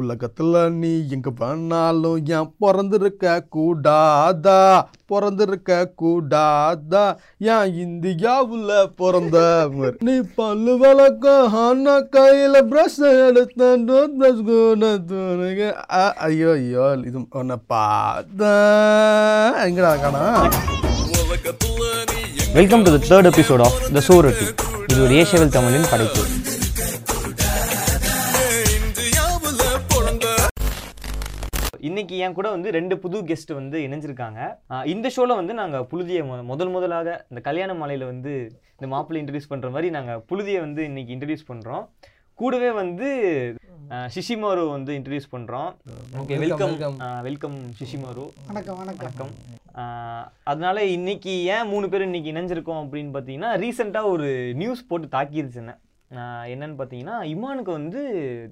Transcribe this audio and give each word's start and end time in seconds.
உலகத்துல 0.00 0.62
நீ 0.80 0.90
எங்க 1.10 1.30
பண்ணாலும் 1.40 2.18
ஏன் 2.36 2.50
பிறந்திருக்க 2.62 3.24
கூடாதா? 3.56 4.60
பிறந்திருக்க 5.06 5.70
கூடாதா? 6.02 7.04
ஏன் 7.54 7.72
இந்தியாவுல 7.84 8.70
பிறந்த 9.00 9.36
நீ 10.08 10.14
பல்லு 10.38 10.74
வழக்க 10.82 11.26
ஆனா 11.64 11.96
கையில 12.16 12.62
பிரஷ் 12.72 13.00
எடுத்த 13.28 13.60
ஐயோ 16.26 16.50
ஐயோ 16.58 16.86
இது 17.08 17.18
உன்னை 17.40 17.56
பார்த்தேன். 17.66 18.62
எங்கடா 19.68 19.92
காணா 20.04 20.24
welcome 22.58 22.82
to 22.86 22.90
the 22.96 23.00
third 23.10 23.28
episode 23.30 23.62
of 23.66 23.78
the 23.94 24.02
சோரட்டி 24.08 24.46
இது 24.90 25.02
ஒரு 25.04 25.14
ஏஷியவில் 25.20 25.54
தமிழின் 25.56 25.90
படைப்பு. 25.90 26.22
இன்னைக்கு 31.84 32.16
என் 32.16 32.32
கூட 32.32 32.50
வந்து 32.50 32.70
ரெண்டு 32.70 32.98
புது 32.98 33.22
கெஸ்ட் 33.22 33.54
வந்து 33.54 33.78
இணைஞ்சிருக்காங்க. 33.78 34.40
இந்த 34.86 35.10
ஷோல 35.16 35.34
வந்து 35.34 35.54
நாங்க 35.54 35.78
புழுதியை 35.78 36.42
முதல் 36.42 36.68
முதலாக 36.68 37.26
இந்த 37.28 37.42
கல்யாண 37.42 37.72
மாலையில 37.72 38.04
வந்து 38.04 38.32
இந்த 38.70 38.86
மாப்பிள்ளை 38.86 39.24
இன்ட்ரடியூஸ் 39.24 39.48
பண்ற 39.48 39.70
மாதிரி 39.70 39.90
நாங்க 39.90 40.24
புழுதியை 40.28 40.58
வந்து 40.58 40.84
இன்னைக்கு 40.84 41.14
இன்ட்ரடியூஸ் 41.14 41.48
பண்றோம். 41.48 41.88
கூடவே 42.34 42.70
வந்து 42.70 43.08
சிஷிமாரு 43.90 44.70
வந்து 44.70 44.92
இன்ட்ரடியூஸ் 44.92 45.30
பண்றோம். 45.32 45.76
ஓகே 46.20 46.38
வெல்கம் 46.38 47.22
வெல்கம் 47.22 47.54
சிஷிமாரு. 47.54 48.24
வணக்கம் 48.46 48.76
வணக்கம். 48.76 48.96
வணக்கம். 48.96 49.30
ஆஹ் 49.74 50.26
அதனால 50.44 50.84
இன்னைக்கு 50.84 51.44
ஏன் 51.44 51.68
மூணு 51.68 51.88
பேரும் 51.88 52.12
இன்னைக்கு 52.12 52.32
இணைஞ்சிருக்கோம் 52.32 52.82
அப்படின்னு 52.84 53.12
பார்த்தீங்கன்னா 53.14 53.52
ரீசெண்டாக 53.64 54.04
ஒரு 54.04 54.54
நியூஸ் 54.54 54.86
போட்டு 54.86 55.18
தாக்கிருச்சு 55.18 55.54
என்ன. 55.54 55.78
என்னன்னு 56.54 56.80
பார்த்தீங்கன்னா 56.80 57.16
இமானுக்கு 57.34 57.72
வந்து 57.78 58.02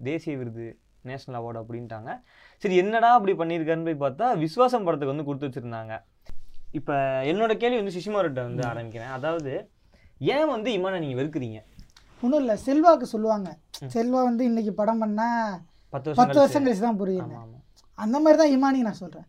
தேசிய 0.03 0.37
விருது 0.37 0.77
நேஷனல் 1.03 1.41
அவார்டு 1.41 1.63
அப்படின்ட்டாங்க. 1.63 2.11
சரி 2.63 2.77
என்னடா 2.83 3.11
அப்படி 3.19 3.33
பண்ணியிருக்காருன்னு 3.41 3.89
போய் 3.89 4.03
பார்த்தா 4.05 4.27
விஸ்வாசம் 4.45 4.85
படத்துக்கு 4.87 5.15
வந்து 5.15 5.27
கொடுத்து 5.29 5.49
வச்சிருந்தாங்க. 5.49 5.95
இப்போ 6.79 6.95
என்னோட 7.31 7.53
கேள்வி 7.63 7.79
வந்து 7.81 7.95
சுஷிமார்கிட்ட 7.97 8.43
வந்து 8.49 8.63
ஆரம்பிக்கிறேன். 8.71 9.13
அதாவது 9.17 9.53
ஏன் 10.35 10.51
வந்து 10.55 10.69
இமானை 10.77 10.99
நீங்கள் 11.05 11.21
வெறுக்கிறீங்க? 11.21 11.61
ஒன்றும் 12.23 12.41
இல்லை 12.43 12.55
செல்வாக்கு 12.67 13.07
சொல்லுவாங்க. 13.15 13.49
செல்வா 13.95 14.21
வந்து 14.29 14.43
இன்னைக்கு 14.51 14.73
படம் 14.81 15.03
பண்ணா 15.05 15.29
பத்து 15.95 16.09
வருஷம் 16.41 16.65
கழிச்சு. 16.67 16.85
தான் 16.87 17.01
புரியுது. 17.03 17.35
அந்த 18.05 18.17
மாதிரி 18.25 18.39
தான் 18.43 18.55
இமானி 18.57 18.87
நான் 18.89 19.01
சொல்கிறேன் 19.03 19.29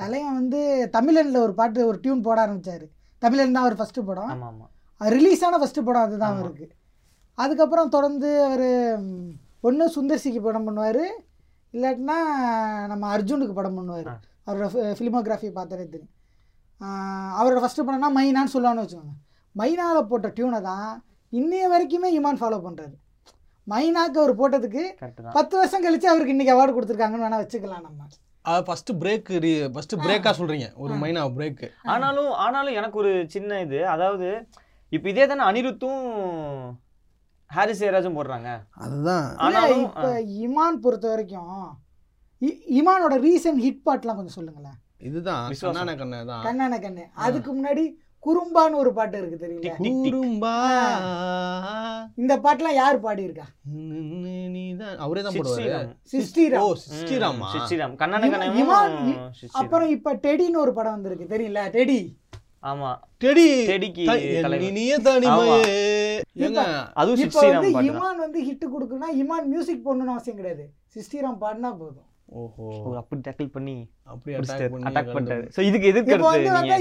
தலைவன் 0.00 0.38
வந்து 0.40 0.60
தமிழனில் 0.96 1.42
ஒரு 1.46 1.52
பாட்டு 1.60 1.80
ஒரு 1.90 1.98
டியூன் 2.04 2.24
போட 2.26 2.38
ஆரம்பிச்சாரு. 2.44 2.86
தமிழன் 3.22 3.54
தான் 3.56 3.64
அவர் 3.64 3.78
ஃபஸ்ட்டு 3.80 4.06
படம். 4.10 4.30
ஆமாம் 4.34 4.48
ஆமாம் 4.52 4.70
அது 5.00 5.10
ரிலீஸ் 5.18 5.42
ஆன 5.46 5.58
ஃபஸ்ட்டு 5.62 5.86
படம் 5.88 6.04
அதுதான். 6.06 6.36
அவருக்கு. 6.40 6.66
அதுக்கப்புறம் 7.38 7.92
தொடர்ந்து 7.96 8.30
அவர் 8.48 8.68
ஒன்று 9.68 9.94
சுந்தர்சிக்கு 9.96 10.40
படம் 10.46 10.66
பண்ணுவார். 10.68 11.04
இல்லாட்டினா 11.76 12.16
நம்ம 12.92 13.04
அர்ஜுனுக்கு 13.14 13.54
படம் 13.58 13.78
பண்ணுவார். 13.78 14.10
அவரோட 14.46 14.66
ஃபிலிமோகிராஃபி 14.98 15.48
பார்த்தாலே 15.58 15.86
தெரியும். 15.94 16.12
அவரோட 17.40 17.60
ஃபஸ்ட்டு 17.62 17.86
படம்னா 17.86 18.10
மைனான்னு 18.18 18.54
சொல்லுவான்னு 18.56 18.84
வச்சுக்கோங்க. 18.84 19.14
மைனாவில் 19.60 20.08
போட்ட 20.10 20.28
டியூனை 20.36 20.60
தான் 20.70 20.90
இன்னைய 21.40 21.64
வரைக்குமே 21.72 22.08
இமான் 22.18 22.40
ஃபாலோ 22.42 22.58
பண்ணுறாரு 22.66 22.94
மைனாக்கு 23.72 24.18
அவர் 24.22 24.38
போட்டதுக்கு 24.40 24.82
பத்து 25.36 25.54
வருஷம் 25.58 25.84
கழிச்சு 25.84 26.08
அவருக்கு 26.12 26.34
இன்னைக்கு 26.34 26.54
அவார்டு 26.54 26.74
கொடுத்துருக்காங்கன்னு 26.76 27.26
வேணா 27.26 27.40
வச்சுக்கலாம் 27.42 27.84
நம்ம. 27.86 28.08
ஃபர்ஸ்ட் 28.66 28.90
பிரேக் 29.02 29.30
ஃபர்ஸ்ட் 29.74 29.94
பிரேக்கா 30.04 30.32
சொல்றீங்க. 30.38 30.66
ஒரு 30.84 30.94
மைனா 31.02 31.22
பிரேக் 31.36 31.62
ஆனாலும் 31.92 32.32
ஆனாலும் 32.44 32.76
எனக்கு 32.80 32.98
ஒரு 33.02 33.12
சின்ன 33.34 33.60
இது. 33.66 33.78
அதாவது 33.94 34.28
இப்போ 34.96 35.08
இதே 35.12 35.26
தானே 35.30 35.44
அனிருத்தும் 35.50 36.02
ஹாரிஸ் 37.54 37.84
ஜெயராஜும் 37.84 38.16
போடுறாங்க. 38.16 38.60
அதுதான். 38.70 39.36
ஆனாலும் 39.36 39.82
இப்ப 39.82 40.20
இமான் 40.20 40.80
பொறுத்த 40.80 41.08
வரைக்கும் 41.08 41.78
இ- 42.40 42.70
இமானோட 42.70 43.12
ரீசன்ட் 43.12 43.62
ஹிட் 43.62 43.78
பாட்டுலாம் 43.78 44.14
கொஞ்சம் 44.14 44.26
சொல்லுங்களேன். 44.26 44.72
இதுதான். 44.98 45.52
கண்ணான 45.60 45.90
கண்ணு 45.90 46.26
தான் 46.26 46.44
கண்ணான 46.44 46.76
கண்ணு. 46.76 47.00
அதுக்கு 47.14 47.64
முன்னாடி 47.64 48.02
குறும்பான்னு 48.26 48.74
ஒரு 48.74 48.92
பாட்டு 48.92 49.18
இருக்கு 49.18 49.46
தெரியல. 49.46 49.82
குறும்பா. 49.82 50.72
இந்த 52.16 52.38
பாட்டுலாம் 52.38 52.74
யார் 52.74 53.02
பாடியிருக்கா? 53.02 53.42
நீதான் 54.48 54.96
அவரே 54.96 55.22
தான் 55.22 55.32
போடுவாரு. 55.32 55.36
ஸ்ரீராம். 55.36 55.96
சிஸ்டிரா 56.12 56.56
ஓ 56.56 56.74
ஸ்ரீராமா? 57.04 57.38
ம், 57.38 57.44
சித் 57.52 57.78
ஸ்ரீராம். 57.78 57.92
கண்ணன. 57.92 59.36
அப்புறம் 59.52 59.88
இப்ப 59.88 60.14
டெடின்னு 60.14 60.56
ஒரு 60.56 60.72
படம் 60.72 60.92
வந்திருக்கு 60.92 61.38
தெரியல 61.38 61.60
டெடி. 61.70 62.16
ஆமா. 62.62 62.96
டெடி. 63.24 63.64
டெடிக்கு. 63.66 64.60
இனிய 64.60 64.98
தனிமையே. 64.98 66.03
அதுவும் 66.94 67.18
இப்ப 67.18 67.40
வந்து. 67.50 67.70
இமான் 67.92 68.16
வந்து 68.16 68.44
ஹிட் 68.46 68.64
கொடுக்கணும்னா 68.64 69.22
இமான் 69.22 69.46
மியூசிக் 69.46 69.88
போடணும்னு 69.88 70.12
அவசியம் 70.14 70.38
கிடையாது. 70.38 70.72
சிஸ்டிராம் 70.94 71.42
பாடினா 71.42 71.76
போதும். 71.76 72.06
ஓஹோ. 72.26 72.62
ஓ, 72.64 72.96
அப்படி 72.96 73.20
டேக்கிள் 73.30 73.46
பண்ணி 73.46 73.90
அப்படி 74.02 74.36
அட்டாக் 74.36 74.40
அட்டாக் 74.40 74.86
அட்டாக் 74.86 75.12
பண்ணி 75.12 75.30
பண்ணிட்டாரு. 75.30 75.48
சோ 75.56 75.60
இதுக்கு 75.60 75.86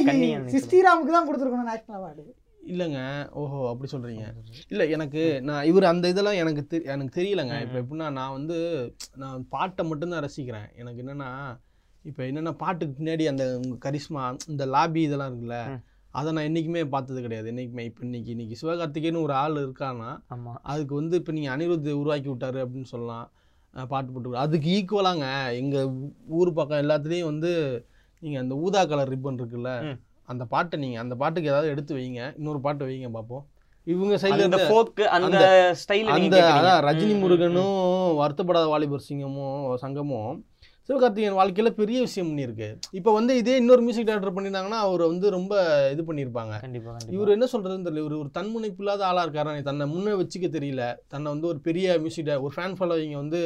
கண்ணியன் 0.06 0.46
சிஸ்டிராமுக்கு 0.46 1.12
தான் 1.12 1.28
கொடுத்துருக்கணும் 1.28 1.64
நேஷனல் 1.64 2.02
அவார்டு 2.02 2.42
இல்லைங்க. 2.68 3.30
ஓஹோ 3.30 3.70
அப்படி 3.70 3.92
சொல்றீங்க. 3.92 4.24
இல்ல 4.70 4.86
எனக்கு 4.86 5.42
நான் 5.42 5.66
இவர் 5.66 5.84
அந்த 5.84 6.08
இதெல்லாம் 6.08 6.34
எனக்கு 6.34 6.78
தெரி- 6.78 6.86
எனக்கு 6.86 7.22
தெரியலங்க. 7.22 7.62
இப்போ 7.62 7.80
எப்படின்னா 7.80 8.12
நான் 8.12 8.32
வந்து 8.32 8.58
நான் 9.16 9.48
பாட்டை 9.50 9.86
மட்டும்தான் 9.86 10.24
ரசிக்கிறேன். 10.24 10.76
எனக்கு 10.76 11.04
என்னன்னா 11.04 11.58
இப்போ 12.04 12.24
என்னன்னா 12.24 12.52
பாட்டுக்கு 12.52 13.04
பின்னாடி 13.04 13.28
அந்த 13.28 13.60
உங்க 13.64 13.92
கரிஷ்மா 13.92 14.38
இந்த 14.48 14.66
லாபி 14.66 15.02
இதெல்லாம் 15.02 15.34
இருக்குல்ல. 15.34 15.84
அதை 16.14 16.30
நான் 16.32 16.44
என்றைக்குமே 16.44 16.82
பார்த்தது 16.88 17.20
கிடையாது. 17.22 17.48
என்னைக்குமே 17.52 17.84
இப்போ 17.84 18.02
இன்னைக்கு 18.04 18.32
இன்னைக்கு 18.32 18.56
சிவகார்த்திகேயன் 18.60 19.22
ஒரு 19.22 19.34
ஆள் 19.40 19.56
இருக்கான்னா 19.62 20.10
அதுக்கு 20.68 20.94
வந்து 20.96 21.16
இப்போ 21.18 21.32
நீங்கள் 21.32 21.54
அனிருத் 21.54 21.90
உருவாக்கி 21.96 22.30
விட்டாரு 22.30 22.60
அப்படின்னு 22.64 22.90
சொல்லலாம். 22.92 23.26
பாட்டு 23.74 24.12
போட்டு 24.12 24.42
அதுக்கு 24.42 24.68
ஈக்குவலாங்க 24.74 25.28
எங்கள் 25.58 25.88
ஊர் 26.38 26.52
பக்கம் 26.54 26.82
எல்லாத்துலேயும் 26.82 27.30
வந்து 27.32 27.52
நீங்கள் 28.24 28.42
அந்த 28.42 28.56
ஊதா 28.64 28.82
கலர் 28.86 29.12
ரிப்பன் 29.14 29.40
இருக்குல்ல. 29.40 29.72
அந்த 30.30 30.44
பாட்டை 30.48 30.76
நீங்கள் 30.80 31.02
அந்த 31.02 31.16
பாட்டுக்கு 31.16 31.50
ஏதாவது 31.50 31.72
எடுத்து 31.72 31.94
வைங்க. 31.96 32.22
இன்னொரு 32.38 32.60
பாட்டு 32.62 32.86
வைங்க 32.86 33.10
பார்ப்போம் 33.12 33.44
இவங்க 33.88 34.16
சைடில் 34.16 34.34
அந்த 34.38 34.44
இருந்து 34.50 34.68
ஃபோக் 34.68 35.00
அந்த 35.16 35.26
அந்த- 35.30 35.48
ஸ்டைல் 35.80 36.10
அந்த 36.10 36.20
அதான் 36.52 36.80
ரஜினி 36.86 37.16
முருகனும் 37.20 37.74
வருத்தப்படாத 38.20 38.68
வாலிபர் 38.68 39.08
சிங்கமும் 39.08 39.58
சங்கமும் 39.82 40.32
சிவகார்த்திகேயன் 40.88 41.38
வாழ்க்கையில் 41.40 41.78
பெரிய 41.82 41.98
விஷயம் 42.06 42.30
பண்ணியிருக்கு. 42.30 42.68
இப்போ 43.00 43.12
வந்து 43.18 43.34
இதே 43.42 43.54
இன்னொரு 43.62 43.82
மியூசிக் 43.86 44.08
டேரக்டர் 44.10 44.36
பண்ணியிருந்தாங்கன்னா 44.38 44.80
அவர் 44.86 45.04
வந்து 45.12 45.28
ரொம்ப 45.36 45.54
இது 45.94 46.04
பண்ணியிருப்பாங்க. 46.10 46.56
கண்டிப்பா 46.66 46.90
கண்டிப்பா. 46.94 47.16
இவர் 47.18 47.36
என்ன 47.36 47.48
சொல்றதுன்னு 47.54 47.86
தெரியல. 47.88 48.04
இவர் 48.06 48.22
ஒரு 48.24 48.32
தன்முனைப்பு 48.38 48.84
இல்லாத 48.84 49.06
ஆளா 49.10 49.24
இருக்காரு 49.26 49.62
தன்னை 49.70 49.86
முன்னே 49.94 50.16
வச்சுக்க 50.22 50.50
தெரியல. 50.58 50.86
தன்னை 51.14 51.28
வந்து 51.36 51.50
ஒரு 51.52 51.62
பெரிய 51.68 51.96
மியூசிக் 52.06 52.34
ஒரு 52.48 52.54
ஃபேன் 52.58 52.78
ஃபாலோவிங்க 52.80 53.18
வந்து 53.24 53.42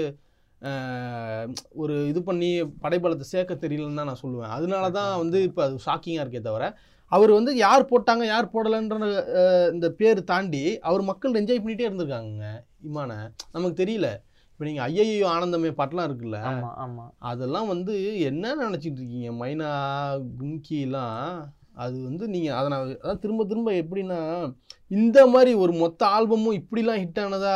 ஒரு 1.81 1.95
இது 2.11 2.19
பண்ணி 2.27 2.51
படைபலத்தை 2.83 3.25
சேர்க்க 3.33 3.63
தெரியலன்னு 3.63 3.99
தான் 3.99 4.09
நான் 4.11 4.23
சொல்லுவேன். 4.23 4.53
அதனால 4.57 4.85
தான் 4.99 5.11
வந்து 5.23 5.39
இப்போ 5.47 5.61
அது 5.65 5.83
ஷாக்கிங்காக 5.87 6.23
இருக்கே 6.25 6.41
தவிர 6.47 6.67
அவர் 7.15 7.31
வந்து 7.37 7.51
யார் 7.65 7.89
போட்டாங்க 7.91 8.23
யார் 8.31 8.53
போடலைன்ற 8.53 8.95
இந்த 9.75 9.87
பேர் 9.99 10.19
தாண்டி 10.31 10.63
அவர் 10.89 11.03
மக்கள் 11.09 11.37
என்ஜாய் 11.41 11.61
பண்ணிகிட்டே 11.61 11.87
இருந்திருக்காங்க 11.89 12.47
இமான 12.89 13.09
நமக்கு 13.55 13.77
தெரியல. 13.83 14.09
இப்போ 14.59 14.66
நீங்கள் 14.68 14.85
ஐயையோ 14.88 15.25
ஆனந்தமே 15.29 15.69
பாட்டெலாம் 15.78 16.07
இருக்குல்ல 16.07 16.38
ஆமா 16.51 16.69
ஆமா. 16.84 17.03
அதெல்லாம் 17.22 17.68
வந்து 17.68 17.95
என்ன 18.29 18.53
நினச்சிட்டு 18.62 19.00
இருக்கீங்க? 19.01 19.29
மைனா 19.41 19.68
கும்கிலாம் 20.40 21.19
அது 21.75 21.95
வந்து 22.06 22.23
நீங்கள் 22.28 22.56
அதை 22.56 22.68
நான் 22.69 22.85
அதான் 22.95 23.19
திரும்ப 23.19 23.45
திரும்ப 23.45 23.72
எப்படின்னா 23.81 24.19
இந்த 24.91 25.28
மாதிரி 25.28 25.51
ஒரு 25.56 25.73
மொத்த 25.75 26.01
ஆல்பமும் 26.09 26.57
இப்படிலாம் 26.59 27.01
ஹிட் 27.03 27.22
ஆனதா 27.25 27.53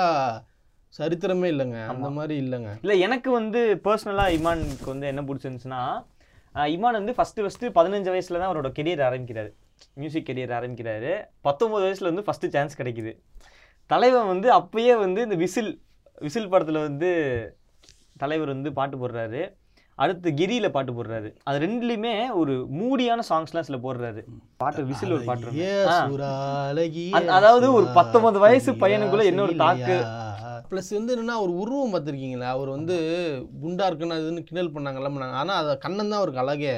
சரித்திரமே 0.93 1.49
இல்லைங்க. 1.51 1.79
அந்த. 1.87 2.07
மாதிரி 2.11 2.35
இல்லைங்க. 2.43 2.71
இல்ல 2.83 2.93
எனக்கு 2.99 3.29
வந்து 3.31 3.59
பர்சனலா 3.85 4.25
இமானுக்கு 4.37 4.89
வந்து 4.89 5.07
என்ன 5.07 5.23
பிடிச்சிருந்துச்சுன்னா 5.27 5.83
இமான் 6.71 6.99
வந்து 6.99 7.15
ஃபர்ஸ்ட் 7.17 7.41
ஃபர்ஸ்ட் 7.41 7.65
பதினஞ்சு 7.75 8.09
வயசுல 8.13 8.39
தான் 8.39 8.49
அவரோட 8.49 8.71
கெரியர் 8.77 9.05
ஆரம்பிக்கிறாரு. 9.07 9.51
மியூசிக் 9.95 10.27
கெரியர் 10.27 10.57
ஆரம்பிக்கிறாரு. 10.57 11.11
பத்தொன்பது 11.41 11.85
வயசுல 11.85 12.11
வந்து 12.11 12.25
ஃபர்ஸ்ட் 12.27 12.51
சான்ஸ் 12.51 12.79
கிடைக்குது. 12.79 13.13
தலைவன் 13.89 14.27
வந்து 14.27 14.49
அப்பயே 14.53 14.95
வந்து 14.99 15.21
இந்த 15.23 15.37
விசில் 15.37 15.71
விசில் 16.25 16.51
படத்துல 16.53 16.81
வந்து 16.87 17.09
தலைவர் 18.21 18.53
வந்து 18.55 18.71
பாட்டு 18.77 18.95
போடுறாரு. 19.01 19.41
அடுத்து 19.97 20.29
கிரியில 20.39 20.67
பாட்டு 20.75 20.91
போடுறாரு. 20.97 21.29
அது 21.47 21.57
ரெண்டுலயுமே 21.63 22.13
ஒரு 22.41 22.53
மூடியான 22.79 23.23
சாங்ஸ்லாம் 23.29 23.67
சில 23.67 23.77
போடுறாரு. 23.85 24.21
பாட்டு 24.61 24.81
விசில் 24.91 25.15
ஒரு 25.17 25.25
பாட்டு 25.29 25.65
அதாவது 27.37 27.67
ஒரு 27.79 27.87
19 27.97 28.43
வயசு 28.45 28.71
பையனுக்குள்ள 28.83 29.25
என்ன 29.31 29.43
ஒரு 29.47 29.55
தாக்கு. 29.63 29.97
ப்ளஸ் 30.71 30.89
வந்து 30.97 31.13
என்னன்னா 31.15 31.35
ஒரு 31.45 31.53
உருவம் 31.61 31.93
பார்த்துருக்கீங்களா? 31.93 32.49
அவர் 32.55 32.69
வந்து 32.75 32.95
குண்டா 33.63 33.87
இருக்குன்னு 33.89 34.17
அதுன்னு 34.19 34.45
கிண்டல் 34.47 34.73
பண்ணாங்கல்ல 34.75 35.11
பண்ணாங்க. 35.13 35.37
ஆனால் 35.41 35.59
அது 35.61 35.75
கண்ணன் 35.85 36.11
தான் 36.11 36.19
அவருக்கு 36.21 36.43
அழகே. 36.43 36.75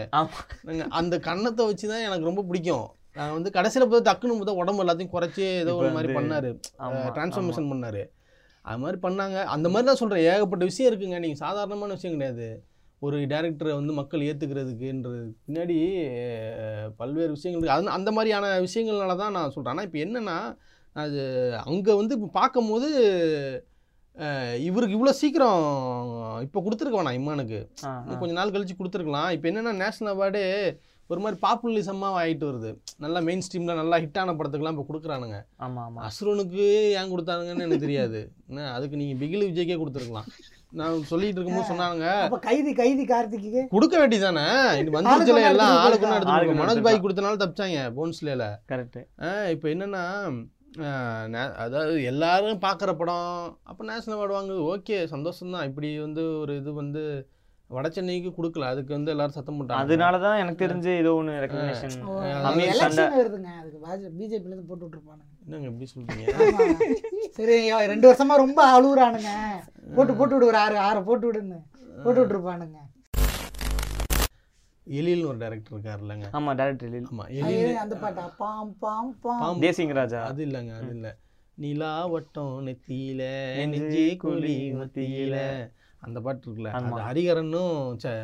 அந்த 1.00 1.16
கண்ணத்தை 1.30 1.66
வச்சு 1.70 1.86
தான் 1.94 2.06
எனக்கு 2.08 2.30
ரொம்ப 2.30 2.44
பிடிக்கும். 2.50 2.88
நான் 3.20 3.36
வந்து 3.38 3.50
கடைசியில் 3.58 3.90
போய் 3.90 4.08
டக்குன்னு 4.10 4.38
பார்த்தா 4.40 4.60
உடம்பு 4.62 4.84
எல்லாத்தையும் 4.86 5.14
குறைச்சி 5.16 5.46
ஏதோ 5.64 5.76
ஒரு 5.82 5.92
மாதிரி 5.98 6.18
பண்ணாரு. 6.20 6.52
டிரான்ஸ்ஃபர்மேஷன் 7.18 7.72
பண்ணாரு. 7.74 8.04
அது 8.66 8.80
மாதிரி 8.80 8.98
பண்ணாங்க. 9.02 9.38
அந்த 9.54 9.68
மாதிரி 9.70 9.88
தான் 9.88 10.00
சொல்கிறேன் 10.00 10.28
ஏகப்பட்ட 10.30 10.64
விஷயம் 10.66 10.90
இருக்குங்க. 10.90 11.18
நீங்கள் 11.20 11.42
சாதாரணமான 11.42 11.96
விஷயம் 11.98 12.16
கிடையாது. 12.16 12.48
ஒரு 13.02 13.18
டேரக்டரை 13.32 13.72
வந்து 13.74 13.94
மக்கள் 13.94 14.26
ஏற்றுக்கிறதுக்குன்றது 14.28 15.18
பின்னாடி 15.46 15.78
பல்வேறு 17.00 17.32
விஷயங்கள் 17.34 17.60
இருக்குது 17.60 17.76
அது 17.78 17.96
அந்த 17.98 18.12
மாதிரியான 18.12 18.52
விஷயங்கள்னால 18.66 19.16
தான் 19.18 19.36
நான் 19.38 19.52
சொல்கிறேன் 19.52 19.74
ஆனால் 19.74 19.88
இப்போ 19.88 20.00
என்னென்னா 20.06 20.38
அது 20.96 21.22
அங்கே 21.66 21.94
வந்து 22.00 22.16
இப்போ 22.18 22.30
பார்க்கும்போது 22.34 22.90
இவருக்கு 24.64 24.98
இவ்வளோ 24.98 25.14
சீக்கிரம் 25.20 25.62
இப்போ 26.44 26.60
கொடுத்துருக்க 26.62 26.98
வேணாம் 26.98 27.18
இம்மானுக்கு. 27.20 27.60
ஆ, 27.84 27.92
இன்னும் 28.00 28.18
ஆ. 28.18 28.22
கொஞ்ச 28.22 28.34
நாள் 28.34 28.54
கழிச்சு 28.54 28.76
கொடுத்துருக்கலாம். 28.76 29.30
இப்போ 29.36 29.48
என்னன்னா 29.52 29.72
நேஷனல் 29.80 30.14
அவார்டே 30.14 30.44
ஒரு 31.12 31.20
மாதிரி 31.24 31.38
பாப்புலரிசமாக 31.46 32.20
ஆகிட்டு 32.22 32.46
வருது. 32.50 32.70
நல்லா 33.04 33.20
மெயின் 33.28 33.44
ஸ்ட்ரீமில் 33.46 33.80
நல்லா 33.82 33.96
ஹிட்டான 34.04 34.34
படத்துக்குலாம் 34.38 34.76
இப்போ 34.76 34.86
கொடுக்குறானுங்க. 34.90 35.38
ஆமா 35.66 35.82
ஆமா. 35.88 36.00
அசுரனுக்கு 36.08 36.66
ஏன் 37.00 37.12
கொடுத்தானுங்கன்னு 37.14 37.66
எனக்கு 37.68 37.86
தெரியாது. 37.86 38.20
என்ன 38.50 38.68
அதுக்கு 38.76 39.00
நீங்கள் 39.02 39.20
பிகில் 39.24 39.48
விஜய்க்கே 39.50 39.78
கொடுத்துருக்கலாம். 39.82 40.30
நான் 40.80 41.04
சொல்லிட்டு 41.12 41.38
இருக்கும்போது 41.40 41.70
சொன்னாங்க 41.72 42.06
அப்ப 42.28 42.40
கைதி 42.48 42.72
கைதி 42.80 43.04
கார்த்திக்கு? 43.12 43.62
கொடுக்க 43.76 43.96
வேண்டியதானே 44.02 44.46
இது 44.82 44.96
வந்துருச்சுல 44.98 45.44
எல்லாம் 45.52 45.74
ஒண்ணு 45.74 45.84
ஆளுக்கு 45.84 46.08
ஒன்று 46.08 46.18
எடுத்துட்டு 46.18 46.40
எடுத்து 46.46 46.62
மனோஜ் 46.62 46.86
பாய் 46.88 47.04
கொடுத்தனால 47.04 47.42
தப்பிச்சாங்க 47.44 47.84
போன்ஸ்லேல 48.00 48.48
கரெக்ட் 48.72 49.00
இப்போ 49.56 49.68
என்னன்னா 49.74 50.04
அதாவது 51.64 51.96
எல்லாரும் 52.12 52.64
பார்க்குற 52.66 52.92
படம் 53.02 53.28
அப்போ 53.72 53.82
நேஷனல் 53.90 54.18
அவார்டு 54.18 54.38
வாங்குது 54.38 54.62
ஓகே 54.74 54.98
சந்தோஷம்தான். 55.14 55.68
இப்படி 55.70 55.90
வந்து 56.06 56.24
ஒரு 56.44 56.54
இது 56.62 56.72
வந்து 56.82 57.04
வட 57.76 57.88
சென்னைக்கு 57.96 58.30
கொடுக்கல. 58.38 58.70
அதுக்கு 58.74 58.92
வந்து 58.96 59.12
எல்லாரும் 59.14 59.36
சத்தம் 59.38 59.58
போட்டாங்க. 59.58 59.84
அதனால 59.84 60.20
தான் 60.26 60.40
எனக்கு 60.44 60.62
தெரிஞ்சு 60.64 60.92
ஏதோ 61.02 61.12
ஒன்று 61.20 61.34
ரெக்கக்னேஷன் 61.44 61.96
அமீர் 62.50 62.72
சண்டை. 62.82 63.04
எலெக்ஷன் 63.04 63.18
வருதுங்க. 63.20 63.52
அதுக்கு 63.62 64.14
பிஜேபில 64.20 64.52
இருந்து 64.54 64.70
போட்டு 64.70 64.86
விட்டுருப்பானுங்க. 64.86 65.30
என்னங்க 65.46 65.70
எப்படி 65.72 65.88
சொல்றீங்க. 65.94 66.26
சரி 67.38 67.58
ரெண்டு 67.94 68.10
வருஷமா 68.10 68.38
ரொம்ப 68.46 68.62
அழுகுறானுங்க 68.76 69.32
போட்டு 69.98 70.14
போட்டு 70.20 70.36
விடு 70.36 70.50
ஒரு 70.52 70.60
ஆறு 70.66 70.78
ஆறு 70.88 71.02
போட்டு 71.10 71.28
விடுன்னு. 71.30 71.60
போட்டு 72.06 72.20
விட்டுருப்பானுங்க. 72.22 72.80
எழில்னு 75.00 75.28
ஒரு 75.32 75.40
டைரக்டர் 75.42 75.76
இருக்காரு 75.76 76.02
இல்லைங்க 76.06 76.30
ஆமா 76.38 76.52
டேரக்டர் 76.60 76.90
எழில். 76.90 77.06
ஆமா 77.12 77.26
அது 77.44 77.54
எழில். 77.58 77.78
அந்த 77.84 77.96
பாட்டா? 78.02 78.24
பாம் 78.42 78.74
பாம் 78.84 79.14
பாம். 79.26 79.62
தேசிங் 79.66 79.94
ராஜா 80.00 80.22
அது 80.32 80.42
இல்லைங்க 80.48 80.74
அது 80.80 80.92
இல்லை. 80.98 81.12
நிலா 81.64 81.94
வட்டம் 82.14 82.56
நெத்தியில 82.68 83.24
நெஞ்சு 83.74 84.04
குழி 84.24 84.58
மத்தியில. 84.80 85.38
அந்த 86.04 86.18
பாட்டு 86.26 86.46
இருக்குல்ல. 86.46 86.70
அது 86.78 87.02
ஹரிகரனும் 87.08 87.74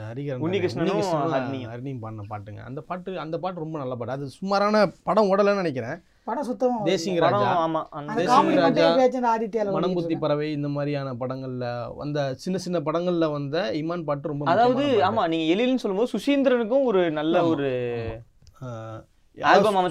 ஹரிகரன் 0.07 0.43
உன்னிகிருஷ்ணனும் 0.45 1.01
ஹரிணியும். 1.33 1.99
பாடின 2.03 2.25
பாட்டுங்க 2.31 2.61
அந்த 2.69 2.81
பாட்டு 2.89 3.19
அந்த 3.23 3.35
பாட்டு 3.43 3.63
ரொம்ப 3.63 3.77
நல்ல 3.81 3.95
பாட்டு 3.99 4.15
அது 4.15 4.25
சுமாரான 4.37 4.79
படம் 5.07 5.29
ஓடலன்னு 5.31 5.61
நினைக்கிறேன் 5.63 5.97
படம் 6.27 6.47
சுத்தமா. 6.49 6.79
தேசிஙங் 6.87 7.19
ராஜா 7.23 7.37
படம் 7.41 7.61
ஆமா 7.61 7.81
அந்த 7.91 8.09
அந்த 8.11 8.21
தேசிங் 8.21 8.49
ராஜா, 8.55 8.65
மட்டும் 8.65 8.87
எப்பயாச்சும் 8.87 9.21
இந்த 9.21 9.29
ஆதித்யால 9.33 9.67
மனம் 9.67 9.77
ஓடிட்டு 9.77 9.97
குத்தி 9.97 10.07
இருக்கும். 10.07 10.25
பறவை 10.25 10.47
இந்த 10.57 10.69
மாதிரியான 10.75 11.13
படங்கள்ல 11.21 11.65
வந்த 12.01 12.19
சின்ன 12.43 12.57
சின்ன 12.65 12.79
படங்கள்ல 12.87 13.27
வந்த 13.37 13.57
இமான் 13.81 14.05
பாட்டு 14.09 14.31
ரொம்ப 14.31 14.51
அதாவது 14.53 14.85
ஆமா 15.09 15.23
நீங்க 15.33 15.47
எழில்னு 15.55 15.83
சொல்லும்போது 15.83 16.13
சுசீந்திரனுக்கும் 16.15 16.87
ஒரு 16.91 17.03
நல்ல. 17.19 17.35
ஒரு 17.51 17.69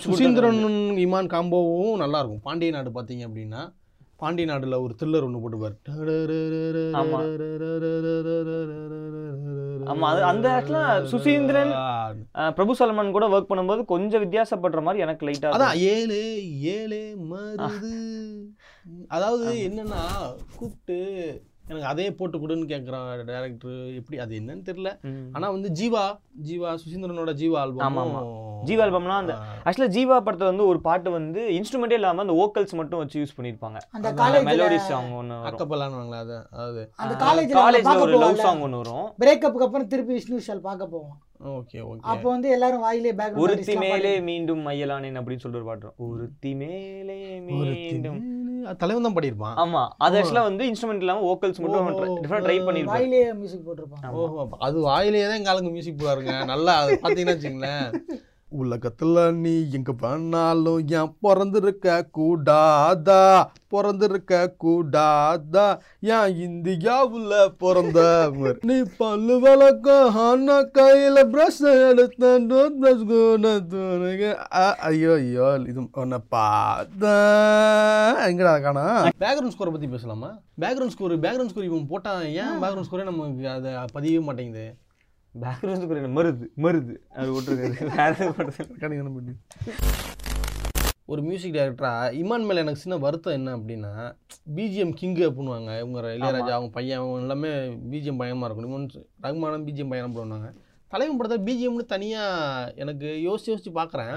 சுசீந்திரன் 0.05 0.62
இமான் 1.05 1.32
காம்போவும் 1.32 2.00
நல்லா 2.02 2.19
இருக்கும் 2.20 2.43
பாண்டிய 2.43 2.73
நாடு 2.75 2.90
பாத்தீங்க 2.96 3.25
அப்படின்னா 3.29 3.62
பாண்டிய 4.20 4.46
நாடுல 4.48 4.76
ஒரு 4.80 4.94
த்ரில்லர் 4.98 5.24
ஒன்று 5.24 5.40
போட்டுப்பார் 5.40 5.74
ஆமா. 9.86 10.06
அது- 10.08 10.24
அந்த 10.24 10.46
இடத்துல 10.48 10.78
சுசீந்திரன் 11.12 11.70
பிரபு 12.52 12.74
சல்மான் 12.78 13.10
கூட 13.10 13.26
ஒர்க் 13.28 13.50
பண்ணும்போது 13.50 13.84
கொஞ்சம் 13.84 14.22
வித்தியாசப்படுற 14.24 14.82
மாதிரி 14.82 15.02
எனக்கு 15.02 15.26
லைட்டா 15.26 15.52
அதான் 15.52 15.76
ஏழு 15.88 16.18
ஏழு 16.72 17.00
மருது. 17.30 17.92
அதாவது 19.08 19.46
என்னன்னா 19.66 20.02
கூப்பிட்டு 20.56 20.98
எனக்கு 21.70 21.88
அதே 21.92 22.06
போட்டு 22.18 22.36
கொடுன்னு 22.42 22.66
கேட்குறான் 22.72 23.08
டேரக்டர் 23.30 23.78
எப்படி 23.98 24.16
அது 24.24 24.32
என்னன்னு 24.40 24.66
தெரியல. 24.68 24.90
ஆனா 25.36 25.46
வந்து 25.56 25.68
ஜீவா 25.80 26.04
ஜீவா 26.48 26.70
சுசீந்திரனோட 26.82 27.32
ஜீவா 27.40 27.58
ஆல்பம் 27.62 27.98
ஆமா. 28.04 28.20
ஜீவா 28.68 28.82
ஆல்பம்லாம் 28.84 29.22
அந்த 29.22 29.34
ஆக்சுவலா 29.66 29.90
ஜீவா 29.96 30.16
படத்துல 30.26 30.50
வந்து 30.52 30.64
ஒரு 30.70 30.78
பாட்டு 30.86 31.08
வந்து 31.16 31.40
இன்ஸ்ட்ருமெண்டே 31.58 31.98
இல்லாம 32.00 32.22
அந்த 32.24 32.36
வோக்கல்ஸ் 32.40 32.74
மட்டும் 32.80 33.00
வச்சு 33.02 33.20
யூஸ் 33.22 33.36
பண்ணிருப்பாங்க 33.38 33.78
அந்த 33.98 34.42
மெலோடி 34.50 34.78
சாங் 34.88 35.12
ஒன்று 35.20 35.36
அக்கப்பலான்னு 35.50 36.18
அது 36.24 36.36
அது. 36.66 36.82
அந்த 37.04 37.14
காலேஜ்ல 37.24 37.58
காலேஜ்ல 37.62 37.96
ஒரு 38.06 38.18
லவ் 38.24 38.42
சாங் 38.46 38.64
ஒன்று 38.66 38.82
வரும். 38.82 39.06
பிரேக்கப்புக்கு 39.22 39.68
அப்புறம் 39.68 39.90
திருப்பி 39.94 40.12
விஷ்ணு 40.18 40.38
விஷால் 40.40 40.66
பார்க்க 40.68 40.92
போவோம். 40.94 41.16
Okay 41.58 41.78
okay. 41.88 42.02
அப்போ 42.12 42.26
வந்து 42.34 42.48
எல்லாரும் 42.54 42.84
வாயிலே 42.84 43.10
ஒருத்தி 43.44 43.74
மேலே 43.82 44.12
மீண்டும் 44.28 44.62
மையலானேன் 44.68 45.18
அப்படின்னு 45.20 45.42
சொல்லிட்டு 45.42 45.62
ஒரு 45.62 45.68
பாட்டு. 45.70 45.90
ஒருத்தி 46.06 46.52
மேலே 46.62 47.18
மீண்டும் 47.48 48.18
தலைவன் 48.74 49.06
தான் 49.06 49.16
பாடியிருப்பான். 49.16 49.56
ஆமா 49.56 49.82
அது 49.98 50.16
ஆக்சுவலா 50.20 50.44
வந்து 50.48 50.64
இன்ஸ்ட்ருமெண்ட் 50.70 51.04
இல்லாம 51.04 51.24
வோக்கல்ஸ் 51.28 51.60
மட்டும் 51.62 51.88
டிஃபரெண்ட் 52.18 52.46
ட்ரை 52.46 52.58
பண்ணிருப்பாங்க 52.66 52.98
வாயிலே 52.98 53.22
மியூசிக் 53.40 53.66
போட்டிருப்பாங்க 53.68 54.06
ஆமா. 54.08 54.18
ஓஹோ 54.24 54.46
அது 54.68 54.78
வாயிலேயே 54.88 55.26
தான் 55.26 55.38
எங்க 55.40 55.52
ஆளுங்க 55.52 55.72
மியூசிக் 55.76 56.00
போடுவாருங்க. 56.00 56.34
நல்லா 56.52 56.74
அது 56.82 56.98
பார்த்தீங்கன்னா 57.02 57.36
வச்சுங்களேன் 57.36 57.86
உலகத்துல 58.52 59.32
நீ 59.32 59.70
எங்க 59.70 59.92
பண்ணாலும் 59.92 60.88
ஏன் 60.88 61.10
பிறந்திருக்க 61.20 62.06
கூடாதா? 62.10 63.50
பிறந்திருக்க 63.68 64.54
கூடாதா? 64.56 65.66
ஏன் 66.00 66.32
இந்தியாவுல 66.46 67.32
பிறந்த 67.56 67.98
நீ 68.62 68.82
பல்லு 68.96 69.40
வழக்கம் 69.40 70.16
ஆனா 70.16 70.56
கையில 70.78 71.26
பிரஷ் 71.34 71.60
எடுத்த 71.90 72.32
ஐயோ 74.88 75.12
ஐயோ 75.12 75.58
இது 75.66 75.88
உன்னை 75.92 76.18
பார்த்தா 76.30 77.14
எங்கடா 78.30 78.60
காணா 78.60 78.86
பேக்ரவுண்ட் 79.20 79.54
ஸ்கோரை 79.54 79.70
பத்தி 79.70 79.86
பேசலாமா? 79.86 80.30
பேக்ரவுண்ட் 80.60 80.94
ஸ்கோர் 80.96 81.18
பேக்ரவுண்ட் 81.18 81.52
ஸ்கோர் 81.52 81.64
இவன் 81.64 81.88
போட்டான். 81.90 82.22
ஏன் 82.42 82.56
பேக்ரவுண்ட் 82.62 82.88
ஸ்கோரே 82.88 83.04
நமக்கு 83.04 83.48
அதை 83.48 83.72
பதியவே 83.94 84.22
மாட்டேங்குது. 84.22 84.66
பேக்ரவுண்ட் 85.43 86.17
மருது 86.19 86.46
மருது. 86.64 86.94
அது 87.19 87.29
விட்டுருக்காரு. 87.35 87.76
வேற 87.96 88.35
படத்துல 88.38 88.79
பண்ணி 89.14 89.35
ஒரு 91.12 91.23
மியூசிக் 91.23 91.55
டைரக்டரா 91.55 91.93
இமான் 92.23 92.46
மேல 92.46 92.61
எனக்கு 92.61 92.81
சின்ன 92.81 92.96
வருத்தம் 92.96 93.32
என்ன 93.32 93.56
அப்படின்னா 93.56 93.93
பிஜிஎம் 94.56 94.93
கிங்கு 95.00 95.23
அப்படின்னுவாங்க. 95.29 95.70
இவங்க 95.79 96.00
இளையராஜா 96.19 96.52
அவங்க 96.56 96.70
பையன் 96.70 96.99
அவங்க 96.99 97.20
எல்லாமே 97.20 97.50
பிஜிஎம் 97.93 98.20
பயமாக 98.23 98.49
இருக்கும். 98.49 98.69
இவன் 98.70 98.88
ரகுமானம் 99.23 99.67
பிஜிஎம் 99.69 99.88
பயணம் 99.88 100.17
பண்ணுவாங்க 100.17 100.50
தலைவன் 100.88 101.17
படத்தை 101.17 101.38
பிஜிஎம்னு 101.49 101.87
தனியாக 101.87 102.73
எனக்கு 102.76 103.06
யோசிச்சு 103.26 103.50
யோசிச்சு 103.52 103.73
பார்க்குறேன் 103.81 104.17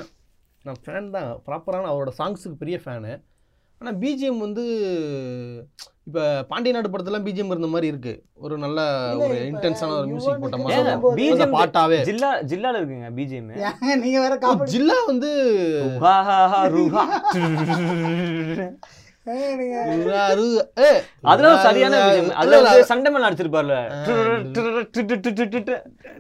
நான் 0.64 0.82
ஃபேன் 0.86 1.10
தான். 1.10 1.30
ப்ராப்பரான 1.46 1.90
அவரோட 1.94 2.12
சாங்ஸுக்கு 2.18 2.62
பெரிய 2.64 2.80
ஃபேனு 2.86 3.14
ஆனால் 3.82 3.96
பிஜிஎம் 4.02 4.42
வந்து 4.44 4.64
இப்போ 6.08 6.22
பாண்டிய 6.50 6.72
நாடு 6.76 6.90
படத்துலாம் 6.94 7.24
பிஜிஎம் 7.28 7.52
இருந்த 7.54 7.70
மாதிரி 7.74 7.88
இருக்கு. 7.92 8.14
ஒரு 8.46 8.56
நல்ல 8.64 8.80
ஒரு 9.26 9.36
இன்டென்ஸான 9.52 9.96
ஒரு 10.00 10.08
மியூசிக் 10.12 10.42
போட்ட 10.44 10.58
மாதிரி 10.64 11.16
BGM 11.20 11.54
பாட்டாவே. 11.56 12.00
ஜில்லா 12.10 12.30
ஜில்லால 12.52 12.80
இருக்குங்க 12.80 13.10
பிஜிஎம் 13.20 13.50
நீங்க 14.04 14.18
வேற 14.26 14.36
காமெடி 14.44 14.72
ஜில்லா 14.76 14.98
வந்து 15.12 15.32
அதெல்லாம் 21.32 21.64
சரியான 21.66 21.96
பிஜிஎம் 22.06 22.32
அதுல 22.42 22.60
சண்டைமேல 22.92 23.28
அடிச்சிருப்பார்ல. 23.30 23.76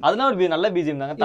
அதெல்லாம் 0.05 0.27
ஒரு 0.31 0.51
நல்ல 0.55 0.67
பிஜிஎம் 0.77 1.01
தாங்க. 1.03 1.15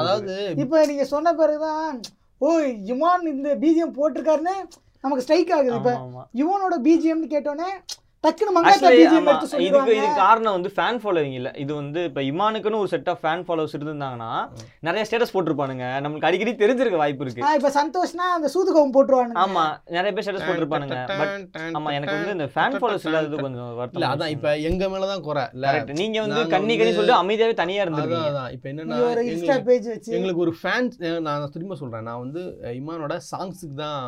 அதாவது 0.00 0.34
இப்போ 0.64 0.84
நீங்க 0.92 1.06
சொன்ன 1.14 1.34
பிறகுதான் 1.40 1.96
ஓ 2.40 2.58
இமான் 2.94 3.32
இந்த 3.36 3.48
பிஜிஎம் 3.64 3.96
போட்டிருக்காருன்னு 3.96 4.56
நமக்கு 5.04 5.24
ஸ்ட்ரைக் 5.24 5.52
ஆகுது 5.52 5.76
இப்ப. 5.76 5.92
இவனோட 6.34 6.76
பிஜிஎம்னு 6.82 7.28
கேட்டோன்னே 7.28 7.68
டக்குனு 8.24 8.52
மங்காத்தா 8.54 8.70
Actually, 8.78 9.00
பிஜிஎம் 9.00 9.18
ஆமா, 9.20 9.32
எடுத்து 9.32 9.46
இதுக்கு 9.46 9.50
சொல்லிடுவாங்க 9.52 9.92
இதுக்கு 9.96 10.14
காரணம் 10.16 10.54
வந்து 10.54 10.70
ஃபேன் 10.76 10.98
ஃபாலோவிங் 11.02 11.34
இல்ல. 11.34 11.50
இது 11.56 11.72
வந்து 11.74 12.04
இப்ப 12.04 12.20
இமானுக்குன்னு 12.22 12.78
ஒரு 12.78 12.88
செட் 12.88 13.08
ஆஃப் 13.08 13.20
ஃபேன் 13.22 13.44
ஃபாலோவர்ஸ் 13.44 13.74
இருந்திருந்தாங்கன்னா 13.76 14.30
நிறைய 14.80 15.02
ஸ்டேட்டஸ் 15.08 15.32
போட்டிருப்பானுங்க. 15.34 15.84
நம்மளுக்கு 16.02 16.28
அடிக்கடி 16.28 16.52
தெரிஞ்சிருக்க 16.54 16.96
வாய்ப்பு 16.96 17.24
இருக்கு. 17.24 17.42
இப்ப 17.54 17.70
சந்தோஷ்னா 17.76 18.26
அந்த 18.36 18.48
சூதுகவும் 18.54 18.94
போட்டுருவானுங்க. 18.94 19.38
ஆமா 19.38 19.64
நிறைய 19.88 20.12
பேர் 20.12 20.24
ஸ்டேட்டஸ் 20.24 20.48
போட்டிருப்பானுங்க. 20.48 20.98
பட் 21.12 21.36
ஆமா 21.72 21.92
எனக்கு 21.92 22.16
வந்து 22.16 22.34
இந்த 22.36 22.48
ஃபேன் 22.54 22.76
ஃபாலோவர்ஸ் 22.76 23.06
இல்லாதது 23.06 23.38
கொஞ்சம் 23.38 23.64
இல்ல 23.64 23.78
வருத்தம் 23.80 24.10
அதான் 24.10 24.28
இப்ப 24.28 24.56
எங்க 24.62 24.90
குறை. 25.20 25.44
இல்ல 25.52 25.66
கரெக்ட் 25.68 25.94
நீங்க 25.96 26.18
வந்து 26.20 26.42
கண்ணி 26.46 26.76
கண்ணி 26.76 26.92
சொல்லிட்டு 26.92 27.20
அமைதியாவே 27.22 27.54
தனியா 27.54 27.78
அதான் 27.78 27.86
இருந்திருக்கீங்க. 27.86 28.30
அதான் 28.32 28.50
இப்ப 28.50 28.68
என்னன்னா 28.68 28.94
நீ 28.94 29.06
ஒரு 29.10 29.22
இன்ஸ்டா 29.24 29.38
எங்களுக்கு- 29.46 29.66
பேஜ் 29.66 29.88
வச்சு 29.88 30.14
எங்களுக்கு 30.14 30.40
ஒரு 30.40 30.54
ஃபேன்ஸ் 30.62 30.98
நான் 31.20 31.50
திரும்ப 31.50 31.76
சொல்றேன். 31.76 32.02
நான் 32.02 32.18
வந்து 32.18 32.42
இமானோட 32.74 33.14
சாங்ஸுக்கு 33.30 33.76
தான் 33.76 34.02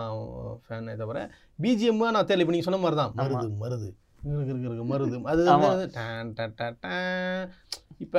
ஃபேனே 0.64 0.96
தவிர 0.96 1.18
பிஜிஎம் 1.60 2.02
நான் 2.08 2.26
தெரியல. 2.26 2.44
இப்போ 2.44 2.54
நீங்க 2.54 2.66
சொன்ன 2.66 2.80
மாதிரி 2.82 2.98
தான். 3.00 3.12
மருது 3.20 3.48
மருது. 3.62 3.88
மருது. 4.90 5.16
அது. 5.26 5.42
இப்ப 8.00 8.18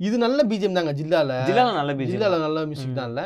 இது 0.00 0.16
நல்ல 0.18 0.42
பிஜிஎம் 0.50 0.76
தாங்க 0.76 0.92
ஜில்லால. 0.98 1.32
ஜில்லால 1.48 1.72
நல்ல 1.76 1.92
பிஜிஎம் 1.94 2.14
ஜில்லால 2.14 2.38
நல்ல 2.44 2.66
மியூசிக் 2.68 2.98
தான் 2.98 3.10
இல்ல 3.12 3.22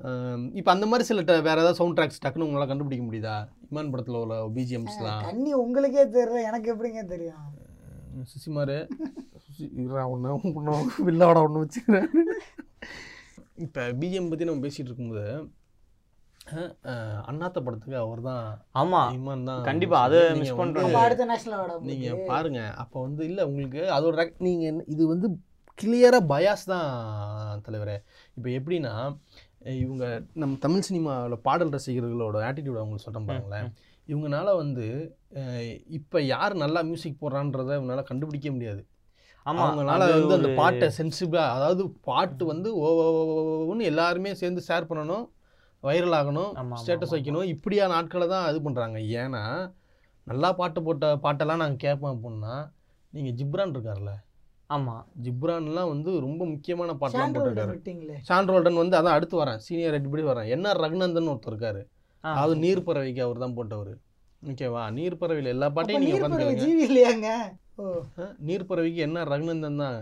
அஹ், 0.00 0.42
இப்ப 0.54 0.68
அந்த 0.72 0.86
மாதிரி 0.88 1.04
சில 1.06 1.18
வேற 1.40 1.56
ஏதாவது 1.56 1.78
சவுண்ட் 1.78 1.96
ட்ராக்ஸ் 1.96 2.20
டக்குன்னு 2.22 2.46
உங்களால 2.46 2.66
கண்டுபிடிக்க 2.68 3.04
முடியுதா? 3.04 3.36
இமான் 3.66 3.90
படத்துல 3.92 4.20
உள்ள 4.20 4.34
பிஜிஎம்ஸ்லாம் 4.56 5.22
கண்ணி 5.24 5.50
உங்களுக்கே 5.62 6.04
தெரியல. 6.12 6.42
எனக்கு 6.48 6.68
எப்படிங்க 6.72 7.02
தெரியும்? 7.06 7.46
சுசிமாரு 8.30 8.76
ஒன்று 10.06 10.30
ஒன்று 10.50 10.74
வில்லாவோட 11.06 11.40
ஒன்று 11.46 11.62
வச்சுக்கிறேன். 11.64 12.08
இப்போ 13.64 13.82
பிஜிஎம் 14.00 14.30
பற்றி 14.30 14.48
நம்ம 14.48 14.64
பேசிகிட்டு 14.64 14.90
இருக்கும்போது 14.90 15.26
அண்ணாத்த 17.24 17.58
படத்துக்கு 17.60 17.96
அவர் 17.96 18.22
தான் 18.22 18.44
ஆமா. 18.74 19.00
இமான் 19.12 19.44
தான் 19.44 19.62
கண்டிப்பா, 19.62 19.98
அதை 20.00 20.20
வந்து- 20.24 20.56
பண்றோம். 20.58 20.88
அப்ப 20.88 21.00
அடுத்த 21.00 21.24
நேஷனல் 21.24 21.82
நீங்க 21.82 22.08
பாருங்க 22.26 22.60
அப்போ 22.76 23.02
வந்து 23.02 23.24
இல்லை 23.24 23.44
உங்களுக்கு 23.44 23.82
அதோட 23.96 24.24
நீங்க 24.38 24.64
என்ன- 24.66 24.86
இது 24.86 25.06
வந்து 25.06 25.28
கிளியராக 25.78 26.28
பயாஸ் 26.28 26.64
தான் 26.64 26.88
தலைவரே. 27.62 27.96
இப்போ 28.36 28.48
எப்படின்னா 28.50 28.94
இவங்க 29.78 30.04
நம்ம 30.34 30.56
தமிழ் 30.60 30.80
சினிமாவில் 30.80 31.42
பாடல் 31.42 31.70
ரசிகர்களோட 31.70 32.36
ஆட்டிடியூட் 32.44 32.78
அவங்களுக்கு 32.78 33.04
சொல்கிறேன் 33.04 33.28
பாருங்களேன். 33.28 33.68
இவங்கனால 34.08 34.56
வந்து 34.56 34.84
இப்போ 35.90 36.22
யார் 36.26 36.54
நல்லா 36.54 36.82
மியூசிக் 36.82 37.20
போடுறான்றத 37.20 37.76
இவங்களால 37.76 38.02
கண்டுபிடிக்க 38.02 38.50
முடியாது. 38.50 38.82
ஆமா 39.46 39.62
அவங்களால 39.64 40.04
அது 40.06 40.14
வந்து 40.18 40.34
அந்த 40.34 40.50
பாட்டை 40.56 40.88
சென்சிபிளாக 40.96 41.52
அதாவது 41.52 41.82
பாட்டு 42.02 42.44
வந்து 42.44 42.68
ஓ 42.76 42.88
ஓ, 42.98 43.06
ஓ, 43.12 43.24
ஓ, 43.34 43.44
ஓன்னு 43.68 43.82
எல்லாருமே 43.82 44.34
சேர்ந்து 44.34 44.62
ஷேர் 44.68 44.88
பண்ணணும். 44.88 45.26
வைரல் 45.86 46.16
ஆகணும் 46.20 46.52
ஸ்டேட்டஸ். 46.80 47.12
வைக்கணும். 47.14 47.48
இப்படியான 47.54 47.94
ஆட்களை 47.98 48.26
தான் 48.32 48.46
இது 48.52 48.60
பண்ணுறாங்க 48.66 49.00
ஏன்னா 49.20 49.42
நல்லா 50.26 50.48
பாட்டு 50.60 50.80
போட்ட 50.86 51.10
பாட்டெல்லாம் 51.24 51.62
நாங்கள் 51.62 51.82
கேட்போம் 51.84 52.14
அப்படின்னா 52.14 52.54
நீங்கள் 53.12 53.36
ஜிப்ரான் 53.40 53.74
இருக்கார்ல? 53.74 54.12
ஆமா. 54.70 54.94
ஜிப்ரான்லாம் 55.26 55.92
வந்து 55.92 56.10
ரொம்ப 56.26 56.42
முக்கியமான 56.50 56.96
பாட்டெல்லாம் 57.02 57.34
போட்டிருக்காரு. 57.36 58.16
சாண்ட்ரோல்டன் 58.30 58.80
வந்து 58.82 58.98
அதான் 58.98 59.16
அடுத்து 59.18 59.36
வரேன் 59.42 59.62
சீனியர் 59.66 59.94
ரெட்டிபடி 59.96 60.24
வரேன் 60.30 60.50
என்ஆர் 60.56 60.82
ரகுநந்தன் 60.84 61.30
ஒருத்தர் 61.32 61.52
இருக்காரு. 61.52 61.82
அது 62.42 62.54
நீர் 62.64 62.86
பறவைக்கு 62.88 63.22
அவர் 63.26 63.42
தான் 63.44 63.56
போட்டவர். 63.58 63.94
ஓகேவா? 64.42 64.82
நீர் 64.98 65.20
பறவையில் 65.22 65.52
எல்லா 65.54 65.68
பாட்டையும் 65.76 66.04
நீங்கள் 66.04 66.24
நீர் 68.48 68.68
பறவைக்கு 68.70 69.00
என்ன 69.06 69.24
ரகுநந்தன் 69.32 69.82
தான் 69.84 69.98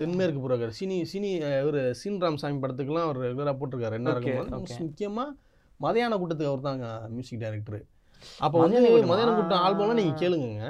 தென்மேற்கு 0.00 0.40
பருவக்காரர் 0.44 0.76
சினி 0.80 0.96
சினி 1.12 1.30
இவர் 1.62 1.80
சீன்ராம் 2.00 2.38
சாமி 2.42 2.58
படத்துக்குலாம் 2.62 3.06
அவர் 3.08 3.18
ரெகுலராக 3.24 3.56
போட்டிருக்காரு 3.60 3.98
என்ன. 3.98 4.14
முக்கியமாக 4.86 5.28
மதையான 5.80 6.16
கூட்டத்துக்கு 6.20 6.52
அவர் 6.52 6.68
தாங்க 6.68 6.86
மியூசிக் 7.14 7.42
டைரக்டர் 7.42 7.82
அப்போ 8.40 8.56
வந்து 8.62 8.76
மதியான 8.76 8.92
கூட்டமா? 8.92 9.10
மதையான 9.12 9.32
கூட்டம் 9.38 9.62
ஆல்பம்லாம் 9.64 9.98
நீங்கள் 10.00 10.20
கேளுங்க. 10.20 10.68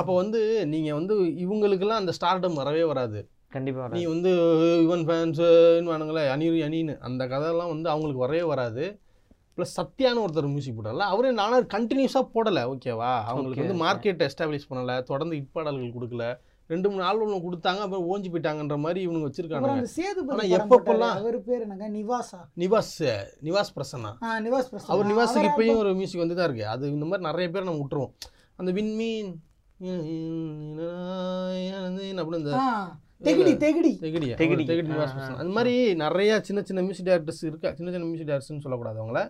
அப்போ 0.00 0.12
வந்து 0.22 0.40
நீங்கள் 0.72 0.96
வந்து 0.98 1.14
இவங்களுக்கெல்லாம் 1.44 2.02
அந்த 2.02 2.12
ஸ்டார்டம் 2.18 2.58
வரவே 2.60 2.82
வராது. 2.90 3.20
கண்டிப்பா 3.54 3.82
நீ. 3.94 4.00
வந்து 4.12 4.30
யுவன் 4.84 5.04
ஃபேன்ஸுன்னு 5.08 5.90
வானுங்களே 5.92 6.24
அனிரு 6.34 6.60
அனின்னு 6.66 6.94
அந்த 7.08 7.22
கதையெல்லாம் 7.32 7.72
வந்து 7.74 7.88
அவங்களுக்கு 7.92 8.24
வரவே 8.24 8.42
வராது. 8.52 8.84
ப்ளஸ் 9.58 9.74
சத்யான்னு 9.76 10.22
ஒருத்தர் 10.22 10.48
மியூசிக் 10.48 10.78
போடல 10.78 11.04
அவரே 11.08 11.30
நானும் 11.32 11.68
கண்டினியூஸாக 11.74 12.24
போடலை 12.34 12.62
ஓகேவா 12.70 13.12
அவங்களுக்கு 13.24 13.54
Okay, 13.54 13.64
வந்து 13.64 13.76
okay. 13.76 13.84
மார்க்கெட்டை 13.84 14.26
எஸ்டாப்ளிஷ் 14.28 14.68
பண்ணலை 14.70 14.96
தொடர்ந்து 15.02 15.36
hit 15.36 15.46
பாடல்கள் 15.52 15.94
கொடுக்கல 15.94 16.24
ரெண்டு 16.70 16.90
மூணு 16.90 17.02
ஆல்பம் 17.02 17.44
கொடுத்தாங்க 17.44 17.80
அப்புறம் 17.80 18.06
ஓஞ்சி 18.10 18.28
போயிட்டாங்கன்ற 18.28 18.76
மாதிரி 18.78 19.00
இவனுங்க 19.06 19.26
வச்சிருக்காங்க 19.28 19.70
அந்த 19.72 19.90
சேதுபதி 19.94 20.32
ஆனா 20.32 20.42
படம் 20.42 20.54
எப்பப்பெல்லாம் 20.58 21.16
அவர் 21.18 21.38
பேர் 21.42 21.60
என்னங்க? 21.60 21.88
நிவாசா. 21.90 22.38
நிவாஸ் 22.56 22.92
நிவாஸ் 23.42 23.72
பிரசன்னா. 23.76 24.12
நிவாஸ் 24.40 24.70
பிரசாத் 24.70 24.92
அவர் 24.94 25.10
நிவாஸுக்கு 25.12 25.50
இப்பயும் 25.50 25.80
ஒரு 25.82 25.92
மியூசிக் 25.94 26.22
வந்து 26.22 26.34
தான் 26.34 26.48
இருக்கு. 26.48 26.66
அது 26.66 26.88
இந்த 26.88 27.04
மாதிரி 27.04 27.26
நிறைய 27.26 27.50
பேர் 27.50 27.64
நம்ம 27.64 27.80
விட்டுருவோம். 27.80 28.14
அந்த 28.58 28.72
விண்மீன் 28.72 29.30
அப்படின்னு 32.18 32.38
இந்த 32.38 32.52
ஆ, 32.58 32.66
தெகிடி 33.22 33.52
தெகிடி. 33.56 33.92
தெகிடியா? 34.02 34.34
தெகிடி. 34.34 34.38
தெகிடி 34.42 34.64
தெகிடி 34.70 34.90
நிவாஸ் 34.92 35.12
ஆ, 35.12 35.16
பிரசன்னா. 35.16 35.36
ஆ. 35.36 35.40
அந்த 35.40 35.52
மாதிரி 35.52 35.74
நிறைய 35.94 36.40
சின்ன 36.40 36.62
சின்ன 36.62 36.82
மியூசிக் 36.82 37.06
டைரக்டர்ஸ் 37.06 37.44
இருக்கா? 37.44 37.70
சின்ன 37.74 37.90
சின்ன 37.90 38.06
மியூசிக் 38.06 38.28
டைரக்டர்ஸ்னு 38.28 38.60
சொல்லக்கூடாது 38.60 38.98
அவங்கள. 39.02 39.20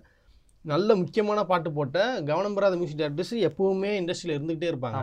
நல்ல 0.64 0.94
முக்கியமான 0.96 1.44
பாட்டு 1.44 1.72
போட்ட 1.72 1.96
கவனம் 2.24 2.54
பெறாத 2.54 2.76
மியூசிக் 2.76 2.98
டைரக்டர்ஸ் 3.00 3.32
எப்பவுமே 3.48 3.90
இண்டஸ்ட்ரியில் 3.98 4.34
இருந்துகிட்டே 4.36 4.68
இருப்பாங்க. 4.70 4.98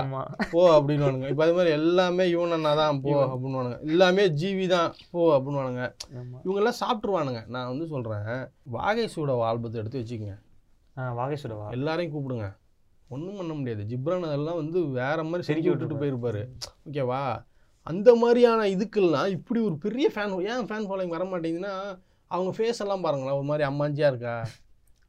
போ 0.53 0.63
அப்படின்னுவானுங்க. 0.77 1.29
இப்போ 1.29 1.45
அது 1.45 1.55
மாதிரி 1.55 1.71
எல்லாமே 1.71 2.29
இவன் 2.29 2.51
அண்ணா 2.51 2.75
தான் 2.75 3.01
போ 3.01 3.15
அப்படின்னுவானுங்க. 3.27 3.79
எல்லாமே 3.87 4.27
ஜிவி 4.41 4.67
தான் 4.67 4.89
போ 5.11 5.21
அப்படின்னுவானுங்க. 5.37 5.85
ஆமா. 6.21 6.39
இவங்கெல்லாம் 6.47 6.81
சாப்பிட்ருவானுங்க 6.81 7.43
நான் 7.49 7.69
வந்து 7.69 7.87
சொல்கிறேன் 7.87 8.43
வாகேஷோட 8.79 9.39
ஆல்பத்தை 9.51 9.75
எடுத்து 9.75 10.03
வச்சுக்கோங்க. 10.03 10.39
ஆ, 10.97 11.03
வாகேஸ்வரவா 11.19 11.69
எல்லாரையும் 11.71 12.15
கூப்பிடுங்க. 12.15 12.49
ஒன்றும் 13.15 13.39
பண்ண 13.41 13.53
முடியாது. 13.59 13.83
ஜிப்ரான் 13.91 14.29
அதெல்லாம் 14.31 14.61
வந்து 14.63 14.79
வேற 15.01 15.19
மாதிரி 15.31 15.47
செதுக்கி 15.49 15.71
விட்டுட்டு. 15.73 16.01
போயிருப்பாரு. 16.03 16.43
ஓகேவா 16.89 17.23
அந்த 17.87 18.11
மாதிரியான 18.23 18.67
இதுக்கெல்லாம் 18.75 19.31
இப்படி 19.37 19.61
ஒரு 19.69 19.77
பெரிய 19.85 20.09
ஃபேன் 20.15 20.35
ஏன் 20.53 20.69
ஃபேன் 20.69 20.89
ஃபாலோயிங் 20.89 21.15
வர 21.17 21.25
மாட்டேங்குதுன்னா 21.31 21.75
அவங்க 22.31 22.51
ஃபேஸ் 22.57 22.83
எல்லாம் 22.85 23.05
பாருங்களேன் 23.07 23.39
ஒரு 23.39 23.47
மாதிரி 23.49 23.65
அம்மாஞ்சியா 23.71 24.11
இருக்கா? 24.13 24.35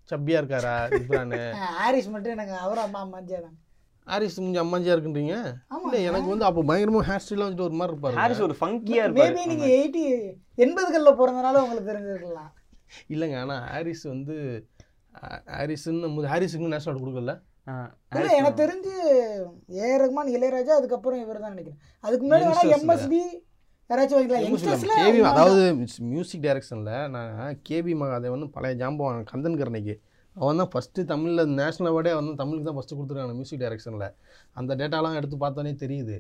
சப்பியா 0.10 0.40
இருக்காரா 0.42 0.74
ஜிப்ரானு 0.94 1.38
ஹாரிஸ் 1.82 2.10
மட்டும் 2.14 2.34
எனக்கு 2.36 2.56
அவர் 2.64 2.82
அம்மா 2.86 3.02
அம்மாஞ்சா 3.06 3.38
தான் 3.46 3.54
ஹாரிஸ் 4.08 4.40
கொஞ்சம் 4.40 4.64
அம்மாஞ்சியா 4.66 4.96
இருக்குன்றீங்க? 4.96 5.36
இல்லை 5.86 6.00
எனக்கு 6.10 6.30
வந்து 6.34 6.48
அப்போ 6.48 6.62
பயங்கரமாக 6.70 7.06
ஹேர் 7.10 7.24
ஸ்டைலாம் 7.26 7.48
வச்சுட்டு 7.48 7.68
ஒரு 7.68 7.78
மாதிரி 7.80 7.94
இருப்பாரு 7.94 8.20
ஹாரிஸ் 8.22 8.44
ஒரு 8.48 8.56
ஃபங்கியா 8.62 9.04
இருப்பாரு. 9.06 9.34
மேபி 9.36 9.50
நீங்க 9.52 9.68
எயிட்டி 9.78 10.04
எண்பதுகளில் 10.66 11.20
பிறந்தனால 11.22 11.62
உங்களுக்கு 11.66 11.92
தெரிஞ்சிருக்கலாம். 11.92 12.52
இல்லைங்க 13.14 13.38
ஆனால் 13.44 13.64
ஹாரிஸ் 13.74 14.04
வந்து 14.14 14.36
ஹாரிஸ்ன்னு 15.56 16.04
நம்ம 16.06 16.28
ஹாரிஸுக்கு 16.34 16.74
நேஷனல் 16.76 17.02
கொடுக்கல. 17.04 17.36
இல்ல 18.14 18.30
எனக்கு 18.40 18.62
தெரிஞ்சு 18.62 18.94
ஏ. 19.78 19.90
ரகுமான் 20.02 20.32
இளையராஜா 20.36 20.74
அதுக்கப்புறம் 20.80 21.22
இவர் 21.22 21.44
தான் 21.44 21.54
நினைக்கிறேன். 21.54 21.78
அதுக்கு 22.04 22.24
முன்னாடி 22.26 22.46
வேணா. 22.48 22.64
எம்எஸ்பி 22.78 23.22
யாராச்சும் 23.90 24.28
கேபி 24.98 25.22
அதாவது 25.32 25.62
மியூசிக் 26.10 26.44
டைரக்ஷனில் 26.46 26.92
நான் 27.16 27.32
கேபி 27.70 27.94
மகாதேவன் 28.02 28.46
பழைய 28.56 28.76
ஜாம்பவான் 28.82 29.30
கந்தன் 29.32 29.60
கரணைக்கு. 29.62 29.96
அவன் 30.36 30.60
தான் 30.62 30.72
ஃபஸ்ட்டு 30.74 31.06
தமிழில் 31.06 31.52
நேஷனல் 31.58 31.90
அவார்டே 31.92 32.14
அவன் 32.16 32.30
தான் 32.30 32.40
தமிழுக்கு 32.40 32.68
தான் 32.70 32.78
ஃபஸ்ட்டு 32.78 32.98
கொடுத்துருக்காங்க 32.98 33.36
மியூசிக் 33.40 33.64
டைரக்ஷனில் 33.64 34.08
அந்த 34.56 34.72
டேட்டாலாம் 34.80 35.18
எடுத்து 35.20 35.38
பார்த்தோன்னே 35.38 35.74
தெரியுது. 35.84 36.16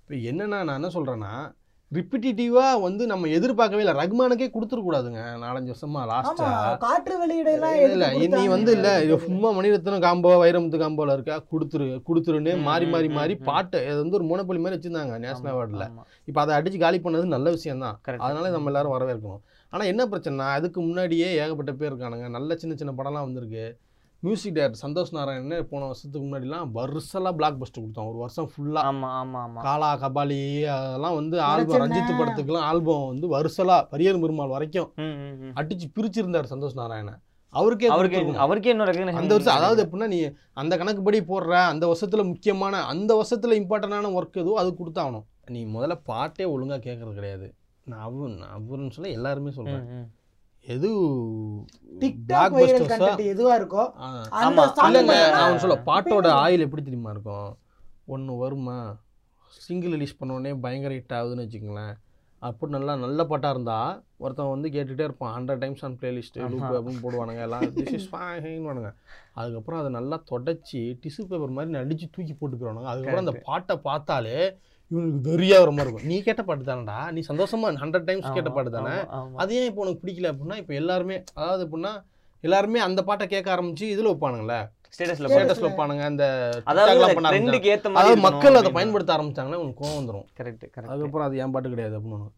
இப்போ 0.00 0.14
என்னென்னா 0.30 0.58
நான் 0.66 0.78
என்ன 0.80 0.90
சொல்கிறேன்னா 0.94 1.32
ரிப்பிட்டேட்டிவாக 1.96 2.80
வந்து 2.86 3.02
நம்ம 3.10 3.28
எதிர்பார்க்கவே 3.36 3.82
இல்லை. 3.82 3.94
ரகுமானுக்கே 4.00 4.48
கொடுத்துருக்கூடாதுங்க 4.54 5.20
நாலஞ்சு 5.44 5.72
வருஷமா 5.72 6.00
லாஸ்ட்டாக 6.10 6.74
காற்று 6.82 7.14
வெளியிடலாம் 7.22 7.78
இல்லை 7.84 8.08
நீ 8.34 8.42
வந்து 8.54 8.72
இல்லை 8.78 8.92
இது 9.04 9.16
சும்மா 9.28 9.50
மணிரத்னம் 9.58 10.04
காம்போ 10.06 10.32
வைரமுத்து 10.42 10.82
காம்போல 10.82 11.16
இருக்கா 11.18 11.36
கொடுத்துரு 11.52 11.86
கொடுத்துருன்னு 12.08 12.54
மாறி 12.68 12.88
மாறி 12.94 13.10
மாறி. 13.18 13.36
பாட்டு 13.48 13.80
அது 13.90 13.98
வந்து 14.02 14.18
ஒரு 14.20 14.28
மோனப்பள்ளி 14.30 14.62
மாதிரி 14.64 14.78
வச்சுருந்தாங்க 14.78 15.16
நேஷனல் 15.24 15.52
அவார்டில். 15.54 15.86
இப்போ 16.30 16.40
அதை 16.44 16.54
அடிச்சு 16.58 16.78
காலி 16.84 17.00
பண்ணது 17.06 17.34
நல்ல 17.36 17.48
விஷயம் 17.56 17.84
தான். 17.86 17.98
அதனால 18.26 18.52
நம்ம 18.56 18.70
எல்லாரும் 18.72 18.96
வரவேற்கணும். 18.96 19.42
ஆனால் 19.72 19.90
என்ன 19.92 20.02
பிரச்சனைனா 20.12 20.46
அதுக்கு 20.58 20.78
முன்னாடியே 20.88 21.28
ஏகப்பட்ட 21.42 21.72
பேர் 21.80 21.92
இருக்கானுங்க. 21.92 22.28
நல்ல 22.36 22.56
சின்ன 22.62 22.74
சின்ன 22.82 22.92
படம்லாம் 22.98 23.28
வந்திருக்கு. 23.28 23.66
மியூசிக் 24.22 24.54
டைரக்டர் 24.54 24.80
சந்தோஷ் 24.80 25.12
நாராயணன் 25.14 25.66
போன 25.68 25.88
வருஷத்துக்கு 25.88 26.22
முன்னாடிலாம் 26.22 26.70
வருஷலாம் 26.78 27.36
பிளாக் 27.36 27.58
பஸ்டர் 27.60 27.82
கொடுத்தோம் 27.82 28.08
ஒரு 28.10 28.18
வருஷம் 28.22 28.48
ஃபுல்லாக 28.52 28.88
ஆமா 28.88 29.08
ஆமா 29.18 29.40
ஆமா 29.44 29.60
காலா 29.66 29.90
கபாலி 30.00 30.38
அதெல்லாம் 30.74 31.16
வந்து 31.18 31.36
ஆல்பம். 31.46 31.80
ரஞ்சித் 31.82 32.18
படத்துக்குலாம் 32.20 32.66
ஆல்பம் 32.70 33.04
வந்து 33.06 33.28
வருஷலாம் 33.34 33.86
பரியர் 33.92 34.20
பெருமாள் 34.22 34.52
வரைக்கும். 34.54 34.88
அடிச்சு 35.56 35.88
பிரிச்சிருந்தார் 35.96 36.50
சந்தோஷ் 36.52 36.78
நாராயணன் 36.80 37.20
அவருக்கே 37.52 37.88
அவருக்கு. 37.90 38.18
அவருக்கே 38.38 38.72
recognition 38.82 39.20
அந்த 39.20 39.32
வருஷம் 39.34 39.56
அதாவது 39.56 39.80
எப்படின்னா 39.84 40.08
நீ 40.08 40.18
அந்த 40.56 40.72
கணக்குப்படி 40.76 41.20
போடுற 41.26 41.54
அந்த 41.70 41.84
வருஷத்துல 41.86 42.24
முக்கியமான 42.28 42.82
அந்த 42.88 43.12
வருஷத்துல 43.18 43.58
இம்பார்ட்டண்டான 43.60 44.12
ஒர்க் 44.16 44.42
எதுவோ 44.42 44.58
அது 44.60 44.72
கொடுத்தாகணும் 44.78 45.26
நீ 45.48 45.60
முதல்ல 45.74 45.94
பாட்டே 46.06 46.46
ஒழுங்கா 46.52 46.78
கேட்கறது 46.82 47.14
கிடையாது 47.14 47.46
நான் 47.86 48.04
அவன் 48.06 48.34
அவருன்னு 48.56 48.94
சொல்ல 48.94 49.16
எல்லாருமே 49.16 49.50
ம். 49.68 50.06
எது 50.74 50.88
டிக்டாக் 52.00 52.56
வைரல் 52.56 52.88
கண்டென்ட் 52.90 53.22
எதுவா 53.32 53.54
இருக்கோ 53.60 53.84
அந்த 54.40 54.40
ஆமா. 54.40 54.54
மட்டும் 54.56 55.08
நான் 55.36 55.62
சொல்ல 55.62 55.76
பாட்டோட 55.86 56.26
ஆயில் 56.42 56.64
எப்படி 56.66 56.82
தெரியுமா 56.82 57.10
இருக்கும்? 57.10 57.48
ஒன்று 58.06 58.34
வருமா? 58.42 58.76
சிங்கிள் 59.66 59.94
ரிலீஸ் 59.96 60.18
பண்ணோடனே 60.20 60.52
பயங்கர 60.60 60.94
ஹிட் 60.94 61.16
ஆகுதுன்னு 61.18 61.44
வச்சுக்கோங்களேன். 61.44 61.94
அப்படி 62.42 62.72
நல்லா 62.72 62.92
நல்ல 62.96 63.20
பாட்டாக 63.24 63.54
இருந்தால் 63.54 63.92
ஒருத்தன் 64.16 64.50
வந்து 64.50 64.68
கேட்டுகிட்டே 64.74 65.06
இருப்பான். 65.08 65.32
Hundred 65.36 65.62
times 65.62 65.84
on 65.84 65.96
playlist 66.00 66.36
loop. 66.52 66.66
அப்படின்னு 66.78 67.02
போடுவானுங்க 67.04 67.42
எல்லாம். 67.46 67.64
திஸ் 67.78 67.92
இஸ் 67.98 68.08
வானுங்க. 68.14 68.90
அதுக்கப்புறம் 69.40 69.80
அதை 69.80 69.90
நல்லா 69.98 70.16
தொடச்சி 70.30 70.82
டிஷ்யூ 71.02 71.24
பேப்பர் 71.30 71.56
மாதிரி 71.58 71.74
நடிச்சு 71.78 72.08
தூக்கி 72.16 72.36
போட்டுக்கிறோனுங்க 72.40 72.90
அதுக்கப்புறம் 72.92 73.24
அந்த 73.26 73.36
பாட்டை 73.48 73.76
பார்த்தாலே 73.88 74.38
இவனுக்கு 74.92 75.20
வெறியாக 75.28 75.62
வர 75.62 75.70
மாதிரி 75.76 75.90
இருக்கும். 75.90 76.10
நீ 76.12 76.16
கேட்ட 76.26 76.42
பாட்டு 76.48 76.64
தானடா. 76.70 76.98
நீ 77.14 77.20
சந்தோஷமா 77.30 77.72
ஹண்ட்ரட் 77.82 78.06
டைம்ஸ் 78.08 78.28
கேட்ட 78.36 78.50
பாட்டு 78.56 78.70
தானே. 78.76 78.94
அது 79.42 79.56
ஏன் 79.60 79.68
இப்போ 79.70 79.82
உனக்கு 79.84 80.02
பிடிக்கல 80.04 80.30
அப்படின்னா 80.32 80.58
இப்போ 80.62 80.74
எல்லாருமே 80.82 81.16
அதாவது 81.38 81.64
எப்படின்னா 81.66 81.92
எல்லாருமே 82.46 82.80
அந்த 82.88 83.00
பாட்டை 83.08 83.26
கேட்க 83.34 83.48
ஆரம்பிச்சு 83.56 83.86
இதில் 83.94 84.10
வைப்பானுங்களே. 84.10 84.58
ஸ்டேட்டஸ்ல 84.94 85.26
Status 85.26 85.34
ஸ்டேட்டஸ்ல 85.36 85.66
வைப்பானுங்க. 85.68 86.02
அந்த 86.10 86.24
ட்ரெண்டுக்கு. 87.32 87.70
ஏத்த 87.72 87.90
மாதிரி 87.94 88.20
மக்கள் 88.26 88.58
அதை 88.60 88.70
பயன்படுத்த 88.76 89.10
ஆரம்பிச்சாங்கன்னா 89.16 89.58
உனக்கு 89.62 89.80
கோவம் 89.82 89.98
வந்துடும் 90.00 90.26
கரெக்ட் 90.38 90.64
கரெக்ட் 90.74 90.92
அதுக்கப்புறம் 90.92 91.26
அது 91.28 91.40
என் 91.44 91.54
பாட்டு 91.54 91.72
கிடையாது 91.74 91.96
அப்படின்னு 91.98 92.28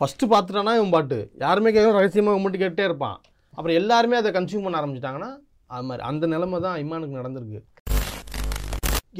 ஃபஸ்ட்டு 0.00 0.30
பார்த்துட்டானா 0.32 0.74
இவன் 0.78 0.94
பாட்டு. 0.94 1.18
யாருமே 1.44 1.70
கேட்கணும் 1.74 1.98
ரகசியமாக 1.98 2.40
மட்டும் 2.44 2.62
கேட்டே 2.64 2.84
இருப்பான். 2.88 3.18
அப்புறம் 3.56 3.76
எல்லாருமே 3.80 4.18
அதை 4.20 4.32
கன்சியூம் 4.38 4.64
பண்ண 4.66 4.80
ஆரம்பிச்சிட்டாங்கன்னா 4.80 5.30
அது 5.76 5.86
மாதிரி 5.88 6.02
அந்த 6.10 6.24
நிலைமை 6.34 6.58
தான் 6.66 6.76
இமானுக்கு 6.82 7.20
நடந்திருக்கு. 7.20 7.60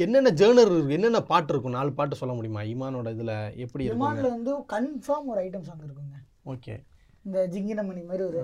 என்னென்ன 0.05 0.31
ஜேர்னர் 0.39 0.71
இருக்கு? 0.73 0.95
என்னென்ன 0.97 1.19
பாட்டு 1.29 1.51
இருக்கும்? 1.53 1.75
நாலு 1.77 1.91
பாட்டு 1.97 2.19
சொல்ல 2.19 2.33
முடியுமா? 2.37 2.61
இமானோட 2.73 3.11
இதில் 3.15 3.35
எப்படி 3.63 3.83
டிமாண்ட்ல 3.89 4.29
வந்து 4.35 4.51
கன்ஃபார்ம் 4.73 5.29
ஒரு 5.33 5.39
ஐட்டம் 5.45 5.65
சாங் 5.67 5.85
இருக்குங்க. 5.87 6.17
ஓகே. 6.53 6.75
இந்த 7.25 7.39
ஜிங்கினமணி 7.53 8.03
மாதிரி 8.09 8.23
ஒரு 8.29 8.41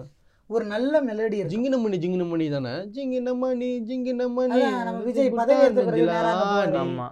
ஒரு 0.50 0.66
நல்ல 0.72 0.96
மெலடி 1.10 1.38
ஜிங்கினமணி 1.52 1.98
ஜிங்கினமணி 2.04 2.48
தானே? 2.56 2.74
ஜிங்கினமணி 2.96 3.70
ஜிங்கினமணி 3.90 4.60
நம்ம 4.88 5.04
விஜய் 5.08 5.32
பதவி 5.40 5.64
ஏத்த 5.68 5.86
பிறகு 5.88 6.10
நேரா 6.10 6.32
அங்க 6.34 6.50
போவாரு. 6.50 6.78
ஆமா. 6.84 7.08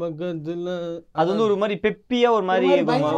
பக்கத்துல 0.00 0.72
அது 1.18 1.28
வந்து 1.30 1.46
ஒரு 1.46 1.54
மாதிரி 1.60 1.76
பெப்பியா 1.84 2.28
ஒரு 2.38 2.46
மாதிரி 2.50 2.66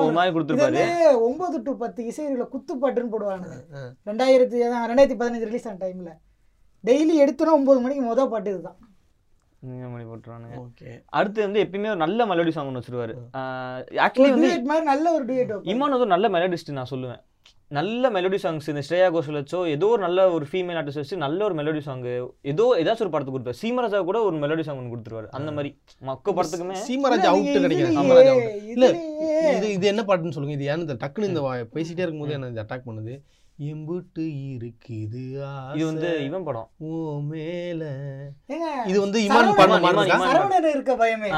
ஒரு 0.05 0.15
மாதிரி 0.19 0.35
கொடுத்துருப்பாரு. 0.35 0.85
ஒன்பது 1.29 1.57
டு 1.67 1.73
பத்து 1.83 2.07
இசைகளை 2.11 2.47
குத்துப்பாட்டுன்னு 2.55 3.13
போடுவானுங்க. 3.15 3.59
ரெண்டாயிரத்தி 4.11 4.63
ரெண்டாயிரத்தி 4.91 5.19
பதினஞ்சு 5.23 5.49
ரிலீஸ் 5.51 5.69
ஆன 5.71 5.81
டைம்ல 5.85 6.13
டெய்லி 6.85 7.17
எடுத்தோன்னா 7.25 7.57
ஒன்பது 7.59 7.81
மணிக்கு 7.87 8.05
மொதல் 8.11 8.33
பாட்டு 8.35 8.53
இதுதான். 8.55 8.79
மணி 9.63 10.05
போட்டுருவானுங்க. 10.09 10.57
ஓகே. 10.65 10.91
அடுத்து 11.19 11.41
வந்து 11.47 11.63
எப்பயுமே 11.65 11.89
ஒரு 11.95 12.03
நல்ல 12.05 12.27
மெலடி 12.27 12.53
சாங் 12.57 12.69
ஒன்று 12.71 12.83
வச்சிருவாரு. 12.83 13.15
ஆக்சுவலி 14.05 14.35
வந்து 14.35 14.51
நல்ல 14.93 15.07
ஒரு 15.15 15.25
வைப்பாரு. 15.31 15.65
இமான் 15.73 15.95
வந்து 15.95 16.07
ஒரு 16.07 16.15
நல்ல 16.17 16.29
மெலடிஸ்ட் 16.37 16.77
நான் 16.77 16.93
சொல்லுவேன். 16.93 17.23
நல்ல 17.77 18.11
மெலடி 18.15 18.39
சாங்ஸ் 18.43 18.69
இந்த 18.73 18.83
ஸ்ரேயா 18.89 19.09
கோஷல் 19.15 19.39
வச்சோ 19.39 19.59
ஏதோ 19.73 19.87
ஒரு 19.95 20.03
நல்ல 20.05 20.21
ஒரு 20.37 20.47
ஃபீமேல் 20.51 20.79
ஆர்டிஸ்ட் 20.81 21.01
வச்சு 21.01 21.17
நல்ல 21.25 21.41
ஒரு 21.47 21.55
மெலடி 21.59 21.81
சாங் 21.87 22.05
ஏதோ 22.53 22.65
ஏதாச்சும் 22.83 23.05
ஒரு 23.07 23.13
படத்துக்கு 23.15 23.35
கொடுத்தாரு 23.37 23.61
சீமராஜா 23.63 23.99
கூட 24.11 24.21
ஒரு 24.29 24.37
மெலடி 24.45 24.61
சாங் 24.61 24.79
ஒன்று 24.81 24.95
கொடுத்துருவாரு. 24.95 25.29
அந்த 25.39 25.51
மாதிரி. 25.53 25.71
மொக்க 26.11 26.35
படத்துக்குமே. 26.39 26.77
சீமராஜ் 26.89 27.27
அவுட் 27.33 27.69
அவுட் 28.31 28.49
இல்ல 28.75 28.87
இது 29.57 29.73
இது 29.73 29.87
என்ன 29.93 30.05
பாட்டுன்னு 30.09 30.37
சொல்லுங்க. 30.37 30.57
இது 30.59 30.71
ஏன்னு. 30.75 30.99
டக்குன்னு 31.05 31.31
இந்த 31.33 31.43
பேசிட்டே 31.75 32.05
இருக்கும்போது 32.05 32.37
என்ன 32.39 32.51
இது 32.55 32.65
அட்டாக் 32.65 32.89
பண்ணுது? 32.89 33.17
எம்புட்டு 33.67 34.25
இருக்குது 34.57 35.23
இது 35.77 35.85
வந்து 35.89 36.09
இவன் 36.27 36.45
படம். 36.49 36.69
ஓ 36.87 36.89
மேல. 37.31 37.83
இது 38.91 38.99
வந்து 39.05 39.19
இமான் 39.25 39.49
இமான். 39.55 40.13
சரவணன் 40.27 40.69
இருக்க 40.75 40.95
பயமே. 41.01 41.31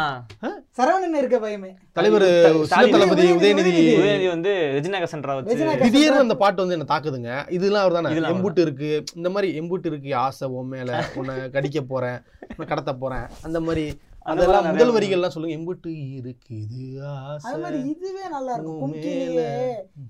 சரவணன் 0.79 1.17
இருக்க 1.21 1.39
பயமே. 1.45 1.71
தலைவர் 1.99 2.27
தளபதி 2.73 3.25
உதயநிதி, 3.37 3.73
உதயநிதி. 4.01 4.29
வந்து 4.35 4.53
ரெஜினா 4.77 5.01
கசன்ட்ரா 5.05 5.37
வச்சு 5.39 5.81
திடீர்னு 5.85 6.25
அந்த 6.27 6.37
பாட்டு 6.43 6.63
வந்து 6.65 6.77
என்ன 6.79 6.89
தாக்குதுங்க? 6.93 7.33
இதெல்லாம் 7.59 7.85
அவர் 7.87 7.97
தானே? 7.99 8.15
எம்புட்டு 8.35 8.65
இருக்கு. 8.67 8.91
இந்த 9.21 9.31
மாதிரி 9.37 9.51
எம்புட்டு 9.63 9.91
இருக்கு 9.93 10.13
ஆசை 10.27 10.49
உன் 10.59 10.71
மேல. 10.75 11.03
உன்னை 11.21 11.37
கடிக்க 11.57 11.81
போறேன் 11.95 12.21
உன்னை 12.53 12.69
கடத்த 12.75 12.95
போறேன். 13.05 13.27
அந்த 13.49 13.61
மாதிரி 13.69 13.87
அதெல்லாம் 14.23 14.67
முதல் 14.67 14.93
நிறைய 14.93 15.17
வரிகள்லாம் 15.17 15.29
சொல்லுங்க. 15.29 15.57
எம்புட்டு 15.57 15.91
இருக்குது 16.21 16.81
அது 17.43 17.59
மாதிரி 17.59 17.89
இதுவே 17.89 18.29
நல்லா 18.29 18.53
இருக்கும். 18.53 18.93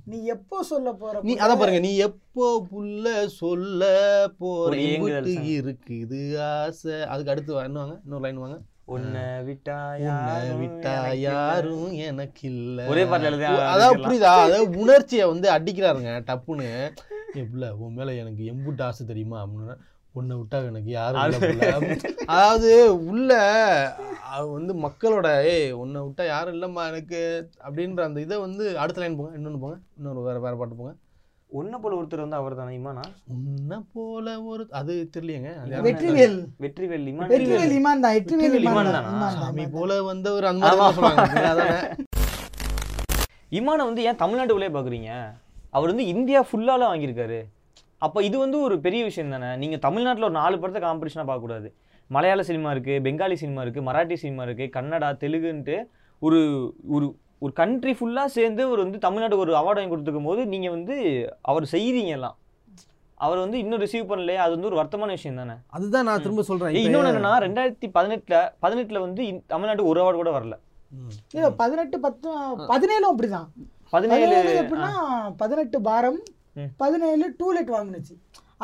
நீ 0.05 0.25
எப்போ 0.25 0.63
சொல்ல 0.63 0.93
போற 0.93 1.21
நீ 1.23 1.37
அத 1.37 1.57
பாருங்க 1.57 1.79
நீ 1.79 1.97
எப்போ 1.99 2.67
புள்ள 2.73 3.27
சொல்ல 3.35 3.83
போற 4.39 4.77
எம்புட்டு. 4.77 5.35
இருக்குது 5.57 6.39
ஆசை. 6.49 7.03
அதுக்கு 7.03 7.31
அடுத்து 7.31 7.61
வா- 7.61 7.65
என்ன 7.65 7.79
வாங்க 7.79 8.01
இன்னொரு 8.05 8.23
லைன் 8.23 8.37
வாங்க. 8.37 8.59
உன்னை 8.85 9.21
விட்டா 9.21 9.77
விட்டா 9.93 9.97
எனக்கு 9.97 11.11
இல்ல. 11.11 11.17
யாரும் 11.17 11.93
எனக்கு 11.93 12.49
இல்ல 12.49 12.87
ஒரே 12.87 13.03
அதாவது 13.03 13.31
எழுதிடலாம். 13.31 14.05
புரியுதா? 14.05 14.33
அதாவது 14.39 14.79
உணர்ச்சியை 14.79 15.27
வந்து 15.27 15.51
அடிக்கிறாருங்க 15.51 16.13
டப்புன்னு. 16.27 16.71
எப்பல 17.35 17.71
உன் 17.71 17.95
மேல 17.95 18.15
எனக்கு 18.15 18.43
எம்புட்டு 18.45 18.83
ஆசை 18.83 19.07
தெரியுமா? 19.07 19.47
அப்படின்னு. 19.47 19.77
உன்னை 20.19 20.35
விட்டா 20.39 20.59
எனக்கு 20.71 20.91
யாரும். 20.99 21.21
அதாவது 22.35 22.71
உள்ள 23.11 23.31
அவ 24.33 24.41
வந்து 24.57 24.73
மக்களோட 24.85 25.29
ஏய் 25.53 25.71
உன்னை 25.83 25.99
விட்டா 26.07 26.25
யாரும் 26.31 26.55
இல்லம்மா 26.57 26.83
எனக்கு 26.93 27.21
அப்படின்ற 27.67 28.03
அந்த 28.09 28.21
இதை 28.27 28.37
வந்து 28.47 28.65
அடுத்த 28.83 29.03
லைன் 29.03 29.17
போங்க 29.19 29.39
இன்னொன்னு 29.39 29.63
போங்க 29.65 29.77
இன்னொரு 29.99 30.27
வேற 30.29 30.39
வேற 30.47 30.55
பாட்டு 30.61 30.79
போங்க. 30.81 30.93
உன்னை 31.51 31.77
போல 31.83 31.97
ஒருத்தர் 31.99 32.23
வந்து 32.25 32.39
அவர் 32.41 32.59
தானே 32.59 32.73
இமானா? 32.79 33.05
உன்னை 33.37 33.79
போல 33.95 34.35
ஒரு 34.51 34.63
அது 34.81 34.93
தெரியலையேங்க? 35.15 35.53
வெற்றிவேல். 35.87 36.37
வெற்றிவேல் 36.65 37.07
இமான். 37.13 37.31
வெற்றிவேல் 37.33 37.75
இமான் 37.79 38.05
தான் 38.05 38.15
வெற்றிவேல் 38.17 38.67
இமான் 38.69 38.93
தான். 38.97 39.09
போல 39.77 40.01
வந்தவர் 40.11 40.51
அந்த 40.53 40.63
மாதிரி 40.67 40.83
தான் 40.83 40.97
சொல்லுவாங்க. 40.99 41.47
அதானே? 41.53 41.79
இமானை 43.61 43.85
வந்து 43.89 44.05
ஏன் 44.09 44.21
தமிழ்நாட்டுக்குள்ளே 44.23 44.71
பார்க்குறீங்க 44.77 45.11
அவர் 45.77 45.91
வந்து 45.93 46.07
இந்தியா 46.15 46.43
ஃபுல்லால 46.51 46.91
வாங்கியிருக்காரு. 46.91 47.41
அப்போ 48.03 48.23
இது 48.23 48.39
வந்து 48.39 48.61
ஒரு 48.61 48.81
பெரிய 48.81 49.05
விஷயம் 49.05 49.31
தானே? 49.31 49.57
நீங்கள் 49.57 49.79
தமிழ்நாட்டில் 49.79 50.25
ஒரு 50.25 50.33
நாலு 50.33 50.59
படத்தை 50.59 50.83
காம்படிஷனாக 50.83 51.27
பார்க்கக்கூடாது. 51.27 51.69
மலையாள 52.11 52.43
சினிமா 52.43 52.73
இருக்குது 52.73 53.03
பெங்காலி 53.03 53.33
சினிமா 53.35 53.63
இருக்குது 53.63 53.87
மராட்டி 53.87 54.15
சினிமா 54.15 54.45
இருக்குது 54.45 54.71
கன்னடா 54.71 55.09
தெலுங்குன்ட்டு 55.21 55.77
ஒரு 56.23 56.39
ஒரு 56.89 57.07
ஒரு 57.39 57.53
கண்ட்ரி 57.53 57.93
ஃபுல்லாக 57.93 58.25
சேர்ந்து 58.29 58.71
ஒரு 58.71 58.81
வந்து 58.83 58.99
தமிழ்நாட்டுக்கு 58.99 59.45
ஒரு 59.45 59.55
அவார்டு 59.55 59.75
வாங்கி 59.75 59.93
கொடுத்துக்கும் 59.93 60.25
போது 60.25 60.47
நீங்கள் 60.47 60.71
வந்து 60.71 60.97
அவர் 61.43 61.67
செய்கிறீங்க 61.73 62.09
எல்லாம். 62.09 62.37
அவர் 63.21 63.39
வந்து 63.39 63.59
இன்னும் 63.59 63.81
ரிசீவ் 63.81 64.11
பண்ணலையே 64.11 64.37
அது 64.37 64.51
வந்து 64.51 64.67
ஒரு 64.67 64.77
வருத்தமான 64.77 65.07
விஷயம் 65.09 65.37
தானே? 65.37 65.55
அதுதான் 65.69 66.05
நான் 66.05 66.23
திரும்ப 66.23 66.43
இப்ப- 66.47 66.71
இன்னொன்று 66.81 67.11
என்னன்னா 67.11 67.33
ரெண்டாயிரத்தி 67.47 67.91
பதினெட்டில் 67.93 68.39
பதினெட்டில் 68.61 68.99
வந்து 68.99 69.23
தமிழ்நாட்டுக்கு 69.49 69.93
ஒரு 69.93 70.03
அவார்டு 70.03 70.15
கூட 70.15 70.31
வரல. 70.31 70.57
பதினெட்டு 71.57 72.01
பத்து 72.01 72.29
பதினேழும் 72.69 73.11
அப்படிதான். 73.11 73.49
பதினேழு 73.91 74.25
பதினேழு 74.27 74.61
எப்படின்னா 74.61 74.93
பதினெட்டு 75.37 75.81
பாரம் 75.81 76.21
பதினேழு 76.83 77.27
டூலெட் 77.41 77.75
வாங்குனுச்சு. 77.77 78.15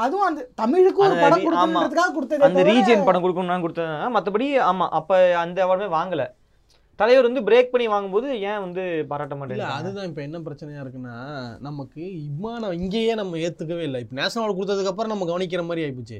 அதுவும் 0.04 0.26
அந்த 0.28 0.40
தமிழுக்கு 0.62 1.00
ஒரு 1.04 1.14
படம் 1.22 1.44
கொடுக்கணுன்றதுக்காக 1.44 2.12
கொடுத்ததே 2.16 2.46
அந்த 2.48 2.62
ரீஜியன் 2.70 3.06
படம் 3.06 3.22
கொடுக்கணும்னு 3.24 3.64
கொடுத்தேன். 3.66 3.94
மற்றபடி 4.16 4.48
ஆமா 4.70 4.86
அப்ப 4.98 5.20
அந்த 5.44 5.64
அவார்டுமே 5.66 5.88
வாங்கல. 5.98 6.24
தலைவர் 7.00 7.26
வந்து 7.28 7.42
பிரேக் 7.46 7.72
பண்ணி 7.72 7.86
வாங்கும்போது 7.92 8.28
ஏன் 8.50 8.62
வந்து 8.64 8.82
பாராட்ட 9.08 9.34
இல்ல 9.34 9.40
மாட்டேங்க 9.40 9.66
அதுதான் 9.78 10.06
இப்ப 10.10 10.20
என்ன 10.26 10.38
பிரச்சனையா 10.46 10.82
இருக்குன்னா 10.84 11.16
நமக்கு 11.66 12.02
இம்மான 12.28 12.70
இங்கேயே 12.78 13.14
நம்ம 13.20 13.40
ஏத்துக்கவே 13.46 13.82
இல்லை. 13.88 14.00
இப்ப 14.04 14.16
நேஷனல் 14.20 14.42
அவார்டு 14.42 14.58
கொடுத்ததுக்கு 14.58 14.92
அப்புறம் 14.92 15.12
நம்ம 15.12 15.26
கவனிக்கிற 15.30 15.64
மாதிரி 15.68 15.84
ஆயிப்போச்சு. 15.86 16.18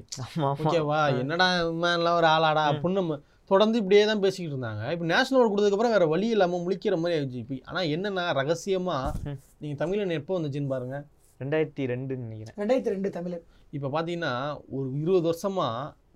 ஓகேவா 0.51 1.01
என்னடா 1.23 1.47
இம்மான்லாம் 1.71 2.19
ஒரு 2.21 2.29
ஆளாடா 2.35 2.65
அப்படின்னு 2.73 3.01
நம்ம 3.03 3.19
தொடர்ந்து 3.51 3.81
இப்படியே 3.83 4.05
தான் 4.11 4.23
பேசிக்கிட்டு 4.25 4.55
இருந்தாங்க. 4.55 4.85
இப்போ 4.95 5.07
நேஷனல் 5.13 5.39
அவார்டு 5.39 5.53
கொடுத்ததுக்கு 5.53 5.79
அப்புறம் 5.79 5.97
வேற 5.97 6.07
வழி 6.15 6.29
இல்லாம 6.37 6.61
முழிக்கிற 6.67 6.97
மாதிரி 7.03 7.17
ஆயிடுச்சு. 7.19 7.43
இப்போ 7.45 7.57
ஆனா 7.71 7.83
என்னன்னா 7.97 8.25
ரகசியமா 8.41 8.97
ம். 9.31 9.39
நீங்க 9.63 9.77
தமிழன் 9.85 10.19
எப்போ 10.21 10.35
வந்துச்சுன்னு 10.39 10.73
பாருங்க. 10.75 10.99
ரெண்டாயிரத்தி 11.43 11.85
ரெண்டுன்னு 11.93 12.27
நினைக்கிறேன். 12.27 12.57
ரெண்டாயிரத்தி 12.61 12.95
ரெண்டு 12.95 13.11
தமிழ். 13.17 13.37
இப்போ 13.77 13.89
பார்த்தீங்கன்னா 13.95 14.33
ஒரு 14.77 14.89
இருபது 15.03 15.27
வருஷமா 15.31 15.69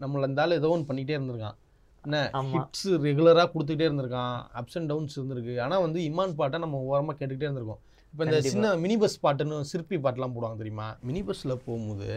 நம்மள 0.02 0.26
இருந்தாலும் 0.26 0.58
ஏதோ 0.60 0.70
ஒன்று 0.74 0.88
பண்ணிகிட்டே 0.90 1.16
இருந்திருக்கான். 1.18 1.56
என்ன 2.04 2.18
ஹிட்ஸ் 2.52 2.88
ரெகுலராக 3.06 3.48
கொடுத்துக்கிட்டே 3.54 3.88
இருந்திருக்கான். 3.88 4.36
அப்ஸ் 4.58 4.76
அண்ட் 4.78 4.90
டவுன்ஸ் 4.92 5.16
இருந்திருக்கு. 5.18 5.54
ஆனால் 5.64 5.82
வந்து 5.86 6.00
இமான் 6.10 6.36
பாட்டை 6.38 6.60
நம்ம 6.64 6.78
ஓரமாக 6.90 7.16
கேட்டுக்கிட்டே 7.18 7.48
இருந்திருக்கோம். 7.48 7.82
இப்போ 8.12 8.24
இந்த. 8.26 8.38
சின்ன 8.52 8.70
மினி 8.84 8.94
பஸ் 9.02 9.18
பாட்டுன்னு 9.24 9.58
சிற்பி 9.70 9.96
பாட்டுலாம் 10.04 10.36
போடுவாங்க 10.36 10.58
தெரியுமா? 10.62 10.86
மினி 11.08 11.22
பஸ்ஸில் 11.26 11.62
போகும்போது 11.66 12.10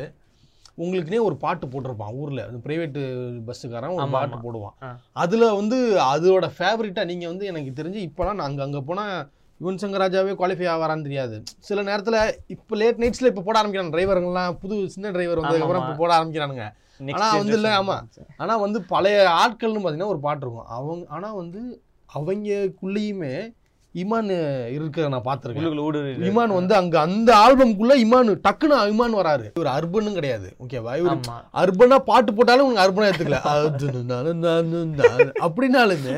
உங்களுக்குனே 0.83 1.19
ஒரு 1.27 1.35
பாட்டு 1.41 1.65
போட்டிருப்பான் 1.73 2.15
ஊரில். 2.19 2.45
அந்த 2.47 2.59
ப்ரைவேட்டு 2.65 3.01
பஸ்ஸுக்காரன் 3.47 3.95
ஒரு 3.97 4.07
பாட்டு. 4.15 4.37
போடுவான். 4.45 4.75
அதில் 5.23 5.55
வந்து 5.59 5.77
அதோட 6.13 6.45
ஃபேவரட்டாக 6.57 7.09
நீங்கள் 7.11 7.31
வந்து 7.31 7.45
எனக்கு 7.51 7.71
தெரிஞ்சு 7.79 7.99
இப்போலாம் 8.07 8.37
நான் 8.39 8.49
அங்கே 8.49 8.63
அங்கே 8.67 8.81
போனால் 8.89 9.13
யுவன் 9.63 9.81
சங்கர் 9.81 10.03
ராஜாவே 10.03 10.33
குவாலிஃபை 10.37 10.69
ஆவாரான்னு 10.71 11.07
தெரியாது 11.07 11.35
சில 11.67 11.81
நேரத்தில் 11.89 12.19
இப்போ 12.53 12.77
லேட் 12.79 13.01
நைட்ஸில் 13.01 13.29
இப்போ 13.29 13.43
போட 13.43 13.57
ஆரம்பிக்கிறாங்க 13.59 13.93
டிரைவருங்கெல்லாம் 13.95 14.55
புது 14.61 14.77
சின்ன 14.93 15.11
டிரைவர் 15.11 15.41
வந்ததுக்கப்புறம். 15.41 15.83
இப்போ 15.85 15.97
போட 16.01 16.13
ஆரம்பிக்கிறானுங்க 16.17 16.65
Next 16.99 17.15
ஆனா 17.17 17.27
வந்து 17.35 17.55
இல்ல, 17.55 17.69
generation. 17.69 17.79
ஆமா. 17.83 17.95
ஆனால் 18.41 18.61
வந்து 18.63 18.79
பழைய 18.91 19.15
ஆட்கள்னு 19.39 19.79
பார்த்தீங்கன்னா 19.79 20.11
ஒரு 20.11 20.21
பாட்டு 20.25 20.43
இருக்கும் 20.45 20.67
அவங்க 20.75 21.05
ஆனால் 21.15 21.37
வந்து 21.39 21.61
அவங்கக்குள்ளேயுமே 22.09 23.33
இமான் 23.95 24.29
இருக்கிற 24.75 25.07
நான் 25.13 25.25
பார்த்துருக்கேன் 25.25 26.27
இமான் 26.29 26.53
வந்து 26.57 26.73
அங்க 26.77 26.95
அந்த 27.01 27.31
ஆல்பம்குள்ள 27.41 27.95
இமான் 28.03 28.31
டக்குன்னு 28.45 28.77
இமான் 28.93 29.19
வராரு 29.19 29.45
இவர் 29.51 29.69
அர்பனும் 29.73 30.17
கிடையாது 30.17 30.47
ஓகேவா 30.63 30.93
இவர் 31.01 31.13
ஆமா 31.15 31.35
அர்பனா 31.61 31.99
பாட்டு 32.07 32.33
போட்டாலும் 32.33 32.67
உங்க 32.69 32.81
அர்பனா 32.85 33.09
ஏத்துக்கல 33.09 33.41
அது 33.51 34.03
நானு 34.11 34.31
நானு 34.45 34.79
நானு 35.01 35.27
அப்படின்னாலுமே 35.47 36.17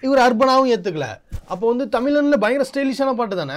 இவர் 0.00 0.18
அர்பனாவும் 0.18 0.70
ஏத்துக்கல. 0.74 1.06
அப்போ 1.46 1.72
வந்து 1.72 1.84
தமிழன்ல 1.98 2.36
பயங்கர 2.36 2.64
ஸ்டைலிஷான 2.70 3.14
பாட்டு 3.14 3.36
தானே? 3.36 3.54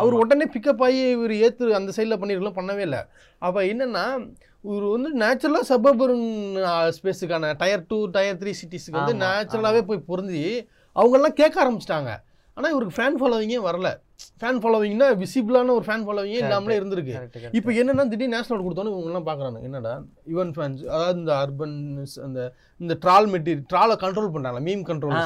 அவர். 0.00 0.12
உடனே 0.12 0.44
பிக்கப் 0.54 0.82
ஆகி 0.82 1.08
இவர் 1.08 1.30
ஏத்து 1.30 1.70
அந்த 1.70 1.92
சைடில் 1.96 2.20
பண்ணிருக்கலாம் 2.22 2.58
பண்ணவே 2.58 2.78
இல்லை. 2.78 2.98
அப்ப 3.38 3.62
என்னன்னா 3.62 4.04
இவர் 4.62 4.86
வந்து 4.96 5.10
நேச்சுரலாக 5.18 5.68
சபபர்ன் 5.68 6.26
ஸ்பேஸுக்கான 6.96 7.54
டயர் 7.56 7.86
டூ 7.88 8.06
டயர் 8.06 8.36
த்ரீ 8.36 8.52
சிட்டிஸ்க்கு 8.62 8.98
வந்து 9.00 9.14
நேச்சுரலாகவே 9.24 9.82
போய் 9.82 10.06
பொருந்தி 10.06 10.68
அவங்கெல்லாம் 10.96 11.38
கேட்க 11.40 11.56
ஆரம்பிச்சிட்டாங்க. 11.64 12.10
ஆனா 12.60 12.70
இவருக்கு 12.74 12.96
ஃபேன் 12.96 13.18
ஃபாலோவிங்கே 13.20 13.58
வரல. 13.66 13.90
ஃபேன் 14.40 14.58
ஃபாலோவிங்னா 14.62 15.06
விசிபிளான 15.20 15.72
ஒரு 15.76 15.84
ஃபேன் 15.86 16.02
ஃபாலோவிங்கே 16.06 16.40
இல்லாமலே 16.44 16.74
இருந்திருக்கு. 16.78 17.14
இப்போ 17.58 17.70
என்னன்னா 17.80 18.04
திடீர் 18.10 18.32
நேஷனல் 18.34 18.64
கொடுத்தோன்னு 18.64 18.92
இவங்கெல்லாம் 18.94 19.26
பார்க்குறாங்க 19.28 19.58
என்னடா 19.66 19.92
யுவன் 20.32 20.52
ஃபேன்ஸ் 20.56 20.82
அதாவது 20.94 21.18
இந்த 21.20 21.32
அர்பன் 21.42 21.76
அந்த 22.26 22.40
இந்த 22.82 22.94
ட்ரால் 23.04 23.28
மெட்டீரியல் 23.34 23.64
ட்ராலை 23.70 23.94
கண்ட்ரோல் 24.02 24.32
பண்ணுறாங்க 24.34 24.60
மீம் 24.66 24.84
கண்ட்ரோல். 24.90 25.16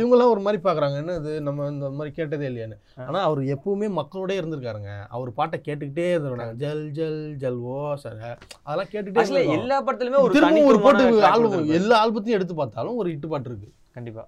இவங்கெல்லாம் 0.00 0.32
ஒரு 0.34 0.42
மாதிரி 0.46 0.60
பார்க்குறாங்க 0.66 0.98
என்ன 1.02 1.14
இது? 1.20 1.34
நம்ம 1.48 1.68
இந்த 1.74 1.90
மாதிரி 1.98 2.12
கேட்டதே 2.18 2.48
இல்லையான்னு. 2.50 2.78
ஆனால் 3.06 3.24
அவர் 3.28 3.42
எப்பவுமே 3.54 3.90
மக்களோடய 4.00 4.40
இருந்திருக்காருங்க. 4.42 4.92
அவர் 5.16 5.30
பாட்டை 5.38 5.60
கேட்டுக்கிட்டே 5.68 6.08
இருந்திருக்காங்க 6.14 6.56
ஜல் 6.64 6.84
ஜல் 6.98 7.22
ஜல் 7.44 7.60
ஓ 7.76 7.78
சார். 8.06 8.18
அதெல்லாம் 8.66 8.90
கேட்டுக்கிட்டே. 8.94 9.46
எல்லா 9.58 9.78
படத்துலயுமே 9.88 10.22
ஒரு 10.24 10.36
திரும்ப 10.38 10.66
ஒரு 10.72 10.80
பாட்டு 10.88 11.06
ஆல்பம். 11.32 11.72
எல்லா 11.80 12.02
ஆல்பத்தையும் 12.04 12.40
எடுத்து 12.40 12.56
பார்த்தாலும் 12.62 13.00
ஒரு 13.02 13.10
இட்டு 13.16 13.30
பாட்டு 13.34 13.50
இருக்கு. 13.52 13.70
கண்டிப்பா. 13.98 14.24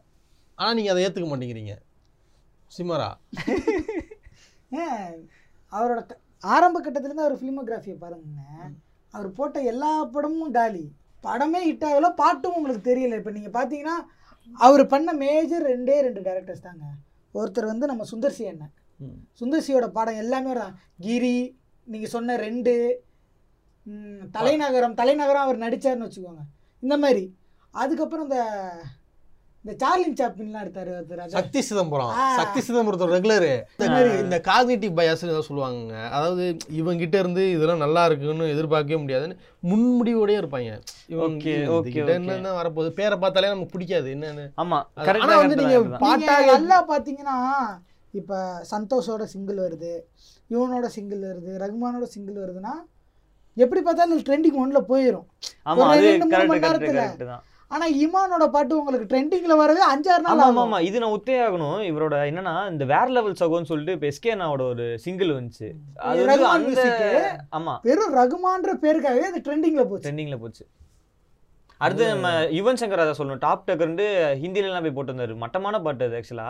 ஆனா 0.59 0.73
நீங்க 0.79 0.91
அதை 0.93 1.03
ஏத்துக்க 1.07 1.29
மாட்டேங்கிறீங்க. 1.33 1.75
ஏன்? 4.85 5.15
அவரோட 5.73 6.01
ஆரம்ப 6.45 6.81
கட்டத்துலேருந்து 6.81 7.27
அவர் 7.27 7.41
ஃபிலிமோகிராஃபியை 7.41 7.97
பாருங்க. 7.99 8.41
அவர் 9.15 9.33
போட்ட 9.33 9.61
எல்லா 9.63 10.05
படமும் 10.05 10.53
காலி 10.53 10.85
படமே 11.25 11.61
ஹிட் 11.65 11.85
ஆகல 11.85 12.15
பாட்டும் 12.15 12.57
உங்களுக்கு 12.57 12.91
தெரியல. 12.91 13.17
இப்போ 13.17 13.31
நீங்கள் 13.31 13.57
பார்த்தீங்கன்னா 13.59 13.97
அவர் 14.59 14.87
பண்ண 14.87 15.13
மேஜர் 15.13 15.65
ரெண்டே 15.67 16.01
ரெண்டு 16.01 16.21
டேரக்டர்ஸ் 16.21 16.61
தாங்க. 16.61 16.85
ஒருத்தர் 17.35 17.65
வந்து 17.65 17.87
நம்ம 17.87 18.05
சுந்தர்சி 18.05 18.45
அண்ணன். 18.49 18.73
ம். 19.01 19.19
சுந்தர்சியோட 19.41 19.87
படம் 19.89 20.15
எல்லாமே 20.15 20.55
தான் 20.55 20.75
கிரி 20.99 21.35
நீங்கள் 21.87 22.11
சொன்ன 22.11 22.37
ரெண்டு 22.37 22.73
தலைநகரம் 24.33 24.95
தலைநகரம் 24.95 25.43
அவர் 25.43 25.59
நடிச்சாருன்னு 25.59 26.07
வச்சுக்கோங்க. 26.09 26.43
இந்த 26.83 26.97
மாதிரி. 26.97 27.25
அதுக்கப்புறம் 27.75 28.25
இந்த 28.25 28.41
இந்த 29.65 29.87
சார்லின் 29.87 30.13
சாப்பின்லாம் 30.13 30.63
எடுத்தாரு. 30.65 31.27
சக்தி 31.27 31.61
சிதம்பரம். 31.61 32.13
சக்தி 32.37 32.61
சிதம்பரத்தோட 32.61 33.13
ரெகுலரு 33.15 33.51
இந்த 34.21 34.41
காக்னிட்டிவ் 34.45 34.93
பயாஸ் 34.99 35.41
சொல்லுவாங்க. 35.41 36.09
அதாவது 36.09 36.57
இவங்க 36.71 36.99
கிட்ட 36.99 37.19
இருந்து 37.19 37.51
இதெல்லாம் 37.51 37.77
நல்லா 37.77 38.07
இருக்குன்னு 38.07 38.49
எதிர்பார்க்கவே 38.49 39.01
முடியாதுன்னு 39.01 39.37
முன்முடிவோடயே 39.65 40.39
இருப்பாங்க. 40.39 40.71
இவங்க. 41.07 41.51
என்னென்ன 42.13 42.63
வரப்போகுது? 42.63 42.89
பேரை 42.91 43.19
பார்த்தாலே 43.19 43.47
நமக்கு 43.47 43.71
பிடிக்காது. 43.71 44.15
என்னன்னு. 44.15 44.45
ஆமா 44.57 44.83
அது- 44.97 45.05
கரெக்ட் 45.05 45.19
ஆனா 45.19 45.37
வந்து 45.37 45.57
நீங்க 45.57 45.81
தான் 45.89 45.99
பாட்டாக- 45.99 46.53
நல்லா 46.53 46.79
பாத்தீங்கன்னா 46.89 47.37
இப்ப 48.11 48.63
சந்தோஷோட 48.71 49.23
சிங்கிள் 49.23 49.57
வருது 49.57 49.93
இவனோட 50.51 50.87
சிங்கிள் 50.87 51.21
வருது 51.21 51.53
ரகுமானோட 51.65 52.03
சிங்கிள் 52.03 52.35
வருதுன்னா 52.35 52.75
எப்படி 53.57 53.81
பார்த்தாலும் 53.83 54.21
ட்ரெண்டிங் 54.21 54.59
ஒன்ல 54.65 54.81
போயிடும் 54.89 55.27
ஆமா 55.65 55.87
அது 55.91 56.19
கரெக்ட். 56.31 56.97
கரெக்ட் 56.97 57.27
தான். 57.27 57.45
ஆனா 57.71 57.87
இமானோட 58.03 58.45
பாட்டு 58.49 58.79
உங்களுக்கு 58.79 59.09
ட்ரெண்டிங்ல 59.11 59.55
வரவே 59.57 59.83
அஞ்சாறு 59.89 60.23
நாள் 60.23 60.43
ஆமா 60.45 60.63
ஆமா 60.63 60.79
இது 60.81 61.01
நான் 61.01 61.15
ஒத்தே 61.17 61.35
ஆகணும். 61.47 61.81
இவரோட 61.91 62.15
என்னன்னா 62.31 62.55
இந்த 62.71 62.85
வேற 62.85 63.07
லெவல் 63.17 63.39
சகோன்னு 63.41 63.71
சொல்லிட்டு 63.73 63.95
இப்போ 63.97 64.09
எஸ்கேனாவோட 64.13 64.63
ஒரு 64.73 64.85
சிங்கிள் 64.99 65.33
வந்துச்சு. 65.35 65.69
அது 66.09 66.25
வந்து 66.25 66.47
அந்த 66.55 66.71
music 66.71 67.03
ஆமா. 67.59 67.75
வெறும் 67.89 68.15
ரகுமான்ற 68.19 68.73
பேருக்காகவே 68.85 69.27
அது 69.31 69.45
ட்ரெண்டிங்ல 69.47 69.85
போச்சு. 69.91 70.07
ட்ரெண்டிங்ல 70.07 70.39
போச்சு. 70.39 70.65
அடுத்து 71.81 72.05
நம்ம 72.13 72.29
யுவன் 72.59 72.81
சங்கர் 72.81 73.01
ராஜா 73.03 73.17
சொல்லணும். 73.19 73.43
டாப் 73.45 73.67
டக்கர்ந்து 73.69 74.07
ஹிந்தில 74.43 74.69
எல்லாம் 74.71 74.87
போய் 74.87 74.97
போட்டு 74.97 75.15
வந்தாரு 75.15 75.37
மட்டமான 75.45 75.81
பாட்டு 75.81 76.09
அது 76.09 76.19
ஆக்சுவலா 76.21 76.49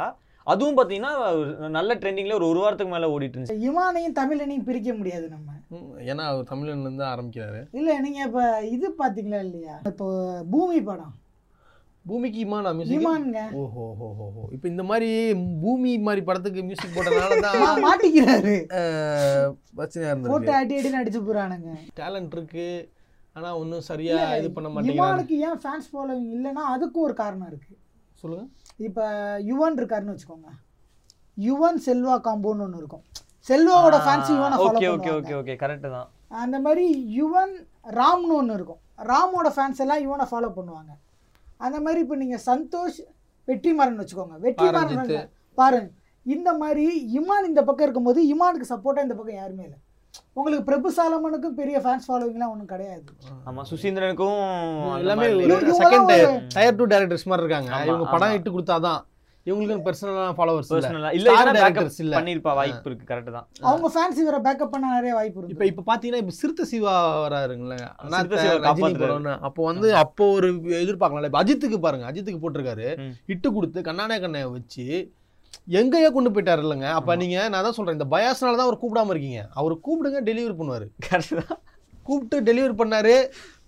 அதுவும் 0.52 0.76
பாத்தீங்கன்னா 0.78 1.12
ஒரு 1.38 1.70
நல்ல 1.76 1.94
ட்ரெண்டிங்ல 2.02 2.36
ஒரு 2.38 2.46
ஒரு 2.50 2.60
வாரத்துக்கு 2.62 2.92
மேல 2.94 3.08
ஓடிட்டு 3.14 3.36
இருந்துச்சு. 3.36 3.64
இமானையும் 3.68 4.18
தமிழனையும் 4.18 4.66
பிரிக்க 4.68 4.90
முடியாது 4.98 5.26
நம்ம. 5.36 5.48
ஏன்னா 6.10 6.24
அவர் 6.32 6.50
தமிழ்ல 6.50 6.74
இருந்து 6.74 7.04
ஆரம்பிக்கிறாரு. 7.12 7.62
இல்ல 7.78 7.96
நீங்க 8.04 8.20
இப்ப 8.28 8.42
இது 8.74 8.88
பாத்தீங்களா 9.00 9.40
இல்லையா? 9.46 9.76
இப்போ 9.90 10.06
பூமி 10.54 10.78
படம். 10.90 11.14
பூமிக்கு 12.08 12.38
இமானா 12.44 12.70
மியூசிக் 12.76 12.96
இமானுங்க. 12.98 13.40
ஓஹோ 13.62 13.86
ஹோ 13.98 14.06
ஹோ 14.18 14.26
ஹோ. 14.36 14.42
இப்போ 14.56 14.66
இந்த 14.72 14.84
மாதிரி 14.90 15.08
பூமி 15.64 15.90
மாதிரி 16.06 16.22
படத்துக்கு 16.28 16.60
மியூசிக் 16.68 16.94
போட்டனால 16.94 17.40
தான் 17.46 17.82
மாட்டிக்கிறாரு. 17.86 18.54
பிரச்சனையா 19.78 20.14
போட்டு 20.14 20.52
இருந்திருக்கு 20.52 20.58
அடி 20.60 20.78
அடி 20.78 20.94
அடிச்சு 21.00 21.22
போறானுங்க. 21.28 21.74
டேலண்ட் 22.00 22.36
இருக்கு 22.38 22.68
ஆனா 23.36 23.50
ஒன்றும் 23.62 23.84
சரியா 23.90 24.16
இது 24.38 24.48
பண்ண 24.56 24.68
மாட்டேங்கிறாங்க. 24.70 25.02
இமானுக்கு 25.02 25.36
ஏன் 25.48 25.60
ஃபேன்ஸ் 25.64 25.90
ஃபாலோவிங் 25.92 26.32
இல்லைன்னா 26.38 26.64
அதுக்கும் 26.76 27.06
ஒரு 27.08 27.16
காரணம் 27.22 27.50
இருக்கு. 27.52 27.74
சொல்லுங்க. 28.22 28.46
இப்போ 28.86 29.04
யுவன் 29.50 29.76
இருக்காருன்னு 29.80 30.14
வச்சுக்கோங்க. 30.14 30.50
யுவன் 31.46 31.78
செல்வா 31.86 32.14
காம்போன்னு 32.26 32.64
ஒன்று 32.66 32.80
இருக்கும். 32.82 33.04
செல்வாவோட 33.48 33.96
fans 34.04 34.30
யுவனை 34.36 34.56
follow 34.60 34.78
okay 34.78 34.88
okay 34.94 35.10
okay 35.18 35.34
okay 35.40 35.54
correct 35.62 35.86
தான். 35.96 36.08
அந்த 36.42 36.56
மாதிரி 36.66 36.86
யுவன் 37.18 37.54
ராம்னு 37.98 38.34
ஒன்று 38.40 38.56
இருக்கும். 38.58 38.80
ராமோட 39.10 39.48
ஃபேன்ஸ் 39.56 39.82
எல்லாம் 39.84 40.02
யுவனை 40.06 40.26
ஃபாலோ 40.30 40.50
பண்ணுவாங்க. 40.58 40.92
அந்த 41.66 41.76
மாதிரி 41.84 42.00
இப்போ 42.04 42.16
நீங்கள் 42.22 42.44
சந்தோஷ் 42.50 43.00
வெற்றிமாறன் 43.48 44.00
வச்சுக்கோங்க. 44.02 44.36
வெற்றிமாறன். 44.46 45.28
பாருங்க 45.60 45.90
இந்த 46.34 46.50
மாதிரி 46.62 46.86
இமான் 47.18 47.50
இந்த 47.50 47.60
பக்கம் 47.68 47.86
இருக்கும்போது 47.86 48.20
இமானுக்கு 48.32 48.72
சப்போர்ட்டாக 48.72 49.06
இந்த 49.06 49.16
பக்கம் 49.18 49.40
யாருமே 49.42 49.64
இல்லை. 49.68 49.78
உங்களுக்கு 50.38 50.64
பிரபு 50.70 50.88
சாலமனுக்கும் 50.96 51.58
பெரிய 51.60 51.76
ஃபேன்ஸ் 51.84 52.06
ஃபாலோவிங்லாம் 52.08 52.52
ஒன்றும் 52.54 52.72
கிடையாது. 52.72 53.04
ஆமா 53.48 53.62
சுசீந்திரனுக்கும் 53.70 54.40
எல்லாமே 55.02 55.26
செகண்ட் 55.82 56.10
டயர் 56.56 56.78
டூ 56.80 56.86
டேரக்டர்ஸ் 56.92 57.28
மாதிரி 57.30 57.44
இருக்காங்க. 57.44 57.70
இவங்க 57.88 58.06
படம். 58.14 58.34
இட்டு 58.38 58.50
கொடுத்தாதான் 58.56 59.00
இவங்களுக்கு 59.46 59.84
பர்சனலான 59.84 60.32
ஃபாலோவர்ஸ் 60.38 60.70
இல்ல. 60.70 60.78
பர்சனலா 60.78 61.10
இல்ல 61.18 61.28
Star 61.34 61.52
இல்ல. 62.04 62.14
பண்ணிருப்பா 62.16 62.52
வாய்ப்பு 62.58 62.88
இருக்கு 62.90 63.06
கரெக்ட் 63.10 63.36
தான். 63.36 63.46
அவங்க 63.68 63.88
ஃபேன்ஸ் 63.94 64.18
இவரை 64.22 64.40
பேக்கப் 64.46 64.72
பண்ண 64.72 64.90
நிறைய 64.96 65.12
வாய்ப்பு 65.18 65.38
இப்ப 65.38 65.48
இருக்கு. 65.48 65.70
இப்ப 65.72 65.84
பாத்தீங்கன்னா 65.90 66.22
இப்ப 66.24 66.34
சிறுத்தை 66.40 66.64
சிவா 66.72 66.94
வராருங்களே 67.24 67.78
சிறுத்தை 68.16 68.38
சிவா 68.44 68.56
காப்பாத்துறாரு. 68.66 69.36
அப்போ 69.48 69.60
வந்து 69.70 69.90
அப்போ 70.02 70.26
ஒரு 70.38 70.50
எதிர்பார்க்கலாம்ல. 70.82 71.30
இப்ப 71.32 71.42
அஜித்துக்கு 71.44 71.78
பாருங்க 71.86 72.06
அஜித்துக்கு 72.10 72.42
போட்டிருக்காரு. 72.44 72.88
இட்டு 73.34 73.50
கொடுத்து 73.56 73.88
கண்ணானே 73.88 74.18
கண்ணைய 74.24 74.50
வச்சு 74.56 74.86
எங்கேயோ 75.78 76.10
கொண்டு 76.16 76.30
போயிட்டார் 76.34 76.62
இல்லைங்க. 76.64 76.88
அப்போ 76.98 77.12
நீங்கள் 77.22 77.50
நான் 77.52 77.66
தான் 77.66 77.76
சொல்கிறேன் 77.78 77.98
இந்த 77.98 78.08
பயாஸ்னால 78.14 78.58
தான் 78.58 78.68
அவர் 78.68 78.82
கூப்பிடாம 78.82 79.12
இருக்கீங்க. 79.14 79.40
அவர் 79.60 79.74
கூப்பிடுங்க 79.86 80.20
டெலிவரி 80.28 80.54
பண்ணுவார். 80.60 80.86
கரெக்டாக 81.06 81.56
கூப்பிட்டு 82.06 82.36
டெலிவரி 82.48 82.74
பண்ணாரு 82.80 83.14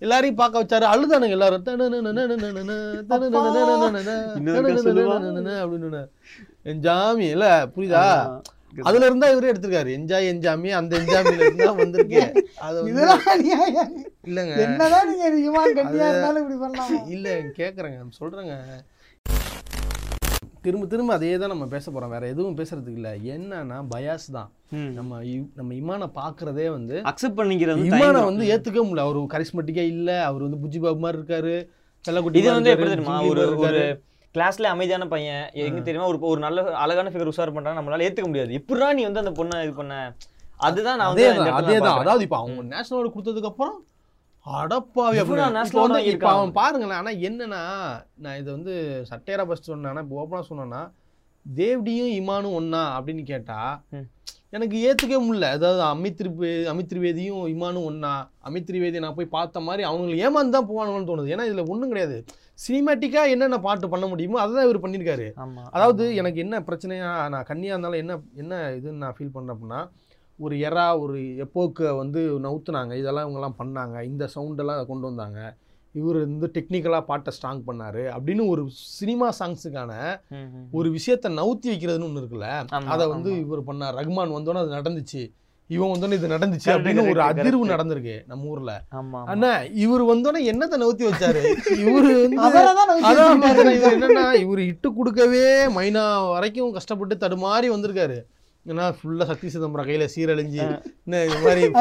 எல்லாரையும் 0.03 0.39
பார்க்க 0.39 0.61
வச்சாரு 0.61 0.85
அழுதானுங்க 0.93 1.35
எல்லாரும். 1.37 1.65
அப்படின்னு 5.63 6.01
என்ஜாமி 6.71 7.27
இல்ல 7.35 7.45
புரியுதா 7.75 8.01
அதுல 8.89 9.07
இருந்தா 9.07 9.29
இவரே 9.31 9.49
எடுத்திருக்காரு 9.51 9.89
என்ஜாய் 9.97 10.29
என்ஜாமி 10.33 10.69
அந்த 10.79 10.93
என்ஜாமில 10.99 11.41
இருந்தா 11.45 11.71
வந்திருக்கேன் 11.81 12.31
இல்லங்க 14.29 14.53
என்னதான் 14.65 15.09
நீங்க 15.11 15.25
இல்ல 17.15 17.29
கேக்குறேங்க 17.59 17.99
சொல்றேங்க 18.21 18.55
திரும்ப 20.65 20.85
திரும்ப 20.91 21.13
அதே 21.17 21.31
தான் 21.41 21.51
நம்ம 21.53 21.65
பேச 21.73 21.85
போறோம். 21.91 22.11
வேற 22.15 22.23
எதுவும் 22.33 22.57
பேசுறதுக்கு 22.59 22.99
இல்ல. 23.01 23.11
என்னன்னா 23.33 23.77
பயாஸ் 23.93 24.27
தான். 24.37 24.49
நம்ம 24.97 25.21
நம்ம 25.59 25.71
இமானை 25.79 26.07
பாக்குறதே 26.19 26.67
வந்து 26.75 26.95
அக்செப்ட் 27.11 27.39
பண்ணிக்கிறது 27.39 27.87
இமானை. 27.91 28.21
வந்து 28.29 28.45
ஏத்துக்க 28.53 28.81
முடியல. 28.87 29.05
அவர் 29.07 29.19
கரிஸ்மெட்டிக்கா 29.35 29.85
இல்ல. 29.95 30.09
அவர் 30.29 30.45
வந்து 30.47 30.61
புஜ்ஜி 30.63 30.81
பாபு 30.85 31.03
மாதிரி 31.05 31.19
இருக்காரு. 31.21 31.55
செல்லக்குட்டி 32.05 32.41
இது 32.41 32.49
வந்து 32.57 32.73
எப்படி 32.73 32.91
தெரியுமா? 32.93 33.17
ஒரு 33.31 33.43
ஒரு. 33.65 33.83
கிளாஸ்ல 34.35 34.67
அமைதியான 34.73 35.05
பையன். 35.13 35.45
எங்க 35.67 35.79
தெரியுமா? 35.87 36.09
ஒரு 36.11 36.19
ஒரு 36.33 36.39
நல்ல 36.45 36.61
அழகான 36.83 37.09
ஃபிகர் 37.13 37.31
உஷார் 37.31 37.55
பண்றாங்க 37.55 37.79
நம்மளால 37.79 38.05
ஏத்துக்க 38.07 38.27
முடியாது. 38.31 38.51
எப்படிடா 38.59 38.89
நீ 38.97 39.03
வந்து 39.07 39.23
அந்த 39.23 39.33
பொண்ணை 39.39 39.57
இது 39.65 39.73
பண்ண? 39.79 39.95
அதுதான் 40.67 40.99
நான் 40.99 41.11
அதே 41.13 41.25
தான். 41.85 41.99
அதாவது 42.01 42.25
இப்ப 42.27 42.37
அவங்க 42.41 42.63
நேஷனல் 42.73 43.13
கொடுத்ததுக்கு 43.15 43.51
அப்புறம் 43.51 43.75
அடப்பாவி 44.45 45.17
இப்ப. 46.13 46.27
அவன் 46.35 46.55
பாருங்களேன் 46.59 46.99
ஆனா 47.01 47.11
என்னன்னா 47.27 47.61
நான் 48.23 48.39
இது 48.41 48.49
வந்து 48.55 48.73
சட்டையரா 49.09 49.43
ஃபர்ஸ்ட் 49.47 49.71
சொன்னேன்னா 49.71 50.03
இப்போ 50.05 50.17
ஓப்பனா 50.21 50.43
சொன்னேன்னா 50.49 50.81
தேவ்டியும் 51.45 52.13
இமானும் 52.19 52.55
ஒண்ணா 52.59 52.81
அப்படின்னு 52.97 53.23
கேட்டா. 53.31 53.59
எனக்கு 54.55 54.77
ஏத்துக்கவே 54.87 55.19
முடியல. 55.25 55.49
அதாவது 55.57 55.81
அமித் 55.91 56.17
திரிவே 56.19 56.49
அமித் 56.71 56.89
திரிவேதியும் 56.91 57.43
இமானும் 57.53 57.85
ஒண்ணா. 57.89 58.11
அமித் 58.47 58.67
திரிவேதி 58.69 59.03
நான் 59.05 59.17
போய் 59.19 59.33
பார்த்த 59.35 59.59
மாதிரி 59.67 59.83
அவங்களுக்கு 59.89 60.23
ஏமாந்து 60.25 60.55
தான் 60.55 60.67
போவானுங்கன்னு 60.69 61.09
தோணுது. 61.11 61.31
ஏன்னா 61.35 61.45
இதுல 61.49 61.63
ஒண்ணும் 61.73 61.91
கிடையாது. 61.93 62.17
சினிமேட்டிக்கா 62.65 63.21
என்னென்ன 63.33 63.59
பாட்டு 63.67 63.87
பண்ண 63.93 64.05
முடியுமோ 64.11 64.39
அதை 64.43 64.51
தான் 64.57 64.67
இவர் 64.67 64.83
பண்ணியிருக்காரு. 64.85 65.27
அதாவது 65.77 66.03
எனக்கு 66.21 66.39
என்ன 66.45 66.55
பிரச்சனையா 66.69 67.11
நான் 67.35 67.47
கன்னியா 67.51 67.73
இருந்தாலும் 67.75 68.01
என்ன 68.03 68.13
என்ன 68.43 68.55
இதுன்னு 68.79 69.03
நான் 69.05 69.17
ஃபீல் 69.19 69.35
பண்ணுறேன் 69.37 69.55
அப்படின்னா 69.55 69.81
ஒரு 70.43 70.55
எரா 70.67 70.85
ஒரு 71.03 71.17
எப்போக்கு 71.43 71.83
வந்து 72.01 72.21
நவுத்துனாங்க 72.45 72.93
இதெல்லாம் 73.01 73.25
இவங்கெல்லாம் 73.25 73.59
பண்ணாங்க 73.59 73.97
இந்த 74.11 74.23
சவுண்டெல்லாம் 74.35 74.89
கொண்டு 74.91 75.05
வந்தாங்க 75.09 75.39
இவர் 75.95 76.17
வந்து 76.23 76.47
டெக்னிக்கலாக 76.55 77.03
பாட்டை 77.09 77.31
ஸ்ட்ராங் 77.35 77.61
பண்ணாரு 77.69 78.03
அப்படின்னு 78.15 78.43
ஒரு 78.53 78.63
சினிமா 78.97 79.27
சாங்ஸுக்கான. 79.39 79.91
ஒரு 80.77 80.87
விஷயத்த 80.97 81.31
நவுத்தி 81.39 81.67
வைக்கிறதுன்னு 81.71 82.07
ஒன்று 82.09 82.21
இருக்குல்ல 82.21 82.49
அதை 82.95 83.05
வந்து. 83.13 83.31
இவர் 83.45 83.67
பண்ணார் 83.69 83.97
ரகுமான் 83.99 84.35
வந்தோன்னே 84.37 84.63
அது 84.63 84.77
நடந்துச்சு 84.79 85.21
இவன் 85.69 85.91
வந்தோன்னே 85.93 86.17
இது 86.19 86.33
நடந்துச்சு 86.35 86.69
அப்படின்னு 86.75 87.03
ஒரு 87.11 87.21
அதிர்வு. 87.27 87.63
நடந்திருக்கு 87.73 88.15
நம்ம 88.31 88.49
ஊர்ல. 88.53 88.71
அண்ணா 89.33 89.51
இவர் 89.83 90.03
வந்தோன்னே 90.11 90.41
என்னத்தை 90.51 90.77
நவுத்தி 90.83 91.05
வச்சாரு. 91.09 91.41
இவர் 91.85 92.09
என்னன்னா 93.93 94.25
இவர் 94.43 94.61
இட்டு 94.71 94.89
கொடுக்கவே 94.97 95.47
மைனா 95.77 96.05
வரைக்கும் 96.35 96.75
கஷ்டப்பட்டு 96.77 97.15
தடுமாறி 97.23 97.69
வந்திருக்காரு 97.75 98.19
ஏன்னா 98.65 98.85
ஃபுல்லா 98.97 99.25
சக்தி 99.25 99.47
சிதம்பரம் 99.49 99.87
கையில 99.87 100.05
சீரழிஞ்சு 100.13 100.59
என்ன 101.05 101.21
இது 101.25 101.37
மாதிரி 101.39 101.61
ஆ 101.67 101.79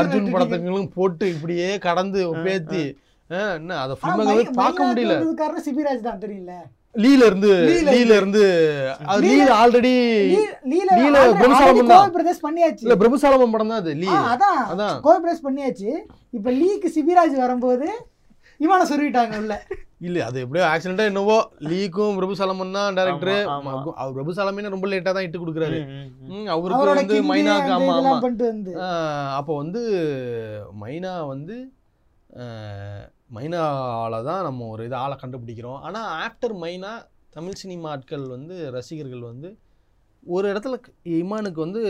அர்ஜுன், 0.00 0.26
படத்துங்களும் 0.34 0.90
போட்டு 0.92 1.24
இப்படியே 1.28 1.68
கடந்து 1.78 2.20
பேத்தி 2.44 2.82
என்ன 3.56 3.72
அதை 3.80 3.94
மை- 4.28 4.56
பார்க்க 4.56 4.84
முடியல. 4.84 5.14
காரணம் 5.36 5.64
சிபிராஜ் 5.66 6.00
தான் 6.00 6.20
தெரியல 6.20 6.52
லீல 6.94 7.24
இருந்து 7.26 7.50
லீல 7.88 8.14
இருந்து. 8.16 8.44
அது 9.06 9.20
லீல- 9.24 9.52
ஆல்ரெடி 9.58 9.92
லீல 10.94 11.18
already 11.58 11.82
தான். 11.92 12.14
பிரதேஷ் 12.16 12.42
பண்ணியாச்சு. 12.42 12.82
இல்ல 12.82 12.94
பிரபுசாலமன் 12.96 13.52
படம் 13.52 13.68
தான் 13.68 13.78
அது 13.78 13.92
லீ. 13.94 14.08
அதான். 14.26 14.62
அதான். 14.72 14.96
கோவை 15.00 15.18
பிரதேஷ் 15.20 15.44
பண்ணியாச்சு. 15.44 15.90
இப்ப 16.30 16.50
லீக்கு 16.52 16.90
சிபிராஜ் 16.96 17.36
வரும்போது 17.36 17.88
இவனை 18.64 18.84
சொருவிட்டாங்க 18.90 19.36
உள்ள. 19.42 19.54
இல்ல 20.06 20.18
அது 20.28 20.38
எப்படியோ 20.44 20.64
ஆக்சிடென்டா 20.72 21.06
என்னவோ 21.10 21.36
லீக்கும் 21.70 22.16
பிரபுசாலமன் 22.18 22.76
தான் 22.76 22.96
டேரக்டர். 22.98 23.42
அவர் 24.00 24.14
பிரபுசாலமே 24.16 24.72
ரொம்ப 24.74 24.88
லேட்டா 24.92 25.12
தான் 25.16 25.26
இட்டு 25.26 25.40
கொடுக்குறாரு. 25.42 25.78
அவருக்கு 26.54 26.90
வந்து 27.00 27.18
மைனாக்கு 27.30 27.72
ஆமா 27.76 27.94
ஆமா. 27.96 28.14
அப்போ 29.38 29.52
வந்து 29.62 29.82
மைனா 30.82 31.12
வந்து 31.34 31.56
மைனால 33.36 34.22
தான் 34.28 34.44
நம்ம 34.48 34.68
ஒரு 34.74 34.82
இது 34.88 34.96
ஆளை 35.02 35.16
கண்டுபிடிக்கிறோம். 35.22 35.80
ஆனால் 35.88 36.08
ஆஃப்டர் 36.26 36.54
மைனா 36.64 36.92
தமிழ் 37.36 37.60
சினிமா 37.62 37.90
ஆட்கள் 37.94 38.24
வந்து 38.36 38.54
ரசிகர்கள் 38.76 39.28
வந்து 39.32 39.50
ஒரு 40.36 40.46
இடத்துல 40.52 40.76
இமானுக்கு 41.18 41.60
வந்து 41.66 41.82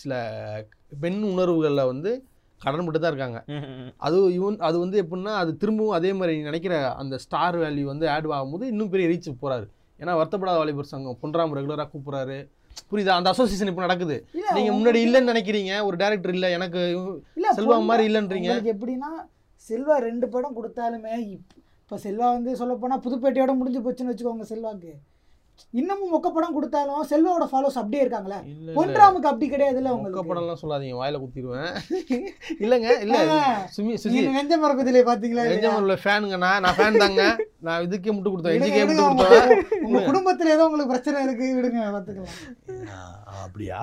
சில 0.00 0.12
பெண் 1.04 1.22
உணர்வுகளில் 1.30 1.88
வந்து 1.92 2.10
கடன்பட்டு 2.62 3.00
தான் 3.00 3.12
இருக்காங்க. 3.12 3.44
அது 3.96 4.32
இவன் 4.32 4.58
அது 4.58 4.78
வந்து 4.78 5.02
எப்படின்னா 5.02 5.34
அது 5.34 5.56
திரும்பவும் 5.56 5.94
அதே 5.94 6.12
மாதிரி 6.12 6.42
நினைக்கிற 6.42 6.94
அந்த 6.94 7.18
ஸ்டார் 7.18 7.58
வேல்யூ 7.58 7.82
வந்து 7.82 8.08
ஆட் 8.08 8.26
ஆகும்போது 8.26 8.62
இன்னும் 8.62 8.88
பெரிய 8.88 9.08
ரீச் 9.08 9.44
போறாரு. 9.44 9.68
ஏன்னா 10.00 10.12
வருத்தப்படாத 10.16 10.56
வாலிபர் 10.56 10.84
சங்கம். 10.84 11.18
பொன்ராம் 11.22 11.58
ரெகுலராக 11.58 11.88
கூப்பிட்றாரு. 11.90 12.48
புரியுதா? 12.90 13.08
அந்த 13.08 13.30
அசோசியேஷன் 13.30 13.68
இப்போ 13.68 13.80
நடக்குது. 13.80 14.26
நீங்க 14.54 14.72
முன்னாடி 14.72 14.94
இல்லைன்னு 14.94 15.36
நினைக்கிறீங்க. 15.36 15.84
ஒரு 15.84 15.96
டேரக்டர் 15.96 16.28
இல்ல. 16.28 16.50
எனக்கு 16.50 16.78
செல்வா 17.56 17.84
மாதிரி 17.84 18.14
இல்லைன்றீங்க. 18.14 18.50
எப்படின்னா 18.74 19.28
செல்வா 19.68 19.96
ரெண்டு 19.96 20.28
படம் 20.28 20.56
கொடுத்தாலுமே 20.56 21.16
இப்- 21.16 21.40
இப்போ 21.82 21.96
செல்வா 22.02 22.32
வந்து 22.32 22.56
சொல்ல 22.56 22.74
போனால் 22.74 22.98
புதுப்பேட்டையோட 22.98 23.54
முடிஞ்சு 23.54 23.80
போச்சுன்னு 23.80 24.14
வச்சுக்கோங்க 24.14 24.40
செல்வாக்கு. 24.40 24.94
இன்னமும் 25.74 26.12
மொக்க 26.12 26.28
படம் 26.30 26.54
கொடுத்தாலும் 26.54 27.02
செல்வாவோட 27.08 27.46
ஃபாலோஸ் 27.50 27.78
அப்படியே 27.80 28.02
இருக்காங்களே? 28.04 28.38
பொன்ராமுக்கு 28.76 29.30
அப்படி 29.30 29.46
கிடையாதுல்ல 29.48 29.88
மொக்க 29.88 29.96
உங்களுக்கு? 29.98 30.28
படம்லாம் 30.30 30.60
சொல்லாதீங்க 30.60 30.98
வாயில 30.98 31.20
குத்திடுவேன். 31.20 31.72
இல்லைங்க 32.62 32.88
இல்ல. 33.04 33.18
சுமி 33.74 33.92
சுசி 33.96 34.14
நீங்க 34.16 34.34
வெஞ்ச 34.36 34.58
மரபதிலே 34.58 35.02
பாத்தீங்களா 35.08 35.44
இல்லையா? 35.44 35.58
எஜமான்ல 35.58 35.96
ஃபேனுங்க 36.02 36.38
நான் 36.38 36.62
நான் 36.64 36.78
ஃபேன் 36.78 37.00
தாங்க. 37.02 37.24
நான் 37.60 37.84
இதுக்கே 37.86 38.14
முட்டு 38.14 38.32
கொடுத்தேன் 38.32 38.56
விடுங்க, 38.56 38.82
முட்டு 38.82 39.06
உங்க- 39.06 39.28
கொடுத்தேன் 39.28 39.84
உங்க 39.86 40.02
குடும்பத்துல 40.08 40.54
ஏதோ 40.56 40.66
உங்களுக்கு 40.68 40.94
பிரச்சனை 40.94 41.24
இருக்கு 41.24 41.48
விடுங்க 41.58 41.84
பாத்துக்கலாம். 41.90 42.36
ஆ, 42.90 43.00
அப்படியா. 43.44 43.80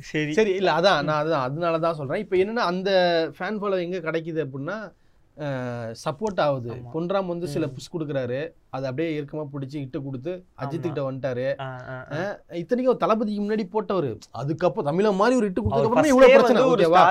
சரி. 0.00 0.32
சரி 0.36 0.52
இல்ல 0.54 0.70
அதான் 0.74 1.04
நான் 1.04 1.20
அதான் 1.20 1.44
அதனால 1.44 1.78
தான் 1.80 1.98
சொல்றேன். 1.98 2.22
இப்போ 2.22 2.36
என்னன்னா 2.36 2.64
அந்த 2.70 2.90
ஃபேன் 3.36 3.58
ஃபாலோ 3.60 3.76
எங்க 3.82 3.98
கிடைக்குது 4.00 4.40
அப்படின்னா 4.44 4.76
சப்போர்ட் 6.02 6.40
ஆகுது. 6.44 6.70
பொன்ராம் 6.92 7.30
வந்து 7.32 7.46
சில. 7.54 7.66
புஷ் 7.76 7.92
கொடுக்குறாரு 7.94 8.40
அதை 8.74 8.84
அப்படியே 8.90 9.08
இறுக்கமா 9.18 9.44
பிடிச்சி 9.54 9.76
இட்டு 9.84 9.98
கொடுத்து 10.04 10.32
அஜித் 10.62 10.86
கிட்ட 10.86 11.02
வந்துட்டாரு. 11.06 11.46
இத்தனைக்கும் 12.60 13.00
தளபதிக்கு 13.04 13.40
முன்னாடி 13.44 13.64
போட்டவர் 13.74 14.10
அதுக்கப்புறம் 14.42 14.88
தமிழ 14.90 15.12
மாதிரி 15.20 15.38
ஒரு 15.40 15.48
இட்டு 15.50 15.62
அவர் 15.62 15.88
கொடுத்ததுக்கு 15.88 15.88
அப்புறம் 15.88 16.06
first 16.06 16.12
இவ்வளவு 16.12 16.32
ஏ 16.32 16.38
பிரச்சனை 16.38 16.62
ஓகேவா 16.70 17.02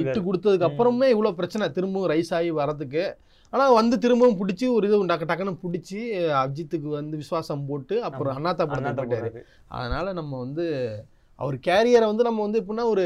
இட்டு. 0.00 0.20
கொடுத்ததுக்கு 0.28 0.68
அப்புறமே 0.70 1.08
இவ்வளவு 1.14 1.38
பிரச்சனை 1.40 1.70
திரும்பவும் 1.78 2.10
ரைஸ் 2.14 2.34
ஆகி 2.40 2.50
வரதுக்கு 2.60 3.04
ஆனா 3.52 3.64
வந்து 3.80 3.96
திரும்பவும் 4.04 4.38
பிடிச்சி 4.40 4.66
ஒரு 4.76 4.86
இது 4.88 4.96
டக்கு 5.12 5.30
டக்குன்னு 5.30 5.56
பிடிச்சி 5.64 6.00
அஜித்துக்கு 6.42 6.88
வந்து 6.98 7.20
விசுவாசம் 7.22 7.66
போட்டு 7.68 7.96
அப்புறம். 8.08 8.34
அண்ணாத்தா 8.38 8.64
தான் 8.86 8.98
போயிட்டாரு. 9.00 9.30
அதனால 9.78 10.12
நம்ம 10.20 10.32
வந்து 10.44 10.66
அவர் 11.38 11.56
கேரியரை 11.68 12.06
வந்து 12.12 12.28
நம்ம 12.28 12.42
வந்து 12.46 12.60
எப்படின்னா 12.62 12.86
ஒரு 12.94 13.04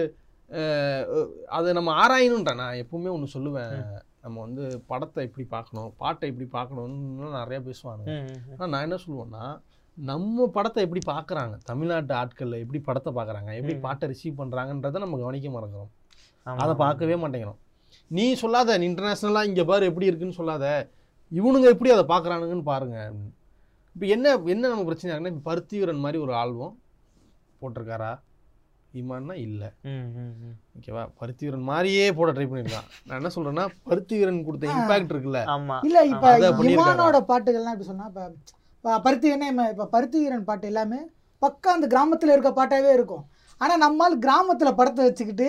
அதை 1.57 1.71
நம்ம 1.79 1.91
ஆராயணுன்ற 2.03 2.53
நான் 2.61 2.81
எப்பவுமே 2.85 3.11
ஒன்று 3.17 3.35
சொல்லுவேன் 3.35 3.75
நம்ம 4.25 4.37
வந்து 4.41 4.63
படத்தை 4.87 5.21
எப்படி 5.29 5.45
பார்க்கணும் 5.55 5.91
பாட்டை 5.97 6.25
எப்படி 6.31 6.47
பார்க்கணும்னு 6.57 7.31
நிறைய 7.39 7.59
பேசுவாங்க. 7.69 8.05
ஆனால் 8.53 8.71
நான் 8.73 8.87
என்ன 8.87 8.99
சொல்லுவேன்னா 9.05 9.45
நம்ம 9.99 10.47
படத்தை 10.57 10.81
எப்படி 10.87 11.03
பார்க்குறாங்க? 11.07 11.55
தமிழ்நாட்டு 11.71 12.15
ஆட்கள் 12.15 12.53
எப்படி 12.65 12.81
படத்தை 12.89 13.11
பார்க்குறாங்க? 13.19 13.51
எப்படி. 13.61 13.75
பாட்டை 13.87 14.09
ரிசீவ் 14.13 14.39
பண்ணுறாங்கன்றதை 14.41 15.01
நம்ம 15.05 15.19
கவனிக்க 15.19 15.49
மறக்கிறோம். 15.57 15.91
அதை. 16.47 16.75
பார்க்கவே 16.85 17.17
மாட்டேங்கிறோம். 17.23 17.61
நீ 18.11 18.25
சொல்லாத 18.35 18.79
நீ 18.79 18.87
இன்டர்நேஷ்னலாக 18.91 19.49
இங்கே 19.51 19.65
பாரு 19.65 19.89
எப்படி 19.91 20.09
இருக்குன்னு 20.11 20.39
சொல்லாத 20.41 20.67
இவனுங்க 21.33 21.69
எப்படி 21.75 21.91
அதை 21.95 22.05
பார்க்குறானுங்கன்னு 22.15 22.67
பாருங்க 22.73 22.99
இப்போ 23.97 24.07
என்ன 24.15 24.33
என்ன 24.55 24.69
நம்ம 24.69 24.85
பிரச்சனை 24.85 25.11
இருக்குன்னா 25.11 25.33
இப்போ 25.35 25.45
பருத்திவீரன் 25.51 26.05
மாதிரி 26.05 26.19
ஒரு 26.25 26.33
ஆல்பம் 26.35 26.75
போட்டிருக்காரா? 27.63 28.11
இமான்னா 28.95 29.35
இல்லை. 29.39 29.69
ம், 29.85 30.07
ம், 30.17 30.33
ம். 30.43 30.55
ஓகேவா? 30.77 31.03
பருத்திவீரன் 31.19 31.67
மாதிரியே 31.67 32.13
போட 32.13 32.31
ட்ரை 32.33 32.47
பண்ணியிருக்கான் 32.47 32.89
நான் 33.05 33.19
என்ன 33.21 33.31
சொல்கிறேன்னா 33.35 33.65
பருத்திவீரன் 33.87 34.45
கொடுத்த 34.45 34.67
இம்பாக்ட் 34.75 35.13
இருக்குல்ல. 35.13 35.41
இல்ல 35.83 35.99
இப்ப. 36.07 36.33
இமானோட 36.77 37.19
பாட்டுகள்லாம் 37.29 37.75
இப்படி 37.75 37.91
சொன்னா 37.91 38.09
இப்ப 38.09 38.99
பருத்தி 39.01 39.29
என்ன 39.29 39.69
இப்ப 39.71 39.87
பருத்தி 39.87 40.19
வீரன் 40.19 40.45
பாட்டு 40.45 40.67
எல்லாமே 40.67 41.01
பக்கா 41.43 41.71
அந்த 41.71 41.87
கிராமத்துல 41.87 42.33
இருக்க 42.33 42.51
பாட்டாவே 42.57 42.93
இருக்கும். 42.93 43.25
ஆனா 43.61 43.77
நம்மால் 43.77 44.19
கிராமத்துல 44.19 44.73
படத்தை 44.75 45.05
வச்சுக்கிட்டு 45.05 45.49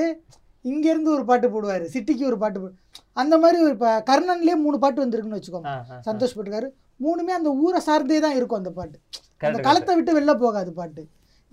இங்க 0.65 0.89
இருந்து 0.89 1.12
ஒரு 1.12 1.25
பாட்டு 1.25 1.47
போடுவாரு. 1.49 1.86
சிட்டிக்கு 1.93 2.25
ஒரு 2.25 2.38
பாட்டு 2.38 2.60
போடு 2.60 2.73
அந்த 3.13 3.38
மாதிரி 3.38 3.62
ஒரு 3.62 3.71
இப்ப 3.71 4.04
கர்ணன்லயே 4.10 4.56
மூணு 4.58 4.80
பாட்டு 4.80 5.01
வந்திருக்குன்னு 5.01 5.39
வச்சுக்கோங்க. 5.39 5.67
ஆ, 5.67 5.86
ஆ, 5.89 5.95
ஆ. 5.95 6.01
சந்தோஷ் 6.08 6.36
பட்டுக்காரு 6.36 6.67
மூணுமே 6.99 7.34
அந்த 7.34 7.49
ஊரை 7.62 7.80
சார்ந்தே 7.80 8.19
தான் 8.19 8.36
இருக்கும் 8.36 8.58
அந்த 8.58 8.71
பாட்டு. 8.71 8.97
அந்த 9.41 9.62
களத்தை 9.62 9.95
விட்டு 9.95 10.19
வெளில 10.19 10.34
போகாது 10.38 10.71
பாட்டு. 10.73 11.04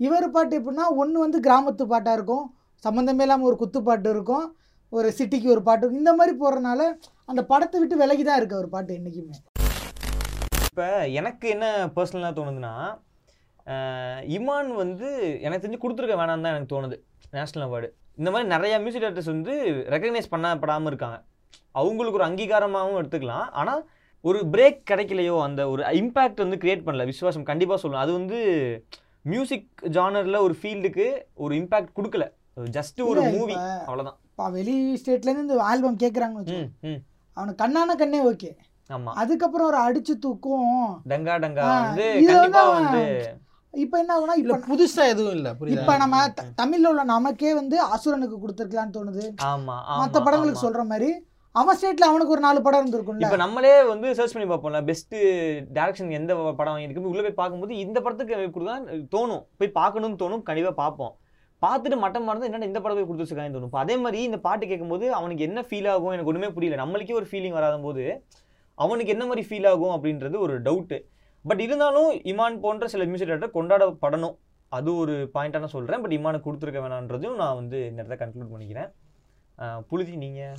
இவர் 0.05 0.25
பாட்டு 0.35 0.53
எப்படின்னா 0.57 0.83
ஒன்று 1.01 1.17
வந்து 1.23 1.37
கிராமத்து 1.45 1.83
பாட்டாக 1.91 2.17
இருக்கும் 2.17 2.45
சம்மந்தமே 2.83 3.23
இல்லாமல் 3.25 3.47
ஒரு 3.49 3.57
குத்து 3.61 3.79
பாட்டு 3.87 4.09
இருக்கும் 4.13 4.45
ஒரு 4.97 5.07
சிட்டிக்கு 5.17 5.47
ஒரு 5.53 5.61
பாட்டு 5.65 5.83
இருக்கும். 5.83 6.01
இந்த 6.03 6.11
மாதிரி 6.19 6.33
போடுறனால 6.41 6.81
அந்த 7.31 7.41
படத்தை 7.49 7.77
விட்டு 7.81 7.95
விலகி 8.01 8.23
தான் 8.27 8.39
இருக்கு 8.41 8.55
ஒரு 8.61 8.69
பாட்டு 8.75 8.91
என்றைக்குமே 8.97 9.37
இப்போ 10.67 10.85
எனக்கு 11.19 11.47
என்ன 11.55 11.65
பர்சனலாக 11.97 12.33
தோணுதுன்னா 12.37 12.73
இமான் 14.37 14.71
வந்து 14.83 15.09
எனக்கு 15.45 15.63
தெரிஞ்சு 15.65 15.81
கொடுத்துருக்க 15.83 16.15
வேணாம் 16.21 16.45
தான் 16.45 16.53
எனக்கு 16.55 16.71
தோணுது 16.73 16.97
நேஷ்னல் 17.35 17.65
அவார்டு 17.67 17.89
இந்த 18.19 18.29
மாதிரி 18.33 18.47
நிறையா 18.55 18.77
மியூசிக் 18.85 19.03
டேரக்டர்ஸ் 19.03 19.33
வந்து 19.35 19.53
ரெக்கக்னைஸ் 19.95 20.31
பண்ணப்படாமல் 20.33 20.91
இருக்காங்க. 20.91 21.19
அவங்களுக்கு 21.79 22.19
ஒரு 22.19 22.27
அங்கீகாரமாகவும் 22.29 22.99
எடுத்துக்கலாம். 23.01 23.45
ஆனால் 23.59 23.83
ஒரு 24.29 24.39
பிரேக் 24.53 24.81
கிடைக்கலையோ 24.91 25.35
அந்த 25.49 25.61
ஒரு 25.73 25.83
இம்பேக்ட் 26.01 26.43
வந்து 26.45 26.61
கிரியேட் 26.63 26.87
பண்ணல 26.87 27.05
விசுவாசம் 27.11 27.47
கண்டிப்பாக 27.51 27.79
சொல்லணும். 27.83 28.03
அது 28.05 28.13
வந்து 28.19 28.39
மியூசிக் 29.25 29.67
ஜானரில் 29.95 30.43
ஒரு 30.45 30.55
ஃபீல்டுக்கு 30.59 31.07
ஒரு 31.37 31.53
இம்பேக்ட் 31.59 31.95
கொடுக்கல. 31.97 32.25
ஜஸ்ட் 32.77 32.99
ஒரு 33.09 33.21
மூவி 33.33 33.55
அவ்வளோதான் 33.81 34.17
இப்போ 34.29 34.45
வெளி 34.55 34.73
ஸ்டேட்லேருந்து 35.01 35.45
இந்த 35.47 35.67
ஆல்பம் 35.71 35.99
கேட்குறாங்கன்னு 36.03 36.41
வச்சுக்கோ. 36.41 36.65
ம் 36.83 36.89
ம். 36.89 36.99
அவனுக்கு 37.37 37.61
கண்ணான 37.63 37.95
கண்ணே 37.95 38.19
ஓகே 38.29 38.49
ஆமாம் 38.89 39.17
அதுக்கப்புறம் 39.21 39.67
ஒரு 39.69 39.79
அடிச்சு 39.85 40.13
தூக்கும். 40.19 40.71
டங்கா 41.11 41.35
டங்கா 41.43 41.65
வந்து 41.77 42.05
கண்டிப்பாக 42.29 42.71
வந்து 42.77 43.03
இப்போ 43.73 43.95
என்ன 44.01 44.11
ஆகுனா 44.15 44.35
இல்லை 44.35 44.53
இப்போ 44.53 44.67
புதுசாக 44.69 45.11
எதுவும் 45.13 45.35
இல்லை 45.37 45.51
புரியுதா? 45.57 45.75
இப்போ 45.77 45.93
நம்ம 45.97 46.21
தமிழ்ல 46.61 46.91
உள்ள 46.91 47.03
நமக்கே 47.11 47.51
வந்து 47.53 47.77
அசுரனுக்கு 47.95 48.37
கொடுத்துருக்கலான்னு 48.37 48.95
தோணுது. 48.95 49.25
ஆமா 49.49 49.75
மற்ற 49.93 50.15
ஆமா, 50.15 50.25
படங்களுக்கு. 50.27 50.63
சொல்ற 50.65 50.83
மாதிரி 50.91 51.09
அவன் 51.57 51.77
ஸ்டேட்ல 51.77 52.07
அவனுக்கு 52.09 52.33
ஒரு 52.35 52.43
நாலு 52.45 52.59
படம் 52.65 52.81
இருந்திருக்கும் 52.81 53.21
இப்ப 53.23 53.37
நம்மளே 53.43 53.71
வந்து 53.91 54.07
சர்ச் 54.17 54.33
பண்ணி 54.35 54.47
பார்ப்போம்ல 54.49 54.79
பெஸ்ட் 54.89 55.15
டேரக்ஷன் 55.77 56.11
எந்த 56.17 56.33
படம் 56.59 56.81
இருக்கு 56.83 57.11
உள்ள 57.11 57.21
போய் 57.25 57.39
பார்க்கும்போது 57.39 57.73
இந்த 57.85 57.97
படத்துக்கு 58.05 58.35
கொடுத்தா 58.57 58.75
தோணும். 59.15 59.43
போய் 59.59 59.77
பார்க்கணும்னு 59.79 60.19
தோணும் 60.23 60.43
கண்டிப்பா 60.49 60.73
பார்ப்போம். 60.83 61.13
பார்த்துட்டு 61.65 61.97
மட்டம் 62.03 62.27
மறந்து 62.29 62.47
என்னடா 62.49 62.69
இந்த 62.71 62.81
படம் 62.83 62.97
போய் 62.97 63.07
கொடுத்துருக்காங்கன்னு 63.09 63.57
தோணும். 63.57 63.73
அதே 63.85 63.95
மாதிரி 64.03 64.19
இந்த 64.29 64.39
பாட்டு 64.45 64.69
கேட்கும்போது 64.71 65.05
அவனுக்கு 65.19 65.47
என்ன 65.49 65.63
ஃபீல் 65.69 65.89
ஆகும் 65.93 66.13
எனக்கு 66.15 66.31
ஒன்றுமே 66.33 66.51
புரியல. 66.57 66.77
நம்மளுக்கே 66.83 67.17
ஒரு 67.21 67.27
ஃபீலிங் 67.31 67.57
வராத 67.57 67.79
போது 67.87 68.05
அவனுக்கு 68.77 69.13
என்ன 69.15 69.23
மாதிரி 69.29 69.43
ஃபீல் 69.49 69.67
ஆகும் 69.71 69.93
அப்படின்றது 69.95 70.37
ஒரு 70.45 70.55
டவுட்டு 70.67 70.99
பட் 71.45 71.61
இருந்தாலும் 71.65 72.09
இமான் 72.31 72.63
போன்ற 72.65 72.87
சில 72.93 73.03
மியூசிக் 73.09 73.29
டேரக்டர் 73.29 73.57
கொண்டாடப்படணும். 73.57 74.35
அது 74.71 74.89
ஒரு 75.01 75.13
பாயிண்டாக 75.35 75.69
சொல்கிறேன் 75.75 76.01
பட் 76.03 76.15
இமானுக்கு 76.17 76.47
கொடுத்துருக்க 76.47 76.81
வேணான்றதையும் 76.85 77.39
நான் 77.43 77.57
வந்து 77.61 77.77
இந்த 77.89 77.99
இடத்த 78.03 78.17
கன்க்ளூட் 78.23 78.51
பண்ணிக்கிறேன். 78.53 78.91
புழுதி 79.89 80.13
நீங்கள் 80.25 80.57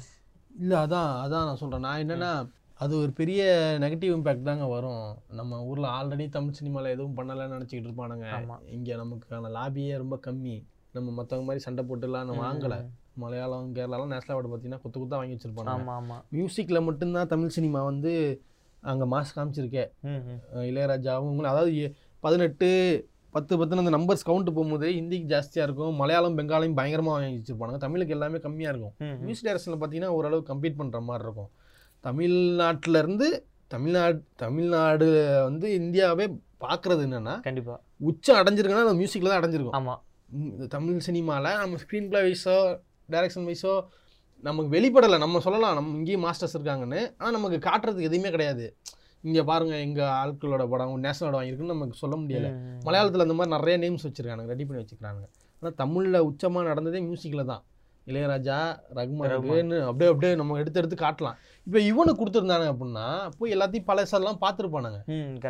இல்லை 0.58 0.76
அதான் 0.76 1.10
அதான் 1.22 1.44
நான் 1.44 1.56
சொல்கிறேன் 1.56 1.80
நான் 1.80 2.00
என்னன்னா 2.00 2.32
அது 2.74 2.96
ஒரு 2.96 3.12
பெரிய 3.12 3.40
நெகட்டிவ் 3.80 4.14
இம்பேக்ட் 4.16 4.42
தாங்க 4.42 4.66
வரும். 4.66 5.16
நம்ம 5.30 5.64
ஊரில் 5.64 5.84
ஆல்ரெடி 5.84 6.28
தமிழ் 6.28 6.52
சினிமாவில் 6.52 6.90
எதுவும் 6.90 7.16
பண்ணலைன்னு 7.16 7.56
நினச்சிக்கிட்டு 7.56 7.88
இருப்பானுங்க. 7.88 8.26
இங்கே 8.66 8.94
நமக்கான 8.94 9.50
லாபியே 9.50 9.96
ரொம்ப 9.96 10.20
கம்மி. 10.26 10.64
நம்ம 10.92 11.22
மற்றவங்க 11.22 11.44
மாதிரி 11.44 11.58
சண்டை 11.58 11.84
போட்டுலாம் 11.84 12.24
நம்ம 12.24 12.52
வாங்கலை. 12.52 12.78
மலையாளம் 13.14 13.74
கேரளாலாம் 13.74 14.06
நேஷனல் 14.06 14.36
அவார்டு 14.36 14.50
பார்த்தீங்கன்னா 14.50 14.80
குத்து 14.80 15.00
குத்தா 15.00 15.16
வாங்கி 15.16 15.34
வச்சிருப்பாங்க 15.34 15.70
ஆமா 15.70 15.94
ஆமா. 15.94 16.16
மியூசிக்கில் 16.30 16.82
மட்டும்தான் 16.82 17.26
தமிழ் 17.26 17.48
சினிமா 17.48 17.82
வந்து 17.82 18.42
அங்கே 18.82 19.04
மாஸ் 19.04 19.36
காமிச்சிருக்கே. 19.36 19.90
ம் 20.00 20.22
ம். 20.26 20.38
அஹ் 20.54 20.66
இளையராஜாவும் 20.66 21.44
அதாவது 21.44 21.94
பதினெட்டு 22.20 22.68
பத்து 23.34 23.58
பத்துன்னு 23.58 23.82
அந்த 23.84 23.92
நம்பர்ஸ் 23.96 24.26
கவுண்ட் 24.28 24.50
போகும்போது 24.56 24.86
ஹிந்திக்கு 24.98 25.28
ஜாஸ்தியாக 25.32 25.66
இருக்கும். 25.68 25.94
மலையாளம் 26.00 26.36
பெங்காலையும் 26.38 26.76
பயங்கரமாக 26.78 27.14
வாங்கி 27.16 27.38
வச்சிருப்பாங்க. 27.38 27.76
தமிழுக்கு 27.84 28.14
எல்லாமே 28.16 28.38
கம்மியாக 28.46 28.72
இருக்கும். 28.74 28.94
மியூசிக் 29.26 29.46
டைரக்ஷனில் 29.48 29.80
பார்த்தீங்கன்னா 29.82 30.12
ஓரளவு 30.18 30.42
கம்பீட் 30.50 30.78
பண்ணுற 30.80 31.00
மாதிரி 31.08 31.24
இருக்கும். 31.28 31.50
தமிழ்நாட்டுல 32.04 32.98
இருந்து 33.04 33.28
தமிழ்நாடு 33.68 34.18
தமிழ்நாடு 34.36 35.06
வந்து 35.48 35.66
இந்தியாவே 35.80 36.26
பார்க்குறது 36.64 37.02
என்னன்னா 37.06 37.34
கண்டிப்பா. 37.48 37.74
உச்சம் 38.10 38.38
அடைஞ்சிருக்குன்னா 38.40 38.86
அந்த 38.86 38.98
மியூசிக்கில் 39.00 39.32
தான் 39.32 39.40
அடைஞ்சிருக்கும். 39.40 39.76
ஆமா. 39.78 39.94
ம், 40.38 40.50
இந்த 40.54 40.66
தமிழ் 40.76 41.04
சினிமாவில் 41.08 41.58
நம்ம 41.62 41.78
ஸ்க்ரீன் 41.82 42.08
பிளே 42.10 42.20
வைஸோ 42.26 42.56
டைரக்ஷன் 43.14 43.46
வைஸோ 43.50 43.72
நமக்கு 44.44 44.70
வெளிப்படலை. 44.76 45.16
நம்ம 45.18 45.40
சொல்லலாம் 45.46 45.76
நம்ம 45.78 45.96
இங்கேயும் 46.00 46.24
மாஸ்டர்ஸ் 46.26 46.56
இருக்காங்கன்னு. 46.58 47.00
ஆனால் 47.18 47.36
நமக்கு 47.38 47.58
காட்டுறதுக்கு 47.68 48.10
எதுவுமே 48.10 48.30
கிடையாது. 48.36 48.66
இங்கே 49.26 49.42
பாருங்க 49.50 49.74
எங்கள் 49.86 50.12
ஆட்களோட 50.20 50.64
படம் 50.72 50.92
நேஷனல் 51.06 51.34
வாங்கியிருக்குன்னு 51.36 51.74
நமக்கு 51.76 52.02
சொல்ல 52.02 52.14
முடியல. 52.20 52.50
மலையாளத்தில் 52.86 53.24
அந்த 53.26 53.34
மாதிரி 53.38 53.54
நிறைய 53.56 53.74
நேம்ஸ் 53.82 54.06
வச்சுருக்கானுங்க 54.06 54.52
ரெடி 54.54 54.64
பண்ணி 54.68 54.82
வச்சுக்கிறாங்க 54.82 55.22
ஆனால் 55.62 55.76
தமிழில் 55.82 56.26
உச்சமாக 56.28 56.68
நடந்ததே 56.70 57.00
மியூசிக்கில் 57.08 57.50
தான். 57.52 57.62
இளையராஜா 58.06 58.58
ரகுமான் 58.98 59.34
அப்படியே 59.38 60.10
அப்படியே 60.12 60.30
நம்ம 60.40 60.56
எடுத்து 60.60 60.80
எடுத்து 60.80 60.96
காட்டலாம். 61.04 61.36
இப்போ 61.70 61.80
இவனுக்கு 61.86 62.20
கொடுத்துருந்தாங்க 62.20 62.68
அப்படின்னா 62.70 63.04
போய் 63.38 63.52
எல்லாத்தையும் 63.54 63.86
பழசெல்லாம் 63.86 64.38
பார்த்துருப்பானுங்க. 64.40 64.96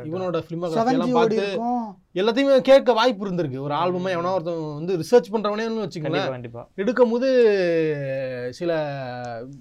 இவனோட 0.08 0.38
ஃபிலிமோகிராஃபி 0.42 0.78
செவன் 0.78 0.96
எல்லாம் 0.96 1.08
ஜி 1.08 1.14
ஓடி 1.14 1.36
பார்த்து 1.36 1.76
எல்லாத்தையுமே 2.14 2.56
கேட்க 2.60 2.92
வாய்ப்பு 2.92 3.24
இருந்திருக்கு 3.26 3.58
ஒரு 3.58 3.74
ஆல்பமா 3.74 4.10
எவனோ 4.14 4.32
ஒருத்தன் 4.32 4.58
வந்து 4.72 4.94
ரிசர்ச் 5.00 5.30
பண்றவனே 5.34 5.64
வச்சுக்கோங்களேன் 5.76 6.26
கண்டிப்பா 6.26 6.34
கண்டிப்பா 6.34 6.82
எடுக்கும் 6.82 7.12
போது 7.12 7.28
சில 8.52 8.70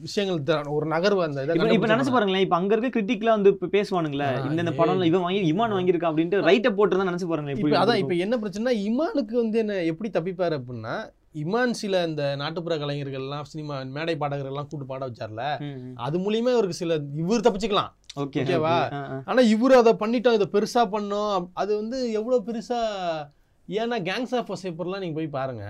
விஷயங்கள் 0.01 0.41
ஒரு 0.73 0.87
நகர்வு 0.93 1.23
அந்த 1.25 1.45
இதை 1.45 1.55
இப்ப 1.71 1.91
நினைச்சு. 1.91 2.13
பாருங்களேன் 2.15 2.45
இப்ப 2.45 2.57
அங்க 2.57 2.73
இருக்க 2.75 2.91
கிரிட்டிக்லாம் 2.95 3.37
வந்து 3.37 3.53
இப்ப 3.55 3.71
பேசுவானுங்களே 3.75 4.29
இந்த. 4.49 4.73
படம்ல 4.79 5.09
இவன் 5.09 5.25
வாங்கி 5.25 5.43
இமான் 5.51 5.77
வாங்கியிருக்கா 5.77 6.11
அப்படின்ட்டு 6.11 6.43
ரைட்ட 6.47 6.71
போட்டு 6.75 6.99
தான் 6.99 7.09
நினைச்சு 7.09 7.29
பாருங்களேன் 7.31 7.57
இப்ப 7.59 7.79
அதான். 7.81 8.01
இப்ப 8.03 8.15
என்ன 8.25 8.41
பிரச்சனைனா 8.41 8.75
இமானுக்கு 8.85 9.37
வந்து 9.41 9.59
என்ன 9.63 9.79
எப்படி 9.91 10.11
தப்பிப்பாரு 10.11 10.57
அப்படின்னா 10.59 10.95
இமான் 11.35 11.73
சில 11.79 12.03
இந்த 12.09 12.23
நாட்டுப்புற 12.41 12.75
கலைஞர்கள் 12.81 13.25
எல்லாம் 13.25 13.49
சினிமா 13.51 13.75
மேடை 13.95 14.15
பாடகர்கள் 14.21 14.53
எல்லாம் 14.53 14.69
கூட்டு 14.69 14.85
பாட 14.91 15.01
வச்சார்ல. 15.09 15.43
அது 16.05 16.17
மூலியமா 16.25 16.53
இவருக்கு 16.55 16.81
சில 16.81 16.95
இவர் 17.23 17.45
தப்பிச்சுக்கலாம். 17.47 17.91
ஓகே 18.23 18.41
ஓகேவா? 18.43 18.77
ஆனா 19.29 19.41
இவர் 19.53 19.75
அதை 19.81 19.91
பண்ணிட்டோம் 20.03 20.37
இதை 20.37 20.47
பெருசா 20.55 20.83
பண்ணோம். 20.95 21.45
அது 21.61 21.71
வந்து 21.81 21.97
எவ்வளவு 22.19 22.39
பெருசா 22.47 22.79
ஏன்னா 23.67 23.97
கேங்ஸ் 24.09 24.35
ஆஃப் 24.39 24.51
வசைப்பர்லாம் 24.53 25.03
நீங்க 25.03 25.15
போய் 25.19 25.35
பாருங்க. 25.39 25.65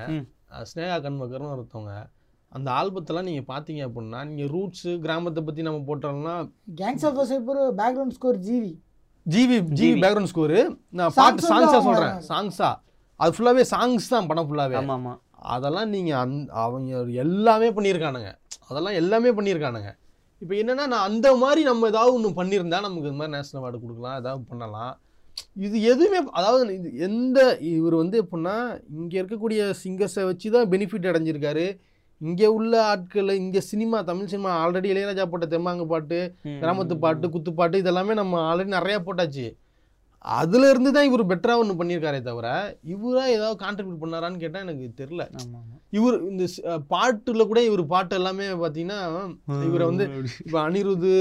ஸ்னேகா 0.71 0.97
கண்மகர்னு 1.05 1.53
ஒருத்தவங்க 1.55 1.95
அந்த 2.51 2.69
ஆல்பத்தெல்லாம் 2.79 3.27
நீங்கள் 3.29 3.49
பார்த்தீங்க 3.53 3.81
அப்படின்னா 3.87 4.19
நீங்கள் 4.29 4.51
ரூட்ஸு 4.53 4.91
கிராமத்தை 5.05 5.41
பற்றி 5.47 5.61
நம்ம 5.67 5.81
போட்டோம்னா 5.89 6.35
gangs 6.79 7.05
of 7.09 7.17
Wasseypur 7.21 7.59
background 7.81 8.15
score 8.17 8.39
GV 8.47 8.71
GV 9.25 9.57
GV. 9.79 9.99
Background 10.03 10.31
score 10.31 10.59
நான் 10.99 11.13
பாட்டு 11.17 11.49
சாங்ஸாக 11.51 11.81
சொல்கிறேன் 11.87 12.13
வராங்க. 12.13 12.27
சாங்ஸா 12.31 12.69
அது 13.19 13.33
ஃபுல்லாகவே 13.35 13.65
சாங்ஸ் 13.73 14.13
தான் 14.13 14.29
படம் 14.29 14.47
ஃபுல்லாகவே 14.49 14.77
ஆமா 14.81 14.95
ஆமா 14.99 15.13
அதெல்லாம் 15.53 15.91
நீங்கள் 15.95 16.19
அந் 16.23 16.37
அவங்க 16.63 17.19
எல்லாமே 17.25 17.69
பண்ணியிருக்கானுங்க 17.77 18.31
அதெல்லாம் 18.69 18.97
எல்லாமே 19.01 19.29
பண்ணியிருக்கானுங்க 19.37 19.91
இப்போ 20.41 20.53
என்னன்னா 20.61 20.85
நான் 20.93 21.07
அந்த 21.09 21.27
மாதிரி 21.43 21.61
நம்ம 21.69 21.87
ஏதாவது 21.91 22.15
ஒன்று 22.17 22.37
பண்ணியிருந்தா 22.39 22.79
நமக்கு 22.85 23.09
இந்த 23.09 23.19
மாதிரி 23.21 23.35
நேஷனல் 23.35 23.61
அவார்டு 23.61 23.81
கொடுக்கலாம் 23.83 24.17
ஏதாவது 24.21 24.41
பண்ணலாம். 24.51 24.93
இது 25.65 25.77
எதுவுமே 25.91 26.19
அதாவது 26.39 26.63
இது 26.77 26.89
எந்த 27.07 27.39
இவர் 27.71 27.95
வந்து 28.01 28.17
எப்படின்னா 28.23 28.55
இங்கே 28.99 29.17
இருக்கக்கூடிய 29.21 29.61
சிங்கர்ஸை 29.81 30.23
வச்சு 30.29 30.47
தான் 30.55 30.69
பெனிஃபிட் 30.73 31.09
அடைஞ்சிருக்காரு. 31.11 31.65
இங்கே 32.21 32.47
உள்ள 32.57 32.73
ஆட்கள் 32.91 33.29
இங்கே 33.41 33.61
cinema 33.71 33.97
Tamil 34.09 34.31
cinema 34.31 34.51
already 34.61 34.87
Ilaiyaraaja 34.93 35.25
போட்ட 35.31 35.47
தெம்மாங்கு 35.53 35.85
பாட்டு 35.93 36.19
கிராமத்து 36.61 36.97
பாட்டு 37.05 37.27
குத்துப்பாட்டு 37.35 37.81
இதெல்லாமே 37.83 38.15
நம்ம 38.21 38.41
ஆல்ரெடி 38.49 38.71
நிறையா 38.77 38.99
போட்டாச்சு. 39.07 39.47
அதுல 40.25 40.69
இருந்து 40.69 40.89
தான் 40.91 41.07
இவர் 41.07 41.21
பெட்டராக 41.27 41.61
ஒன்று 41.61 41.77
பண்ணியிருக்காரே 41.79 42.19
தவிர 42.21 42.47
இவரா 42.93 43.23
ஏதாவது 43.35 43.59
கான்ட்ரிபியூட் 43.61 44.01
பண்ணாரான்னு 44.01 44.41
கேட்டால் 44.41 44.63
எனக்கு 44.65 44.87
ஆமா 45.41 45.59
இவர் 45.89 46.17
இந்த 46.31 46.43
பாட்டுல 46.93 47.45
கூட 47.47 47.59
இவர் 47.63 47.83
பாட்டு 47.87 48.17
எல்லாமே 48.19 48.47
பார்த்தீங்கன்னா 48.63 48.99
இவரை 49.67 49.85
வந்து 49.85 50.05
இப்போ 50.43 50.57
அனிருது 50.65 51.13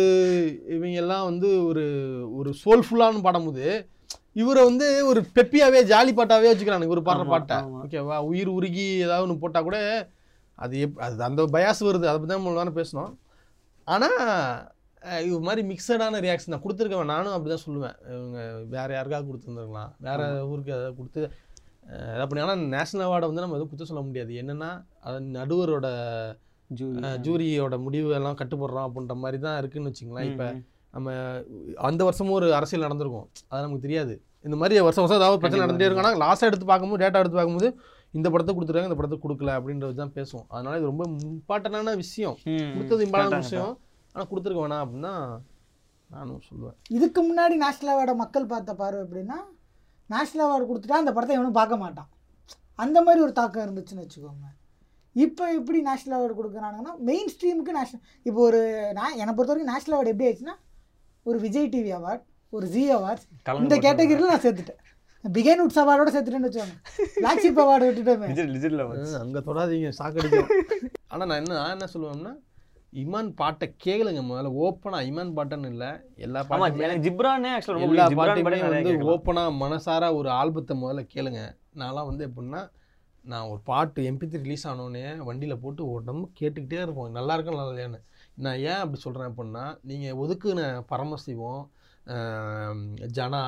இவங்க 0.77 0.99
எல்லாம் 1.05 1.25
வந்து 1.25 1.51
ஒரு 1.69 1.85
ஒரு 2.39 2.53
சோல்ஃபுல்லான 2.63 3.23
பாடும்போது 3.29 3.67
இவரை 4.37 4.63
வந்து 4.65 4.89
ஒரு 5.11 5.21
பெப்பியாவே 5.37 5.81
ஜாலி 5.93 6.13
பாட்டாவே 6.13 6.51
வச்சுக்கிறானுங்க 6.51 6.91
இவர் 6.91 7.09
பாடுற 7.09 7.25
பாட்டை. 7.27 7.57
ஓகேவா 7.79 8.17
உயிர் 8.29 8.51
உருகி 8.51 8.87
ஏதாவது 9.05 9.25
ஒன்று 9.27 9.43
போட்டால் 9.45 9.67
கூட 9.69 9.79
அது 10.59 10.75
எப் 10.85 11.01
அது 11.05 11.23
அந்த 11.23 11.43
பயாஸ் 11.55 11.81
வருது. 11.87 12.07
அதை 12.11 12.19
பற்றி 12.19 12.35
தான் 12.35 12.59
நேரம் 12.59 12.79
பேசணும் 12.79 13.13
ஆனால் 13.89 14.19
இது 15.27 15.37
மாதிரி 15.49 15.63
மிக்சடான 15.71 16.21
ரியாக்ஷன் 16.27 16.55
தான் 16.55 16.65
கொடுத்துருக்கேன் 16.65 17.13
நானும் 17.15 17.35
அப்படி 17.35 17.51
தான் 17.55 17.65
சொல்லுவேன். 17.67 17.97
இவங்க 18.15 18.39
வேற 18.75 18.89
யாருக்காவது 18.97 19.29
கொடுத்துருந்துருக்கலாம். 19.29 19.93
வேற 20.07 20.21
ஊருக்கு 20.51 20.75
ஏதாவது 20.77 20.97
கொடுத்து 21.01 21.23
பண்ணி 22.31 22.43
ஆனால் 22.45 22.63
நேஷனல் 22.75 23.07
அவார்டை 23.07 23.29
வந்து 23.31 23.43
நம்ம 23.45 23.57
எதுவும் 23.59 23.73
குத்த 23.73 23.85
சொல்ல 23.91 24.03
முடியாது. 24.09 24.33
என்னன்னா 24.43 24.71
அது 25.09 25.19
நடுவரோட 25.37 25.87
ஜூரியோட 27.27 27.77
முடிவு 27.85 28.09
எல்லாம் 28.19 28.39
கட்டுப்படுறோம் 28.41 28.87
அப்படின்ற 28.89 29.15
மாதிரி 29.23 29.39
தான் 29.47 29.59
இருக்குன்னு 29.61 29.91
வச்சுங்களேன் 29.91 30.29
இப்போ. 30.31 30.49
நம்ம 30.97 31.15
அந்த 31.89 32.03
வருஷமும் 32.09 32.37
ஒரு 32.39 32.49
அரசியல் 32.59 32.87
நடந்திருக்கும். 32.87 33.29
அது 33.51 33.65
நமக்கு 33.65 33.87
தெரியாது. 33.87 34.15
இந்த 34.47 34.57
மாதிரி 34.61 34.75
வருஷம் 34.87 35.05
வருஷம் 35.05 35.21
ஏதாவது 35.21 35.41
பிரச்சனை 35.43 35.63
நடந்துட்டே 35.65 35.89
இருக்கும். 35.89 36.05
ஆனால் 36.05 36.23
லாஸ்ட்டாக 36.25 36.51
எடுத்து 36.51 36.69
பார்க்கும்போது 36.71 37.03
டேட்டா 37.05 37.21
எடுத்து 37.23 37.39
பார்க்கும்போது 37.41 37.71
இந்த 38.19 38.29
படத்தை 38.35 38.53
கொடுத்துருக்காங்க 38.55 38.91
இந்த 38.91 38.99
படத்தை 39.01 39.19
கொடுக்கல 39.25 39.55
அப்படின்றது 39.59 40.01
தான் 40.03 40.15
பேசுவோம். 40.19 40.47
அதனால 40.55 40.77
இது 40.79 40.91
ரொம்ப 40.93 41.05
இம்பார்ட்டண்டான 41.31 41.95
விஷயம். 42.05 42.37
கொடுத்தது 42.75 43.07
இம்பார்ட்டன்ட் 43.07 43.47
விஷயம். 43.47 43.73
ஆனால் 44.19 44.31
கொடுத்துருக்க 44.31 44.63
வேணாம் 44.63 44.85
அப்படின்னு 44.85 45.11
நானும் 46.15 46.45
சொல்லுவேன். 46.47 46.77
இதுக்கு 46.97 47.21
முன்னாடி 47.27 47.55
நேஷனல் 47.63 47.91
அவார்டை 47.93 48.15
மக்கள் 48.21 48.49
பார்த்த 48.53 48.73
பார்வை 48.81 49.01
எப்படின்னா 49.05 49.37
நேஷனல் 50.11 50.45
அவார்டு 50.47 50.65
கொடுத்துட்டா 50.69 51.01
அந்த 51.03 51.13
படத்தை 51.17 51.35
எவனும் 51.37 51.59
பார்க்க 51.59 51.83
மாட்டான். 51.83 52.09
அந்த 52.85 52.99
மாதிரி 53.07 53.21
ஒரு 53.27 53.33
தாக்கம் 53.39 53.65
இருந்துச்சுன்னு 53.67 54.05
வச்சுக்கோங்க. 54.05 54.49
இப்போ 55.25 55.45
எப்படி 55.59 55.79
நேஷனல் 55.91 56.17
அவார்டு 56.19 56.39
கொடுக்குறானுங்கன்னா 56.39 56.95
மெயின் 57.11 57.31
ஸ்ட்ரீமுக்கு 57.35 57.77
நேஷனல் 57.79 58.03
இப்போ 58.29 58.41
ஒரு 58.49 58.63
நான் 58.99 59.19
என்னை 59.21 59.35
பொறுத்த 59.35 59.53
வரைக்கும் 59.53 59.73
நேஷனல் 59.75 59.97
அவார்டு 59.99 60.13
எப்படி 60.15 60.29
ஆயிடுச்சுன்னா 60.29 60.57
ஒரு 61.29 61.39
விஜய் 61.45 61.71
டிவி 61.77 61.93
அவார்ட் 62.01 62.25
ஒரு 62.53 62.67
ஜி 62.75 62.85
அவார்ட்ஸ் 62.97 63.29
இந்த 63.67 63.79
கேட்டகரியில் 63.87 64.33
நான் 64.33 64.45
சேர்த்துட்டேன். 64.47 64.83
பிகைன் 65.25 65.65
உட்ஸ் 65.67 65.81
அவார்டோட 65.85 66.11
சேர்த்துட்டேன்னு 66.17 66.49
வச்சுக்கோங்க. 66.49 66.77
பிளாக் 67.23 67.45
ஷிப் 67.45 67.63
அவார்டு 67.67 67.87
வந்து 68.93 69.17
அங்கே 69.23 69.43
தொடாதீங்க 69.49 69.91
சாக்கடிக்கும் 70.03 70.53
ஆனால் 71.13 71.29
நான் 71.29 71.41
என்ன 71.43 71.57
நான் 71.63 71.75
என்ன 71.77 71.89
சொல்லுவேன்னா 71.95 72.35
இமான் 72.93 73.31
பாட்டை 73.41 73.67
கேளுங்க. 73.85 74.21
முதல்ல 74.29 74.51
ஓப்பனாக 74.65 75.09
இமான் 75.11 75.33
பாட்டுன்னு 75.37 75.71
இல்லை 75.75 75.91
எல்லா 76.27 76.41
ஆமா 76.43 76.59
பாட்டுமே 76.63 76.87
எனக்கு 76.87 77.07
ஜிப்ரானே 77.07 77.53
எல்லா 77.87 78.07
பாட்டுமே 78.21 78.61
வந்து. 78.67 78.93
ஓப்பனா 79.15 79.45
மனசார 79.65 80.11
ஒரு 80.19 80.31
ஆல்பத்தை 80.41 80.77
முதல்ல 80.83 81.05
கேளுங்க. 81.15 81.43
நான்லாம் 81.81 82.11
வந்து 82.11 82.27
எப்படின்னா 82.29 82.63
நான் 83.25 83.49
ஒரு 83.53 83.61
பாட்டு 83.71 84.03
எம்பி 84.11 84.27
ரிலீஸ் 84.45 84.67
ஆனோடனே 84.71 85.03
வண்டியில் 85.29 85.63
போட்டு 85.63 85.83
உடம்பு 85.95 86.27
கேட்டுக்கிட்டே 86.41 86.79
இருப்போம். 86.85 87.11
நல்லா 87.19 87.35
இருக்கும் 87.35 87.59
நல்லா 87.59 87.73
இல்லையான்னு. 87.75 88.01
நான் 88.45 88.61
ஏன் 88.71 88.81
அப்படி 88.83 89.01
சொல்கிறேன் 89.05 89.31
அப்படின்னா 89.31 89.65
நீங்கள் 89.91 90.19
ஒதுக்குன 90.25 90.63
பரமசிவம் 90.93 91.65
ஜனா 93.17 93.43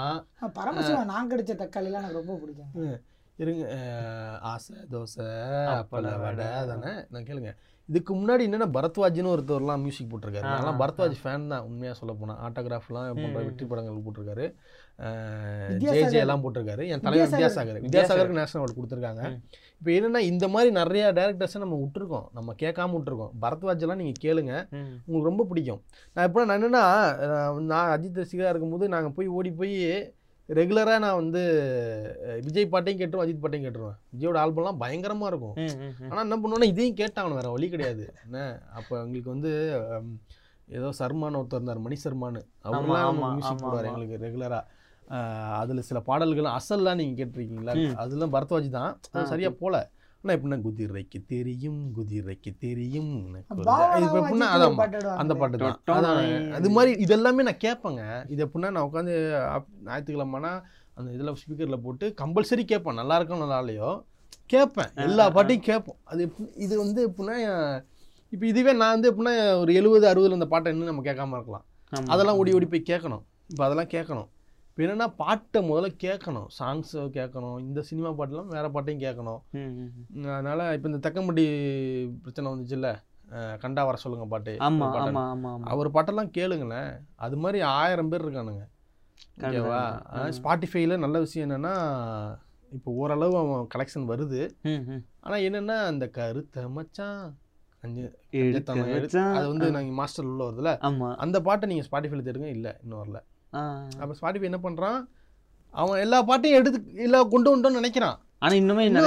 பரமசிவன் 0.59 1.11
நான் 1.12 1.31
கடிச்ச 1.31 1.53
தக்காளிலாம் 1.62 2.03
எனக்கு 2.03 2.20
ரொம்ப 2.20 2.35
பிடிக்கும். 2.42 2.98
இருங்க 3.42 3.66
ஆசை 4.53 4.76
தோசை 4.92 5.29
அப்பள 5.74 6.11
வடை. 6.22 6.48
தானே 6.70 6.92
நான் 7.12 7.26
கேளுங்க. 7.29 7.53
இதுக்கு 7.90 8.14
முன்னாடி 8.14 8.40
என்னென்ன 8.40 8.66
பரத்வாஜ்னு 8.66 9.31
ஒருத்தர்லாம் 9.31 9.76
மியூசிக் 9.76 10.09
போட்டிருக்காரு. 10.11 10.44
ஆ, 10.44 10.79
பரத்வாஜ் 10.79 11.14
ஃபேன் 11.24 11.46
தான் 11.46 11.61
உண்மையாக 11.61 11.98
சொல்ல 11.98 12.14
போனால் 12.20 12.37
ஆட்டோகிராஃப்லாம் 12.37 13.14
போன்ற. 13.14 13.40
வெற்றி 13.42 13.64
படங்கள் 13.66 14.03
போட்டிருக்காரு. 14.03 14.55
ஜே. 15.76 15.87
ஜே 16.09 16.18
எல்லாம் 16.18 16.42
போட்டிருக்காரு. 16.42 16.88
என் 16.88 17.00
தலைவர் 17.00 17.29
வித்யாசாகர். 17.29 17.59
வித்யாசாகர். 17.59 17.83
வித்யாசாகருக்கு 17.83 18.29
நேஷனல் 18.29 18.68
அவார்டு 18.68 18.81
கொடுத்துருக்காங்க. 18.81 19.40
இப்போ 19.79 19.90
என்னன்னா 19.90 20.18
இந்த 20.18 20.48
மாதிரி 20.48 20.70
நிறைய 20.70 21.12
டேரக்டர்ஸை 21.12 21.59
நம்ம 21.59 21.87
விட்டுருக்கோம். 21.87 22.26
நம்ம 22.33 22.55
கேட்காம 22.59 23.00
விட்டுருக்கோம். 23.00 23.31
பரத்வாஜ் 23.42 23.81
எல்லாம் 23.81 23.96
நீங்கள் 23.96 24.22
கேளுங்க. 24.22 24.66
உங்களுக்கு 25.07 25.29
ரொம்ப 25.29 25.44
பிடிக்கும். 25.44 25.83
நான் 26.14 26.26
எப்போ 26.26 26.44
நான் 26.44 26.62
என்னன்னா 26.62 27.61
நான் 27.61 28.00
அஜித் 28.00 28.18
ரசிகராக 28.18 28.48
இருக்கும்போது 28.48 28.88
நாங்கள் 28.88 29.12
போய் 29.12 29.26
ஓடி 29.26 29.50
போய் 29.50 30.14
ரெகுலராக 30.58 31.00
நான் 31.04 31.18
வந்து 31.20 31.40
விஜய் 32.46 32.70
பாட்டையும் 32.72 33.00
கேட்டுருவோம் 33.00 33.24
அஜித் 33.24 33.42
பாட்டையும் 33.42 33.66
கேட்டுருவேன். 33.66 33.98
விஜயோட 34.14 34.38
ஆல்பம்லாம் 34.42 34.80
பயங்கரமாக 34.82 35.30
இருக்கும். 35.32 35.56
ஆனால் 36.10 36.24
என்ன 36.26 36.38
பண்ணுவோன்னா 36.42 36.68
இதையும் 36.72 36.98
கேட்டாங்க 37.00 37.38
வேற 37.38 37.50
வழி 37.54 37.68
கிடையாது. 37.74 38.04
என்ன? 38.24 38.38
அப்போ 38.78 38.94
எங்களுக்கு 39.04 39.34
வந்து 39.34 39.52
ஏதோ 40.78 40.88
சர்மான்னு 41.00 41.40
ஒருத்தர் 41.40 41.60
இருந்தார் 41.60 41.84
மணி 41.86 41.96
சர்மான்னு. 42.06 42.42
நமக்கு 42.64 43.30
மியூசிக் 43.36 43.64
போடுவார். 43.64 43.88
எங்களுக்கு 43.90 44.18
ரெகுலராக 44.26 44.78
அதில் 45.60 45.86
சில 45.86 46.00
பாடல்கள் 46.08 46.54
அசல்லாம் 46.58 46.98
நீங்கள் 47.00 47.20
கேட்டிருக்கீங்களா. 47.20 47.72
அதெல்லாம் 48.02 48.34
பரத்வாஜ் 48.36 48.68
தான். 48.80 48.92
சரியாக 49.32 49.54
போல. 49.62 49.76
ஆனால் 50.22 50.42
எப்படின்னா 50.42 50.62
குதிரைக்கு 50.64 51.24
தெரியும் 51.26 51.92
குதிரைக்கு 51.96 52.59
தெரியும் 52.59 53.35
இது 53.96 54.06
எப்படின்னா 54.20 54.48
அதான். 54.56 54.74
அந்த 55.16 55.35
பாட்டு 55.35 55.59
தான். 55.59 55.80
அதான். 56.04 56.50
அது 56.50 56.70
மாதிரி 56.70 57.04
இதெல்லாமே 57.04 57.42
நான் 57.42 57.44
கேட்பேங்க. 57.46 58.30
இது 58.30 58.46
எப்படின்னா 58.46 58.70
நான் 58.70 58.76
உட்காந்து 58.76 59.33
ஞாயிற்றுக்கிழமைனா 59.85 60.62
அந்த 60.94 61.12
இதில் 61.12 61.33
ஸ்பீக்கரில் 61.33 61.83
போட்டு 61.83 62.14
கம்பல்சரி 62.20 62.64
கேட்பேன். 62.64 62.94
நல்லா 62.94 63.16
இருக்கும் 63.16 63.38
நல்லா 63.38 63.59
இல்லையோ 63.59 64.04
கேட்பேன். 64.46 64.87
எல்லா. 64.94 65.24
பாட்டையும் 65.30 65.64
கேட்போம். 65.64 65.96
அது 66.04 66.26
எப்படி- 66.26 66.50
இது 66.56 66.78
வந்து 66.78 67.09
எப்படின்னா 67.09 67.83
இப்போ 68.30 68.46
இதுவே 68.46 68.72
நான் 68.72 69.00
வந்து 69.00 69.12
எப்படின்னா 69.12 69.59
ஒரு 69.59 69.74
எழுபது 69.74 70.12
அறுபதுல 70.12 70.33
இந்த 70.33 70.46
பாட்டை 70.46 70.72
இன்னும் 70.72 70.87
நம்ம 70.87 71.02
கேட்காம 71.02 71.33
இருக்கலாம். 71.33 71.64
அதெல்லாம் 72.06 72.37
ஓடி 72.37 72.52
ஓடி 72.52 72.66
போய் 72.66 72.83
கேட்கணும். 72.87 73.22
இப்போ 73.48 73.64
அதெல்லாம் 73.64 73.87
கேட்கணும். 73.87 74.28
இப்போ 74.70 74.83
என்னன்னா 74.85 75.06
பாட்டை 75.22 75.61
முதல்ல 75.68 75.88
கேட்கணும். 76.04 76.48
சாங்ஸை 76.59 77.04
கேட்கணும். 77.18 77.56
இந்த 77.66 77.80
சினிமா 77.88 78.11
பாட்டெல்லாம் 78.18 78.52
வேற 78.56 78.66
பாட்டையும் 78.74 79.04
கேட்கணும். 79.06 79.40
அதனால 80.37 80.68
இப்போ 80.76 80.88
இந்த 80.90 81.00
தக்கம்பட்டி 81.06 81.44
பிரச்சனை 82.24 82.52
வந்துச்சுல்ல? 82.52 82.90
கண்டா 83.62 83.83
வர 83.88 83.96
சொல்லுங்க 84.02 84.26
பாட்டு. 84.35 84.52
அவர் 85.72 85.94
பாட்டெல்லாம் 85.96 86.30
கேளுங்களேன். 86.38 86.92
அது 87.24 87.37
மாதிரி 87.44 87.59
ஆயிரம் 87.78 88.12
பேர் 88.12 88.24
இருக்கானுங்க. 88.26 88.64
ஓகேவா. 89.46 89.83
ஸ்பாட்டிஃபைல 90.38 90.96
நல்ல 91.04 91.18
விஷயம் 91.24 91.46
என்னன்னா 91.48 91.74
இப்போ 92.76 92.90
ஓரளவு 93.02 93.37
அவன் 93.42 93.70
கலெக்ஷன் 93.74 94.11
வருது. 94.12 94.40
ஆனால் 95.24 95.44
என்னன்னா 95.48 95.76
அந்த 95.92 96.09
கருத்த 96.18 96.66
மச்சான். 96.76 97.24
அது 97.83 99.46
வந்து 99.52 99.66
நாங்கள் 99.76 99.98
மாஸ்டர் 100.00 100.30
உள்ள 100.30 100.42
வருதுல 100.48 100.72
அந்த 101.24 101.37
பாட்டை 101.48 101.68
நீங்கள் 101.72 101.88
ஸ்பாட்டிஃபைல 101.90 102.24
தேடுங்க. 102.28 102.50
இல்லை 102.56 102.72
இன்னும் 102.83 103.02
வரல. 103.02 103.20
அப்போ 104.02 104.14
ஸ்பாட்டிஃபை 104.20 104.48
என்ன 104.50 104.60
பண்ணுறான் 104.62 105.00
அவன் 105.74 106.02
எல்லா 106.04 106.22
பாட்டையும் 106.22 106.58
எடுத்து 106.60 106.78
இல்லை 107.06 107.18
கொண்டு 107.34 107.50
வந்துட்டோம்னு 107.50 107.80
நினைக்கிறான். 107.80 108.16
ஆனா 108.38 108.54
இன்னுமே 108.60 108.84
மிஸ் 108.90 109.04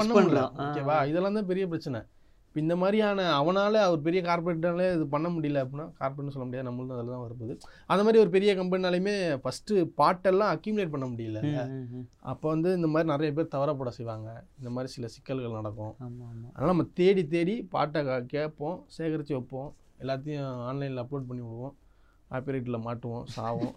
பண்ண 0.00 0.12
முடியல. 0.14 0.18
பண்றான் 0.18 0.50
ஆ. 0.58 0.64
ஓகேவா 0.64 0.96
இதெல்லாம் 1.10 1.38
தான் 1.38 1.50
பெரிய 1.50 1.66
பிரச்சனை. 1.66 2.00
இப்போ 2.46 2.60
இந்த 2.62 2.76
மாதிரியான 2.76 3.26
அவனால 3.38 3.74
அவர் 3.84 4.00
பெரிய 4.06 4.20
கார்பரேட்டாலே 4.26 4.86
இது 4.94 5.04
பண்ண 5.06 5.28
முடியல 5.28 5.60
அப்படின்னா 5.62 5.86
கார்பரேட்னு 6.00 6.34
சொல்ல 6.34 6.46
முடியாது. 6.48 6.66
நம்மளும் 6.68 6.96
அதில் 6.96 7.12
தான் 7.14 7.22
வருது 7.24 7.54
அந்த 7.86 8.02
மாதிரி 8.06 8.20
ஒரு 8.22 8.30
பெரிய 8.34 8.54
கம்பெனினாலையுமே 8.58 9.14
ஃபஸ்ட்டு 9.44 9.84
பாட்டெல்லாம் 10.00 10.52
அக்யூமுலேட் 10.56 10.92
பண்ண 10.94 11.06
முடியல. 11.06 11.40
அப்போ 12.32 12.48
வந்து 12.48 12.72
இந்த 12.78 12.86
மாதிரி 12.86 13.08
நிறைய 13.08 13.32
பேர் 13.38 13.52
தவறப்பட 13.54 13.92
செய்வாங்க. 13.98 14.28
இந்த 14.58 14.70
மாதிரி 14.70 14.92
சில 14.96 15.08
சிக்கல்கள் 15.14 15.58
நடக்கும். 15.60 15.94
அதனால் 16.52 16.72
நம்ம 16.74 16.88
தேடி 17.00 17.24
தேடி 17.26 17.62
பாட்டை 17.76 18.02
கேட்போம் 18.34 18.78
சேகரித்து 18.98 19.36
வைப்போம். 19.38 19.70
எல்லாத்தையும் 20.00 20.50
ஆன்லைனில் 20.68 21.02
அப்லோட் 21.04 21.28
பண்ணி 21.30 21.42
விடுவோம். 21.46 21.74
காப்பிரைட்டில் 22.32 22.84
மாட்டுவோம் 22.88 23.24
சாவோம். 23.36 23.74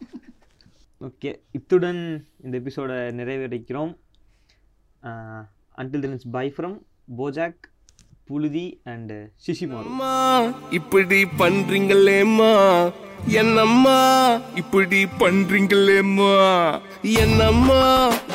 ஓகே 1.07 1.32
இத்துடன் 1.51 2.01
இந்த 2.43 2.55
எபிசோடை 2.61 2.97
நிறைவேறிக்கிறோம் 3.19 3.93
until 5.82 6.03
then 6.03 6.15
it's 6.17 6.34
bye 6.36 6.45
from 6.57 6.77
BoJack 7.17 7.63
புழுதி 8.29 8.67
அண்ட் 8.91 9.13
அம்மா 9.79 10.13
இப்படி 10.77 11.19
பண்றீங்களேம்மா? 11.41 12.53
என்னம்மா 13.39 13.99
இப்படி 14.61 15.01
பண்றீங்களேம்மா? 15.21 16.32
என்னம்மா 17.21 17.82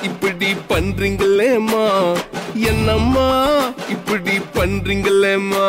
இப்படி 0.08 0.50
பண்றீங்களேம்மா? 0.72 1.86
என்னம்மா 2.70 3.26
இப்படி 3.94 4.36
பண்றீங்களேம்மா? 4.58 5.68